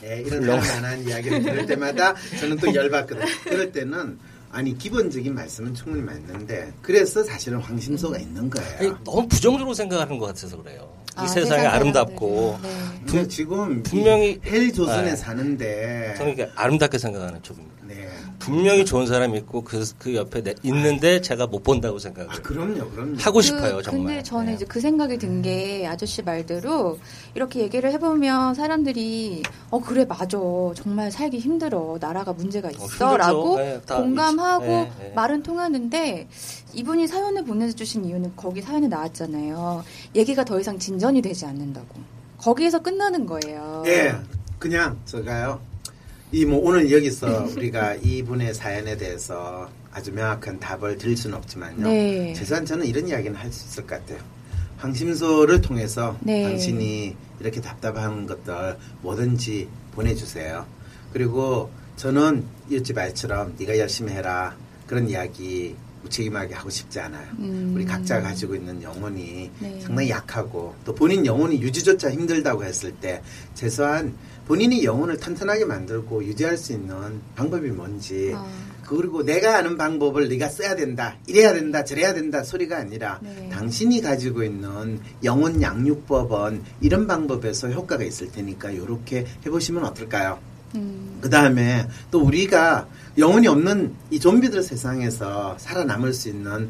네, 0.01 0.24
이런 0.26 0.41
훌륭- 0.43 0.59
살만한 0.61 1.07
이야기를 1.07 1.43
들을 1.43 1.65
때마다 1.68 2.15
저는 2.39 2.57
또 2.57 2.68
열받거든요. 2.74 3.26
그럴 3.43 3.72
때는 3.72 4.18
아니 4.58 4.76
기본적인 4.76 5.36
말씀은 5.36 5.76
충분히 5.76 6.01
맞는데 6.03 6.74
그래서 6.82 7.24
사실은 7.24 7.60
황심소가 7.60 8.18
있는 8.18 8.49
거예요. 8.49 8.78
아니, 8.80 8.89
너무 9.03 9.28
부정적으로 9.28 9.72
생각하는 9.76 10.18
것 10.18 10.26
같아서 10.26 10.58
그래요. 10.60 10.91
이 11.12 11.20
아, 11.20 11.28
세상이 11.28 11.62
세상 11.62 11.74
아름답고. 11.76 12.58
네. 12.64 12.70
근데 13.05 13.28
지금 13.28 13.84
분명히- 13.84 14.39
헬 14.43 14.74
조선에 14.74 15.12
네. 15.12 15.16
사는데 15.16 16.16
저는 16.18 16.36
아름답게 16.55 16.97
생각하는 16.97 17.43
쪽입니다. 17.43 17.76
네. 18.40 18.46
분명히 18.46 18.86
좋은 18.86 19.08
사람이 19.08 19.38
있고 19.40 19.64
그, 19.64 19.84
그 19.98 20.16
옆에 20.16 20.42
내- 20.44 20.54
있는데 20.64 21.22
제가 21.22 21.48
못 21.48 21.64
본다고 21.64 21.98
생각을 22.00 22.30
아 22.30 22.34
해요. 22.34 22.42
그럼요, 22.44 22.90
그럼요. 22.92 23.16
하고 23.18 23.42
싶어요, 23.42 23.78
그- 23.78 23.84
정말. 23.84 24.06
근데 24.16 24.24
저는 24.24 24.46
네. 24.48 24.54
이제 24.54 24.66
그 24.66 24.80
생각이 24.80 25.18
든 25.18 25.42
게 25.42 25.86
아저씨 25.88 26.22
말대로 26.22 26.98
이렇게 27.36 27.60
얘기를 27.62 27.92
해보면 27.94 28.54
사람들이 28.56 29.44
어 29.70 29.80
그래 29.80 30.06
맞아 30.06 30.38
정말 30.76 31.12
살기 31.12 31.40
힘들어 31.40 31.98
나라가 32.00 32.32
문제가 32.34 32.70
힘들죠. 32.70 32.94
있어라고 32.96 33.58
네, 33.58 33.82
다 33.86 33.98
공감하고 33.98 34.66
있- 34.66 34.68
네, 34.70 34.92
네. 35.00 35.12
말은 35.16 35.44
통하는데 35.44 36.28
이분이 36.74 37.08
사연을 37.08 37.44
보내주신 37.44 38.06
이유는 38.06 38.34
거기 38.36 38.62
사연에 38.62 38.88
나왔잖아요 38.88 39.84
얘기가 40.16 40.44
더 40.46 40.60
이상 40.60 40.78
진전이 40.80 41.22
되지 41.22 41.46
않는다고 41.46 41.88
거기에서 42.38 42.80
끝나는 42.82 43.26
거예요. 43.26 43.84
예, 43.88 44.16
그냥 44.60 44.98
제가요. 45.06 45.60
이 46.32 46.45
뭐 46.45 46.59
오늘 46.59 46.91
여기서 46.91 47.45
우리가 47.55 47.95
이분의 47.95 48.53
사연에 48.53 48.97
대해서 48.97 49.69
아주 49.91 50.11
명확한 50.11 50.59
답을 50.59 50.97
드릴 50.97 51.15
수는 51.15 51.38
없지만요. 51.38 51.88
네. 51.88 52.34
최소한 52.34 52.65
저는 52.65 52.86
이런 52.86 53.07
이야기는 53.07 53.34
할 53.36 53.51
수 53.51 53.65
있을 53.65 53.88
것 53.88 53.99
같아요. 53.99 54.19
황심소를 54.78 55.61
통해서 55.61 56.17
네. 56.21 56.43
당신이 56.43 57.15
이렇게 57.39 57.61
답답한 57.61 58.28
것들 58.28 58.78
뭐든지 59.01 59.67
보내주세요. 59.93 60.65
그리고 61.13 61.71
저는 61.95 62.43
이웃집 62.69 62.97
아이처럼 62.97 63.55
네가 63.57 63.78
열심히 63.80 64.11
해라 64.11 64.55
그런 64.86 65.09
이야기 65.09 65.75
무책임하게 66.03 66.53
하고 66.53 66.69
싶지 66.69 66.99
않아요. 66.99 67.25
음. 67.39 67.71
우리 67.73 67.86
각자 67.86 68.21
가지고 68.21 68.53
있는 68.55 68.84
영혼이 68.84 69.49
네. 69.59 69.80
상당히 69.82 70.09
약하고 70.09 70.75
또 70.86 70.93
본인 70.93 71.25
영혼이 71.25 71.59
유지조차 71.61 72.11
힘들다고 72.11 72.63
했을 72.65 72.91
때 72.91 73.21
최소한 73.55 74.13
본인이 74.48 74.86
영혼을 74.86 75.18
튼튼하게 75.18 75.66
만들고 75.66 76.24
유지할 76.24 76.58
수 76.58 76.72
있는 76.72 77.22
방법이 77.36 77.70
뭔지 77.70 78.32
아. 78.34 78.48
그리고 78.88 79.22
내가 79.22 79.58
아는 79.58 79.76
방법을 79.76 80.30
네가 80.30 80.48
써야 80.48 80.74
된다 80.74 81.18
이래야 81.28 81.54
된다 81.54 81.84
저래야 81.84 82.14
된다 82.14 82.41
소리가 82.41 82.78
아니라 82.78 83.20
네. 83.22 83.50
당신이 83.52 84.00
가지고 84.00 84.43
있는 84.43 85.02
영혼 85.26 85.62
양육법은 85.62 86.64
이런 86.80 87.06
방법에서 87.08 87.70
효과가 87.70 88.06
있을 88.06 88.32
테니까 88.32 88.72
이렇게 88.72 89.26
해보시면 89.45 89.84
어떨까요? 89.84 90.39
음. 90.76 91.20
그 91.20 91.30
다음에 91.30 91.86
또 92.10 92.22
우리가 92.22 92.88
영혼이 93.18 93.48
없는 93.48 93.93
이 94.12 94.20
좀비들 94.20 94.64
세상에서 94.64 95.58
살아남을 95.60 96.14
수 96.14 96.30
있는 96.30 96.70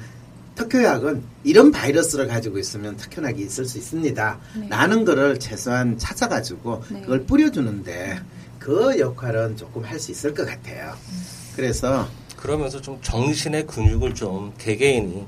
특효약은 0.58 1.22
이런 1.44 1.72
바이러스를 1.72 2.28
가지고 2.28 2.58
있으면 2.58 2.98
특효약이 2.98 3.44
있을 3.44 3.66
수 3.66 3.78
있습니다. 3.78 4.40
네. 4.60 4.68
라는 4.70 5.06
거를 5.06 5.38
최소한 5.40 5.98
찾아가지고 6.00 6.84
네. 6.90 7.02
그걸 7.02 7.24
뿌려주는데 7.26 8.20
그 8.58 8.98
역할은 9.00 9.56
조금 9.56 9.84
할 9.84 10.00
수 10.00 10.12
있을 10.12 10.34
것 10.34 10.46
같아요. 10.48 10.94
그래서 11.56 12.08
그러면서 12.36 12.82
좀 12.82 12.98
정신의 13.02 13.68
근육을 13.68 14.16
좀 14.16 14.52
개개인이 14.58 15.26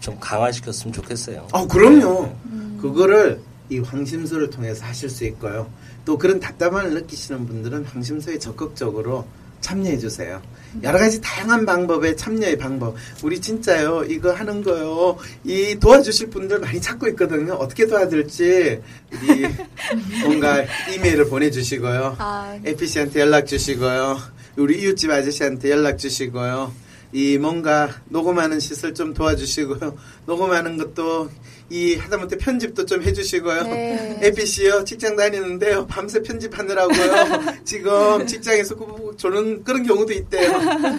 좀 0.00 0.16
강화시켰으면 0.18 0.92
좋겠어요. 0.92 1.46
어 1.52 1.66
그럼요. 1.68 2.24
음. 2.46 2.78
그거를 2.80 3.40
이 3.70 3.78
황심소를 3.78 4.50
통해서 4.50 4.84
하실 4.84 5.08
수 5.08 5.24
있고요. 5.26 5.70
또 6.04 6.18
그런 6.18 6.40
답답함을 6.40 6.92
느끼시는 6.94 7.46
분들은 7.46 7.84
황심소에 7.84 8.38
적극적으로 8.40 9.26
참여해 9.62 9.96
주세요. 9.96 10.42
여러 10.82 10.98
가지 10.98 11.20
다양한 11.20 11.64
방법의 11.64 12.16
참여의 12.16 12.58
방법. 12.58 12.96
우리 13.22 13.40
진짜요, 13.40 14.04
이거 14.08 14.32
하는 14.32 14.62
거요. 14.62 15.16
이 15.44 15.76
도와주실 15.78 16.30
분들 16.30 16.60
많이 16.60 16.80
찾고 16.80 17.08
있거든요. 17.08 17.54
어떻게 17.54 17.86
도와드릴지, 17.86 18.80
우리 19.12 19.46
뭔가 20.24 20.64
이메일을 20.94 21.28
보내주시고요. 21.28 22.16
아, 22.18 22.58
에피씨한테 22.64 23.20
연락 23.20 23.46
주시고요. 23.46 24.18
우리 24.56 24.82
이웃집 24.82 25.10
아저씨한테 25.10 25.70
연락 25.70 25.98
주시고요. 25.98 26.72
이 27.12 27.36
뭔가 27.38 27.90
녹음하는 28.08 28.58
시설 28.58 28.94
좀 28.94 29.12
도와주시고요. 29.12 29.96
녹음하는 30.26 30.78
것도 30.78 31.28
이 31.68 31.94
하다못해 31.94 32.36
편집도 32.38 32.86
좀 32.86 33.02
해주시고요. 33.02 33.62
네. 33.64 34.18
에피씨요 34.22 34.84
직장 34.84 35.16
다니는데요 35.16 35.86
밤새 35.86 36.22
편집하느라고요. 36.22 37.54
지금 37.64 38.26
직장에서 38.26 38.76
그- 38.76 39.14
저는 39.16 39.62
그런 39.64 39.82
경우도 39.82 40.12
있대요. 40.12 40.52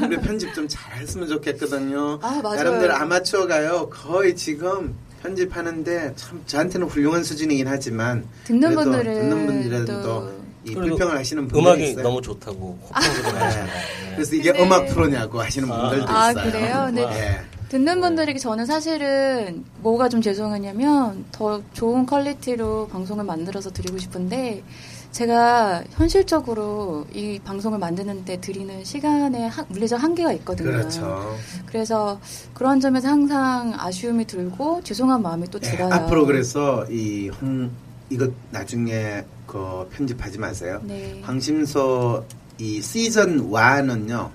우리 0.03 0.17
편집 0.17 0.53
좀 0.53 0.67
잘했으면 0.67 1.27
좋겠거든요. 1.29 2.19
아, 2.21 2.39
맞아요. 2.43 2.57
나름대로 2.57 2.93
아마추어가요 2.93 3.89
거의 3.89 4.35
지금 4.35 4.95
편집하는데 5.23 6.13
참 6.15 6.43
저한테는 6.45 6.87
훌륭한 6.87 7.23
수준이긴 7.23 7.67
하지만 7.67 8.27
듣는 8.43 8.75
분들은 8.75 9.03
듣는 9.03 9.45
분들은 9.47 9.85
또또 9.85 10.42
이 10.65 10.73
불평을 10.73 11.17
하시는 11.17 11.47
분들이 11.47 11.61
음악이 11.65 11.89
있어요. 11.91 12.03
너무 12.03 12.21
좋다고 12.21 12.77
하잖아요. 12.91 13.65
네. 13.65 13.69
그래서 14.15 14.35
이게 14.35 14.51
근데- 14.51 14.65
음악 14.65 14.87
프로냐고 14.87 15.41
하시는 15.41 15.69
아. 15.71 15.81
분들도 15.89 16.09
아, 16.09 16.31
있어요. 16.31 16.51
그래요? 16.51 16.89
네. 16.93 17.01
예. 17.01 17.41
듣는 17.69 18.01
분들에게 18.01 18.37
저는 18.37 18.65
사실은 18.67 19.65
뭐가 19.79 20.07
좀 20.07 20.21
죄송하냐면 20.21 21.25
더 21.31 21.61
좋은 21.73 22.05
퀄리티로 22.05 22.87
방송을 22.89 23.23
만들어서 23.25 23.71
드리고 23.71 23.97
싶은데 23.97 24.63
제가 25.11 25.83
현실적으로 25.91 27.05
이 27.13 27.39
방송을 27.43 27.77
만드는데 27.79 28.37
드리는 28.41 28.83
시간에 28.83 29.47
한- 29.47 29.65
물리적 29.69 30.01
한계가 30.01 30.33
있거든요. 30.33 30.71
그렇죠. 30.71 31.35
그래서 31.65 32.19
그런 32.53 32.79
점에서 32.79 33.09
항상 33.09 33.73
아쉬움이 33.77 34.25
들고 34.25 34.81
죄송한 34.83 35.21
마음이 35.21 35.49
또 35.49 35.59
예, 35.63 35.69
들어요. 35.71 35.91
앞으로 35.93 36.25
그래서 36.25 36.85
이 36.89 37.29
홍, 37.29 37.71
이거 38.13 38.31
나중에 38.51 39.25
그 39.47 39.89
편집하지 39.91 40.37
마세요. 40.37 40.79
네. 40.83 41.19
황심소 41.23 42.23
이 42.59 42.79
시즌 42.79 43.49
1은요. 43.49 44.29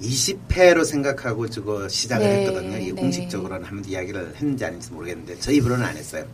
20회로 0.00 0.84
생각하고 0.84 1.50
저거 1.50 1.86
시작을 1.88 2.26
네, 2.26 2.46
했거든요. 2.46 2.78
이 2.78 2.86
네. 2.86 2.92
공식적으로는 2.92 3.66
한번 3.66 3.90
이야기를 3.90 4.36
했는지 4.36 4.64
아닌지 4.64 4.90
모르겠는데 4.92 5.38
저희 5.40 5.56
입으로는 5.56 5.84
안 5.84 5.94
했어요. 5.94 6.24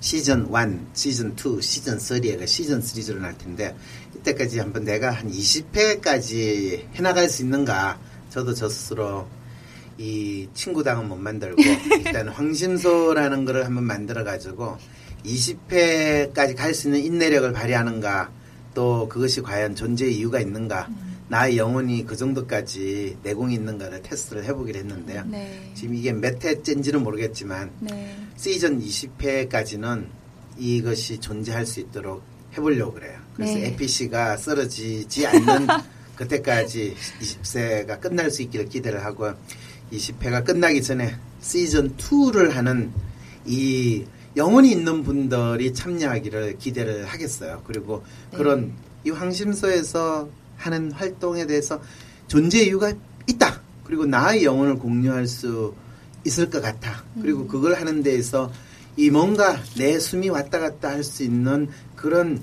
시즌 0.00 0.46
1, 0.52 0.80
시즌 0.92 1.34
2, 1.34 1.62
시즌 1.62 1.96
3가 1.96 2.46
시즌 2.46 2.80
3로 2.80 3.16
날 3.18 3.38
텐데 3.38 3.74
이때까지 4.16 4.58
한번 4.58 4.84
내가 4.84 5.12
한 5.12 5.30
20회까지 5.30 6.94
해나갈 6.94 7.30
수 7.30 7.42
있는가 7.42 7.98
저도 8.28 8.52
저 8.52 8.68
스스로 8.68 9.26
이 9.96 10.46
친구당은 10.52 11.08
못 11.08 11.16
만들고 11.16 11.62
일단 12.04 12.28
황심소라는 12.28 13.46
거를 13.46 13.64
한번 13.64 13.84
만들어 13.84 14.24
가지고 14.24 14.76
20회까지 15.26 16.56
갈 16.56 16.74
수 16.74 16.88
있는 16.88 17.04
인내력을 17.04 17.52
발휘하는가 17.52 18.30
또 18.74 19.08
그것이 19.08 19.42
과연 19.42 19.74
존재의 19.74 20.16
이유가 20.16 20.40
있는가 20.40 20.88
나의 21.28 21.56
영혼이 21.58 22.04
그 22.06 22.16
정도까지 22.16 23.18
내공이 23.22 23.54
있는가를 23.54 24.02
테스트를 24.02 24.44
해보기로 24.44 24.78
했는데요. 24.78 25.24
네. 25.26 25.72
지금 25.74 25.94
이게 25.94 26.12
몇 26.12 26.42
회째인지는 26.44 27.02
모르겠지만 27.02 27.72
네. 27.80 28.16
시즌 28.36 28.80
20회까지는 28.80 30.06
이것이 30.56 31.18
존재할 31.18 31.66
수 31.66 31.80
있도록 31.80 32.22
해보려고 32.56 32.92
그래요. 32.92 33.18
그래서 33.34 33.54
네. 33.54 33.66
APC가 33.66 34.36
쓰러지지 34.36 35.26
않는 35.26 35.66
그때까지 36.14 36.94
20세가 37.20 38.00
끝날 38.00 38.30
수 38.30 38.42
있기를 38.42 38.68
기대를 38.68 39.04
하고 39.04 39.32
20회가 39.92 40.44
끝나기 40.44 40.82
전에 40.82 41.16
시즌 41.40 41.96
2를 41.96 42.50
하는 42.50 42.92
이 43.44 44.04
영혼이 44.36 44.70
있는 44.70 45.02
분들이 45.02 45.72
참여하기를 45.72 46.58
기대를 46.58 47.06
하겠어요. 47.06 47.62
그리고 47.66 48.04
네. 48.30 48.38
그런 48.38 48.72
이 49.04 49.10
황심소에서 49.10 50.28
하는 50.56 50.92
활동에 50.92 51.46
대해서 51.46 51.80
존재 52.28 52.62
이유가 52.62 52.92
있다. 53.28 53.60
그리고 53.84 54.04
나의 54.04 54.44
영혼을 54.44 54.76
공유할 54.76 55.26
수 55.26 55.74
있을 56.24 56.50
것 56.50 56.60
같아. 56.60 57.04
그리고 57.20 57.42
음. 57.42 57.48
그걸 57.48 57.74
하는 57.74 58.02
데에서 58.02 58.50
이 58.96 59.10
뭔가 59.10 59.58
내 59.76 59.98
숨이 59.98 60.28
왔다 60.28 60.58
갔다 60.58 60.90
할 60.90 61.04
수 61.04 61.22
있는 61.22 61.68
그런 61.94 62.42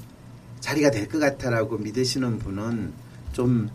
자리가 0.62 0.92
될 0.92 1.08
것 1.10 1.20
같아라고 1.20 1.78
믿으시는 1.78 2.40
분은 2.40 2.94
좀 3.34 3.70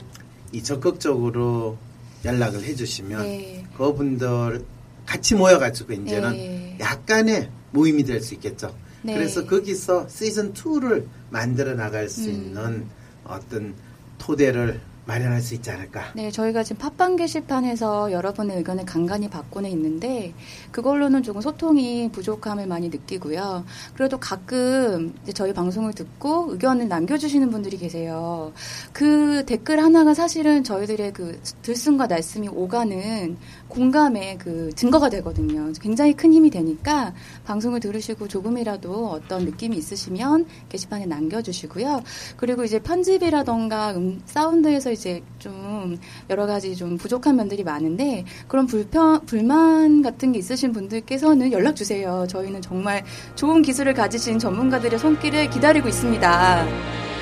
이 0.53 0.62
적극적으로 0.62 1.77
연락을 2.25 2.62
해주시면 2.62 3.23
네. 3.23 3.64
그분들 3.77 4.64
같이 5.07 5.35
모여가지고 5.35 5.93
이제는 5.93 6.31
네. 6.33 6.79
약간의 6.81 7.51
모임이 7.73 8.05
될 8.05 8.21
수 8.23 8.35
있겠죠. 8.35 8.75
네. 9.03 9.14
그래서 9.14 9.47
거기서 9.47 10.09
시즌 10.09 10.53
2를 10.53 11.07
만들어 11.31 11.75
나갈 11.75 12.09
수 12.09 12.29
음. 12.29 12.35
있는 12.35 12.87
어떤 13.25 13.75
토대를 14.19 14.81
마련할 15.07 15.41
수 15.41 15.55
있지 15.55 15.71
않을까. 15.71 16.12
네, 16.14 16.31
저희가 16.31 16.62
지금 16.62 16.81
팟빵 16.83 17.16
게시판에서 17.16 18.12
여러분의 18.12 18.59
의견을 18.59 18.85
간간히 18.85 19.31
받고는 19.31 19.71
있는데 19.71 20.35
그걸로는 20.71 21.23
조금 21.23 21.41
소통이 21.41 22.11
부족함을 22.12 22.66
많이 22.66 22.91
느끼고요. 22.91 23.64
그래도 23.95 24.21
가끔 24.21 25.14
저희 25.33 25.55
방송을 25.55 25.95
듣고 25.95 26.53
의견을 26.53 26.89
남겨주시는 26.89 27.49
분들이 27.51 27.79
계세요. 27.79 28.53
그 28.93 29.45
댓글 29.47 29.83
하나가 29.83 30.12
사실은 30.12 30.62
저희들의 30.62 31.14
그 31.14 31.41
들숨과 31.62 32.07
날숨이 32.07 32.49
오가는 32.51 33.39
공감의 33.69 34.39
그 34.39 34.71
증거가 34.75 35.09
되거든요. 35.11 35.73
굉장히 35.81 36.14
큰 36.14 36.33
힘이 36.33 36.51
되니까 36.51 37.12
방송을 37.45 37.81
들으시고 37.81 38.29
조금이라도 38.29 39.09
어떤 39.11 39.45
느낌이 39.45 39.77
있으시면 39.77 40.47
게시판에 40.69 41.07
남겨주시고요. 41.07 42.03
그리고 42.37 42.64
이제 42.64 42.79
편집이라던가 42.79 43.93
음, 43.93 44.21
사운드에서 44.25 44.93
이제 44.93 45.23
좀 45.39 45.99
여러 46.31 46.47
가지 46.47 46.75
좀 46.75 46.97
부족한 46.97 47.37
면들이 47.37 47.64
많은데 47.64 48.25
그런 48.47 48.66
불편 48.66 49.25
불만 49.27 50.03
같은 50.03 50.33
게 50.33 50.39
있으신 50.39 50.73
분들께서는 50.73 51.53
연락 51.53 51.77
주세요. 51.77 52.27
저희는 52.29 52.62
정말 52.62 53.05
좋은 53.35 53.62
기술을 53.62 53.95
가지신 53.95 54.39
전문가들의 54.39 54.99
손길을 54.99 55.51
기다리고 55.51 55.89
있습니다. 55.89 57.18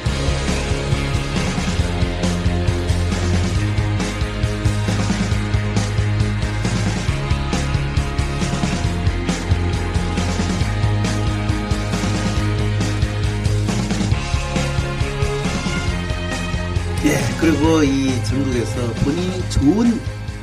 이 18.37 18.39
전국에서 18.39 18.93
본인이 19.03 19.51
좋은 19.51 20.01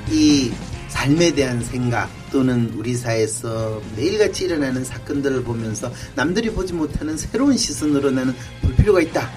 이 0.10 0.52
삶에 0.88 1.32
대한 1.32 1.64
생각 1.64 2.10
또는 2.32 2.72
우리 2.76 2.96
사회에서 2.96 3.80
매일같이 3.96 4.46
일어나는 4.46 4.84
사건들을 4.84 5.44
보면서 5.44 5.92
남들이 6.16 6.50
보지 6.50 6.74
못하는 6.74 7.16
새로운 7.16 7.56
시선으로 7.56 8.10
나는 8.10 8.34
볼 8.64 8.76
필요가 8.76 9.00
있다. 9.00 9.30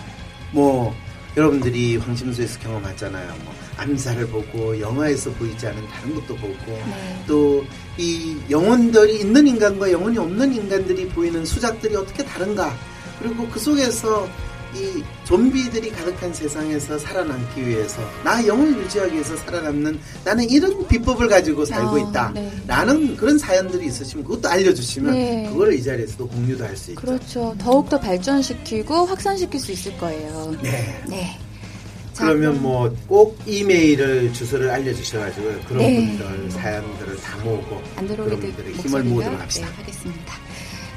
뭐 0.53 0.95
여러분들이 1.37 1.99
황심소에서 1.99 2.59
경험하잖아요. 2.61 3.35
뭐 3.45 3.53
암살을 3.77 4.29
보고 4.29 4.81
영화에서 4.81 5.31
보이지 5.33 5.67
않은 5.67 5.87
다른 5.89 6.15
것도 6.15 6.37
보고 6.37 6.57
네. 6.67 7.25
또이 7.27 8.39
영혼들이 8.49 9.21
있는 9.21 9.47
인간과 9.47 9.93
영혼이 9.93 10.17
없는 10.17 10.55
인간들이 10.55 11.07
보이는 11.09 11.45
수작들이 11.45 11.95
어떻게 11.95 12.25
다른가 12.25 12.75
그리고 13.19 13.47
그 13.49 13.61
속에서 13.61 14.27
이 14.75 15.03
좀비들이 15.25 15.91
가득한 15.91 16.33
세상에서 16.35 16.99
살아남기 16.99 17.67
위해서 17.67 18.03
나 18.25 18.45
영혼을 18.47 18.79
유지하기 18.85 19.13
위해서 19.15 19.37
살아남는 19.37 19.99
나는 20.25 20.49
이런 20.51 20.87
비법을 20.87 21.29
가지고 21.29 21.65
살고 21.65 21.97
아, 21.97 21.99
있다 22.09 22.31
네. 22.35 22.53
라는 22.67 23.17
그런 23.17 23.39
사연들이 23.39 23.87
있으시면 23.87 24.25
그것도 24.25 24.49
알려주시면 24.49 25.13
네. 25.15 25.49
그거를 25.51 25.75
이 25.75 25.83
자리에서도 25.83 26.27
공유도 26.29 26.65
할 26.65 26.77
수 26.77 26.91
있죠 26.91 27.01
그렇죠. 27.01 27.55
더욱더 27.59 27.99
발전시키고 27.99 29.07
확산시킬 29.07 29.59
수 29.61 29.73
있을 29.73 29.97
거예요. 29.99 30.55
네 30.63 31.03
네. 31.09 31.39
자, 32.13 32.27
그러면 32.27 32.61
뭐 32.63 32.91
꼭 33.07 33.39
이메일을 33.47 34.33
주소를 34.33 34.71
알려주셔가지고 34.71 35.53
그런 35.69 35.79
네. 35.79 36.17
분들 36.19 36.51
사연들을 36.51 37.17
다 37.21 37.37
모으고 37.45 37.81
안드로이드 37.97 38.33
여러분들의 38.33 38.73
힘을 38.75 39.03
모으도록 39.05 39.41
합시다. 39.41 39.69
네, 39.69 39.75
하겠습니다. 39.77 40.46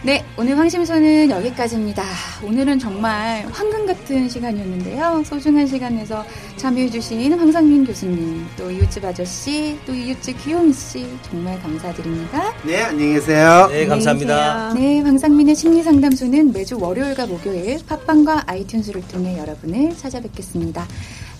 네, 0.02 0.24
오늘 0.38 0.58
황심소는 0.58 1.30
여기까지입니다. 1.30 2.06
오늘은 2.42 2.80
정말 2.80 3.46
황금 3.52 3.86
같은 3.86 4.30
시간이었는데요. 4.30 5.24
소중한 5.26 5.68
시간에서 5.68 6.24
참여해주신 6.56 7.38
황상민 7.38 7.86
교수님, 7.86 8.48
또 8.56 8.72
이웃집 8.72 9.04
아저씨, 9.04 9.78
또 9.86 9.94
이웃집 9.94 10.42
귀요미 10.42 10.72
씨 10.72 11.06
정말 11.24 11.62
감사드립니다. 11.62 12.54
네 12.64 12.84
안녕히 12.84 13.16
계세요. 13.16 13.68
네, 13.70 13.86
감사합니다. 13.88 14.74
네, 14.74 15.02
황상민의 15.02 15.54
심리상담소는 15.54 16.54
매주 16.54 16.80
월요일과 16.80 17.26
목요일 17.26 17.80
팟빵과 17.86 18.46
아이튠즈를 18.46 19.06
통해 19.10 19.38
여러분을 19.38 19.98
찾아뵙겠습니다. 19.98 20.88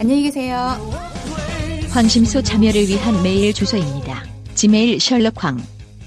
안녕히 0.02 0.24
계세요. 0.24 0.76
황심소 1.92 2.42
참여를 2.42 2.90
위한 2.90 3.24
메일 3.24 3.54
주소입니다. 3.54 4.22
지메일 4.54 5.00
셜록황 5.00 5.64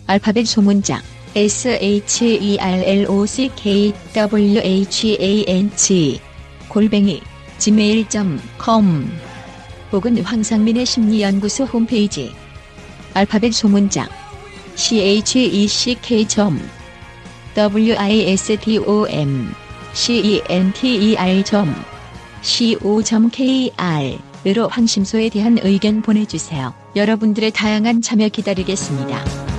알파벳 0.06 0.46
소문장 0.46 1.00
s 1.34 1.68
h 1.68 2.24
e 2.24 2.58
r 2.58 2.82
l 2.84 3.06
o 3.08 3.26
c 3.26 3.50
k 3.56 3.92
w 4.12 4.58
h 4.58 5.16
a 5.18 5.44
n 5.48 5.70
g 5.76 6.20
골뱅이 6.68 7.20
gmail.com 7.58 9.10
혹은 9.92 10.22
황상민의 10.22 10.86
심리연구소 10.86 11.64
홈페이지 11.64 12.32
알파벳 13.14 13.52
소문장 13.52 14.08
c 14.74 15.00
h 15.00 15.38
e 15.38 15.68
c 15.68 15.96
k 16.00 16.26
w 17.54 17.94
i 17.96 18.20
s 18.30 18.56
t 18.58 18.78
o 18.78 19.06
m 19.08 19.54
c 19.92 20.18
e 20.18 20.42
n 20.48 20.72
t 20.72 21.12
e 21.12 21.16
r 21.16 21.42
co.kr 22.42 24.18
으로 24.44 24.66
황심소에 24.66 25.28
대한 25.28 25.56
의견 25.62 26.02
보내주세요. 26.02 26.74
여러분들의 26.96 27.52
다양한 27.52 28.02
참여 28.02 28.28
기다리겠습니다. 28.28 29.51